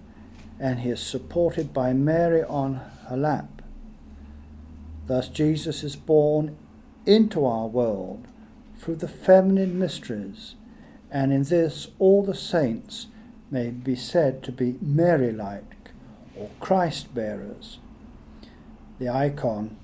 and 0.59 0.81
he 0.81 0.91
is 0.91 1.01
supported 1.01 1.73
by 1.73 1.91
Mary 1.91 2.43
on 2.43 2.81
her 3.07 3.17
lap. 3.17 3.63
Thus, 5.07 5.27
Jesus 5.27 5.83
is 5.83 5.95
born 5.95 6.55
into 7.07 7.43
our 7.43 7.67
world 7.67 8.27
through 8.77 8.97
the 8.97 9.07
feminine 9.07 9.79
mysteries, 9.79 10.53
and 11.11 11.33
in 11.33 11.43
this 11.43 11.89
all 11.99 12.23
the 12.23 12.33
saints 12.33 13.07
may 13.51 13.69
be 13.69 13.95
said 13.95 14.41
to 14.43 14.51
be 14.51 14.77
Mary 14.81 15.31
like 15.31 15.91
or 16.35 16.49
Christ 16.59 17.13
bearers. 17.13 17.79
The 18.97 19.09
icon 19.09 19.75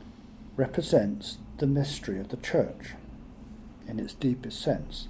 represents 0.56 1.38
the 1.58 1.68
mystery 1.68 2.20
of 2.20 2.30
the 2.30 2.38
Church 2.38 2.94
in 3.88 4.00
its 4.00 4.14
deepest 4.14 4.62
sense. 4.62 5.08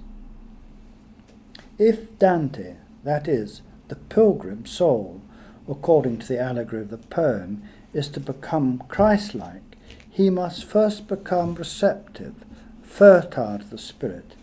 If 1.78 2.18
Dante, 2.18 2.76
that 3.04 3.28
is, 3.28 3.62
the 3.86 3.96
pilgrim 3.96 4.66
soul, 4.66 5.22
according 5.68 6.18
to 6.18 6.28
the 6.28 6.40
allegory 6.40 6.82
of 6.82 6.90
the 6.90 6.98
poem, 6.98 7.62
is 7.92 8.08
to 8.08 8.20
become 8.20 8.82
Christ 8.88 9.34
like, 9.34 9.76
he 10.10 10.30
must 10.30 10.64
first 10.64 11.06
become 11.06 11.54
receptive, 11.54 12.44
fertile 12.82 13.58
to 13.58 13.64
the 13.64 13.78
Spirit. 13.78 14.34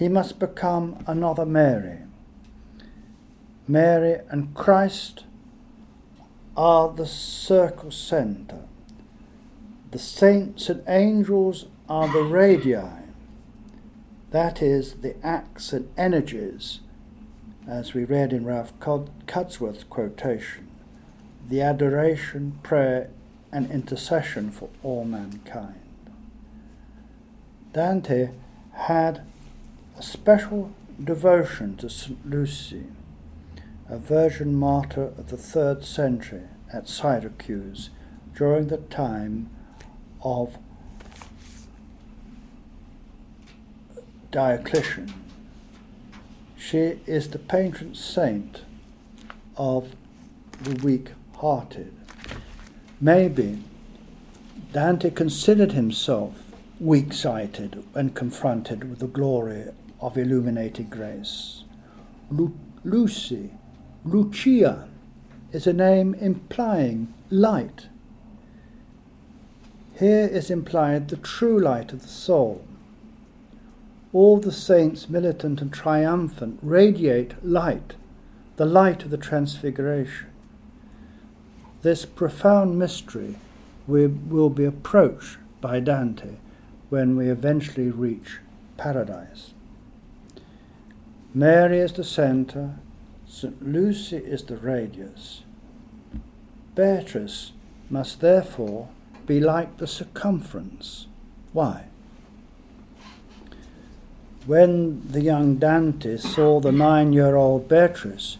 He 0.00 0.08
must 0.08 0.38
become 0.38 1.04
another 1.06 1.44
Mary. 1.44 1.98
Mary 3.68 4.22
and 4.30 4.54
Christ 4.54 5.24
are 6.56 6.88
the 6.90 7.04
circle 7.04 7.90
centre. 7.90 8.64
The 9.90 9.98
saints 9.98 10.70
and 10.70 10.82
angels 10.88 11.66
are 11.86 12.10
the 12.10 12.22
radii, 12.22 12.80
that 14.30 14.62
is, 14.62 14.94
the 14.94 15.16
acts 15.22 15.74
and 15.74 15.90
energies 15.98 16.80
as 17.68 17.92
we 17.92 18.04
read 18.04 18.32
in 18.32 18.46
Ralph 18.46 18.72
Cudworth's 18.80 19.84
quotation, 19.84 20.66
the 21.46 21.60
adoration, 21.60 22.58
prayer, 22.62 23.10
and 23.52 23.70
intercession 23.70 24.50
for 24.50 24.70
all 24.82 25.04
mankind. 25.04 25.74
Dante 27.74 28.30
had 28.72 29.26
a 30.00 30.02
special 30.02 30.72
devotion 31.04 31.76
to 31.76 31.90
St. 31.90 32.18
Lucy, 32.26 32.86
a 33.86 33.98
virgin 33.98 34.54
martyr 34.54 35.12
of 35.18 35.28
the 35.28 35.36
third 35.36 35.84
century 35.84 36.44
at 36.72 36.88
Syracuse 36.88 37.90
during 38.34 38.68
the 38.68 38.78
time 38.78 39.50
of 40.22 40.56
Diocletian. 44.30 45.12
She 46.56 46.98
is 47.04 47.28
the 47.28 47.38
patron 47.38 47.94
saint 47.94 48.62
of 49.58 49.94
the 50.62 50.82
weak 50.82 51.10
hearted. 51.36 51.94
Maybe 53.02 53.62
Dante 54.72 55.10
considered 55.10 55.72
himself 55.72 56.36
weak 56.78 57.12
sighted 57.12 57.84
when 57.92 58.08
confronted 58.08 58.88
with 58.88 59.00
the 59.00 59.06
glory 59.06 59.66
of 60.00 60.16
illuminated 60.16 60.90
grace. 60.90 61.64
Lu- 62.30 62.58
Lucy, 62.84 63.50
Lucia, 64.04 64.88
is 65.52 65.66
a 65.66 65.72
name 65.72 66.14
implying 66.14 67.12
light. 67.28 67.88
Here 69.98 70.26
is 70.26 70.50
implied 70.50 71.08
the 71.08 71.16
true 71.16 71.58
light 71.58 71.92
of 71.92 72.02
the 72.02 72.08
soul. 72.08 72.64
All 74.12 74.38
the 74.38 74.52
saints, 74.52 75.08
militant 75.08 75.60
and 75.60 75.72
triumphant, 75.72 76.58
radiate 76.62 77.34
light, 77.44 77.94
the 78.56 78.64
light 78.66 79.02
of 79.04 79.10
the 79.10 79.18
Transfiguration. 79.18 80.28
This 81.82 82.04
profound 82.04 82.78
mystery 82.78 83.36
we 83.86 84.06
will 84.06 84.50
be 84.50 84.64
approached 84.64 85.38
by 85.60 85.80
Dante 85.80 86.36
when 86.88 87.16
we 87.16 87.28
eventually 87.28 87.90
reach 87.90 88.38
paradise. 88.76 89.52
Mary 91.32 91.78
is 91.78 91.92
the 91.92 92.02
center, 92.02 92.74
St. 93.24 93.64
Lucy 93.64 94.16
is 94.16 94.42
the 94.42 94.56
radius. 94.56 95.42
Beatrice 96.74 97.52
must 97.88 98.20
therefore 98.20 98.88
be 99.26 99.38
like 99.38 99.76
the 99.76 99.86
circumference. 99.86 101.06
Why? 101.52 101.84
When 104.44 105.06
the 105.06 105.20
young 105.20 105.56
Dante 105.56 106.16
saw 106.16 106.58
the 106.58 106.72
nine 106.72 107.12
year 107.12 107.36
old 107.36 107.68
Beatrice, 107.68 108.38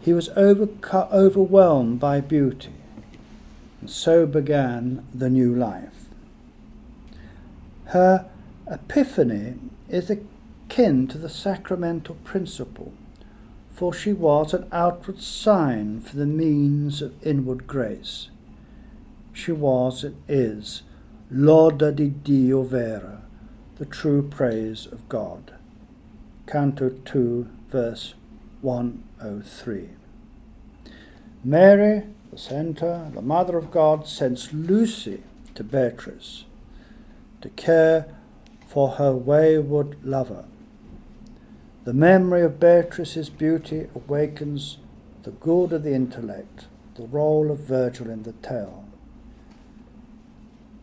he 0.00 0.12
was 0.12 0.28
overco- 0.30 1.12
overwhelmed 1.12 2.00
by 2.00 2.20
beauty. 2.20 2.72
And 3.80 3.88
so 3.88 4.26
began 4.26 5.06
the 5.14 5.30
new 5.30 5.54
life. 5.54 6.06
Her 7.86 8.26
epiphany 8.68 9.54
is 9.88 10.10
akin 10.76 11.06
to 11.06 11.16
the 11.16 11.28
sacramental 11.30 12.16
principle, 12.16 12.92
for 13.70 13.94
she 13.94 14.12
was 14.12 14.52
an 14.52 14.68
outward 14.70 15.18
sign 15.22 15.98
for 16.02 16.16
the 16.16 16.26
means 16.26 17.00
of 17.00 17.14
inward 17.26 17.66
grace. 17.66 18.28
She 19.32 19.52
was 19.52 20.04
and 20.04 20.16
is 20.28 20.82
Loda 21.30 21.92
di 21.92 22.08
Dio 22.08 22.62
vera, 22.62 23.22
the 23.78 23.86
true 23.86 24.22
praise 24.22 24.84
of 24.84 25.08
God. 25.08 25.54
Canto 26.46 26.90
2, 26.90 27.48
verse 27.68 28.12
103. 28.60 29.88
Mary, 31.42 32.02
the 32.30 32.38
centre, 32.38 33.10
the 33.14 33.22
Mother 33.22 33.56
of 33.56 33.70
God, 33.70 34.06
sends 34.06 34.52
Lucy 34.52 35.22
to 35.54 35.64
Beatrice 35.64 36.44
to 37.40 37.48
care 37.48 38.14
for 38.66 38.90
her 38.90 39.14
wayward 39.14 39.96
lover. 40.04 40.44
The 41.86 41.94
memory 41.94 42.42
of 42.42 42.58
Beatrice's 42.58 43.30
beauty 43.30 43.86
awakens 43.94 44.78
the 45.22 45.30
good 45.30 45.72
of 45.72 45.84
the 45.84 45.94
intellect, 45.94 46.66
the 46.96 47.06
role 47.06 47.48
of 47.48 47.60
Virgil 47.60 48.10
in 48.10 48.24
the 48.24 48.32
tale. 48.32 48.84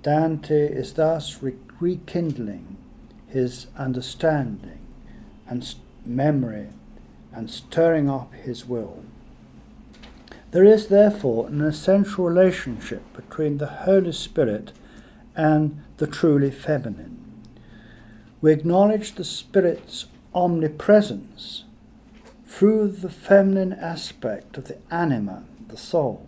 Dante 0.01 0.65
is 0.65 0.93
thus 0.93 1.43
re- 1.43 1.55
rekindling 1.81 2.77
his 3.27 3.67
understanding 3.75 4.79
and 5.45 5.75
memory 6.05 6.69
and 7.33 7.51
stirring 7.51 8.09
up 8.09 8.33
his 8.35 8.65
will. 8.65 9.03
There 10.51 10.63
is 10.63 10.87
therefore 10.87 11.49
an 11.49 11.59
essential 11.59 12.23
relationship 12.23 13.01
between 13.13 13.57
the 13.57 13.83
Holy 13.83 14.13
Spirit 14.13 14.71
and 15.35 15.83
the 15.97 16.07
truly 16.07 16.49
feminine. 16.49 17.19
We 18.39 18.53
acknowledge 18.53 19.15
the 19.15 19.25
Spirit's 19.25 20.05
omnipresence 20.35 21.63
through 22.45 22.89
the 22.89 23.09
feminine 23.09 23.73
aspect 23.73 24.57
of 24.57 24.65
the 24.65 24.77
anima, 24.91 25.43
the 25.67 25.77
soul. 25.77 26.27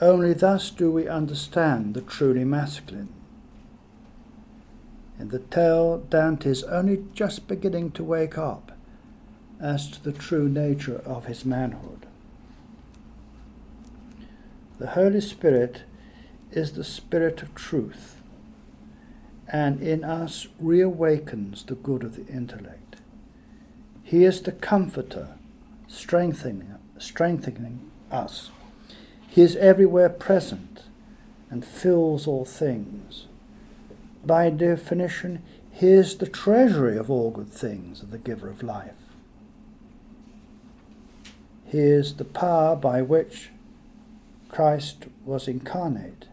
Only 0.00 0.32
thus 0.34 0.70
do 0.70 0.90
we 0.92 1.08
understand 1.08 1.94
the 1.94 2.00
truly 2.00 2.44
masculine. 2.44 3.12
In 5.18 5.30
the 5.30 5.40
tale, 5.40 5.98
Dante 5.98 6.50
is 6.50 6.62
only 6.64 7.04
just 7.12 7.48
beginning 7.48 7.90
to 7.92 8.04
wake 8.04 8.38
up 8.38 8.72
as 9.60 9.90
to 9.90 10.02
the 10.02 10.12
true 10.12 10.48
nature 10.48 11.02
of 11.04 11.26
his 11.26 11.44
manhood. 11.44 12.06
The 14.78 14.88
Holy 14.88 15.20
Spirit 15.20 15.82
is 16.52 16.72
the 16.72 16.84
Spirit 16.84 17.42
of 17.42 17.54
truth, 17.56 18.17
and 19.50 19.80
in 19.80 20.04
us 20.04 20.48
reawakens 20.62 21.64
the 21.66 21.74
good 21.74 22.02
of 22.02 22.16
the 22.16 22.32
intellect. 22.32 22.96
He 24.02 24.24
is 24.24 24.42
the 24.42 24.52
Comforter, 24.52 25.36
strengthening, 25.86 26.74
strengthening 26.98 27.90
us 28.10 28.50
he 29.28 29.42
is 29.42 29.56
everywhere 29.56 30.08
present 30.08 30.84
and 31.50 31.64
fills 31.64 32.26
all 32.26 32.44
things. 32.44 33.26
By 34.24 34.50
definition, 34.50 35.42
he 35.70 35.88
is 35.88 36.16
the 36.16 36.26
treasury 36.26 36.96
of 36.96 37.10
all 37.10 37.30
good 37.30 37.52
things 37.52 38.02
of 38.02 38.10
the 38.10 38.18
giver 38.18 38.48
of 38.48 38.62
life. 38.62 38.96
He 41.66 41.78
is 41.78 42.14
the 42.14 42.24
power 42.24 42.74
by 42.74 43.02
which 43.02 43.50
Christ 44.48 45.06
was 45.24 45.46
incarnate. 45.46 46.26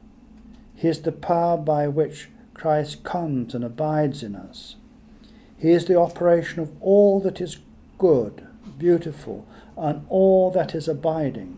He 0.74 0.88
is 0.88 1.01
the 1.01 1.11
power 1.11 1.57
by 1.57 1.88
which 1.88 2.30
Christ 2.56 3.03
comes 3.03 3.53
and 3.53 3.64
abides 3.64 4.24
in 4.24 4.36
us. 4.36 4.78
He 5.58 5.72
is 5.72 5.86
the 5.86 5.99
operation 5.99 6.60
of 6.60 6.72
all 6.82 7.20
that 7.20 7.39
is 7.39 7.60
good, 7.99 8.47
beautiful, 8.80 9.45
and 9.78 10.06
all 10.10 10.49
that 10.51 10.74
is 10.74 10.88
abiding. 10.88 11.58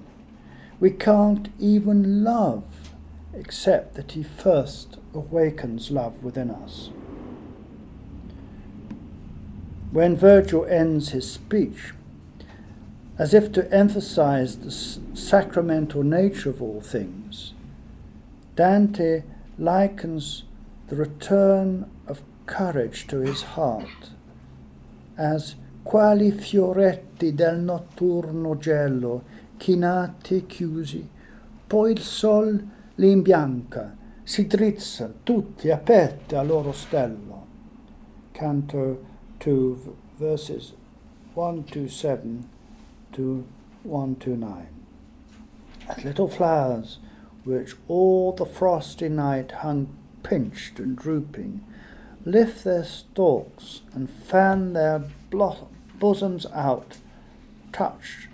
We 0.79 0.91
can't 0.91 1.49
even 1.59 2.23
love 2.23 2.65
except 3.33 3.93
that 3.95 4.11
He 4.11 4.23
first 4.23 4.97
awakens 5.13 5.91
love 5.91 6.21
within 6.23 6.51
us. 6.51 6.89
When 9.91 10.15
Virgil 10.15 10.65
ends 10.65 11.09
his 11.09 11.31
speech, 11.31 11.93
as 13.17 13.33
if 13.33 13.51
to 13.53 13.71
emphasize 13.73 14.57
the 14.57 14.71
sacramental 15.15 16.03
nature 16.03 16.49
of 16.49 16.61
all 16.61 16.81
things, 16.81 17.53
Dante 18.55 19.23
likens 19.57 20.43
the 20.87 20.95
return 20.95 21.89
of 22.07 22.21
courage 22.45 23.07
to 23.07 23.19
his 23.19 23.41
heart 23.41 24.11
as 25.17 25.55
quali 25.83 26.31
fioretti 26.31 27.33
del 27.33 27.59
notturno 27.59 28.57
gelo 28.57 29.23
chinati 29.57 30.45
chiusi. 30.45 31.07
Poi 31.65 31.91
il 31.91 31.99
sol 31.99 32.67
li 32.95 33.11
imbianca, 33.11 33.95
si 34.23 34.45
drizza, 34.47 35.11
tutti 35.23 35.69
aperti 35.69 36.35
al 36.35 36.47
loro 36.47 36.71
stello. 36.71 37.45
Canto 38.31 39.03
2, 39.37 39.75
verses 40.17 40.73
127 41.33 42.47
to 43.11 43.45
129. 43.81 44.67
As 45.87 46.03
little 46.03 46.27
flowers, 46.27 46.99
which 47.43 47.75
all 47.87 48.33
the 48.33 48.45
frosty 48.45 49.09
night 49.09 49.51
hung 49.63 49.87
pinched 50.27 50.77
and 50.77 50.97
drooping, 50.97 51.63
lift 52.25 52.65
their 52.65 52.83
stalks 52.83 53.81
and 53.93 54.09
fan 54.09 54.73
their 54.73 55.01
bosoms 55.99 56.45
out, 56.53 56.97
touched 57.71 58.27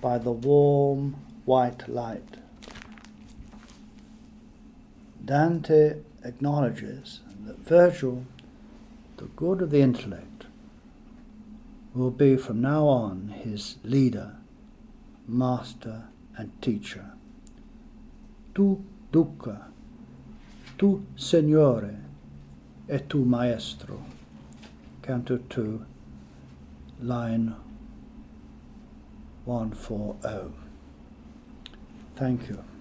by 0.00 0.18
the 0.18 0.32
warm 0.32 1.14
white 1.44 1.88
light. 1.88 2.38
Dante 5.24 5.98
acknowledges 6.24 7.20
that 7.44 7.58
Virgil, 7.58 8.24
the 9.18 9.26
good 9.36 9.62
of 9.62 9.70
the 9.70 9.80
intellect, 9.80 10.46
will 11.94 12.10
be 12.10 12.36
from 12.36 12.60
now 12.60 12.86
on 12.86 13.28
his 13.28 13.76
leader, 13.84 14.36
master, 15.28 16.08
and 16.36 16.50
teacher. 16.60 17.12
Tu 18.54 18.84
duca, 19.12 19.66
tu 20.76 21.06
signore, 21.14 22.04
e 22.86 23.06
tu 23.06 23.24
maestro. 23.24 24.04
Canto 25.00 25.36
2, 25.36 25.78
line 27.00 27.54
140. 29.44 30.52
Thank 32.14 32.48
you. 32.48 32.75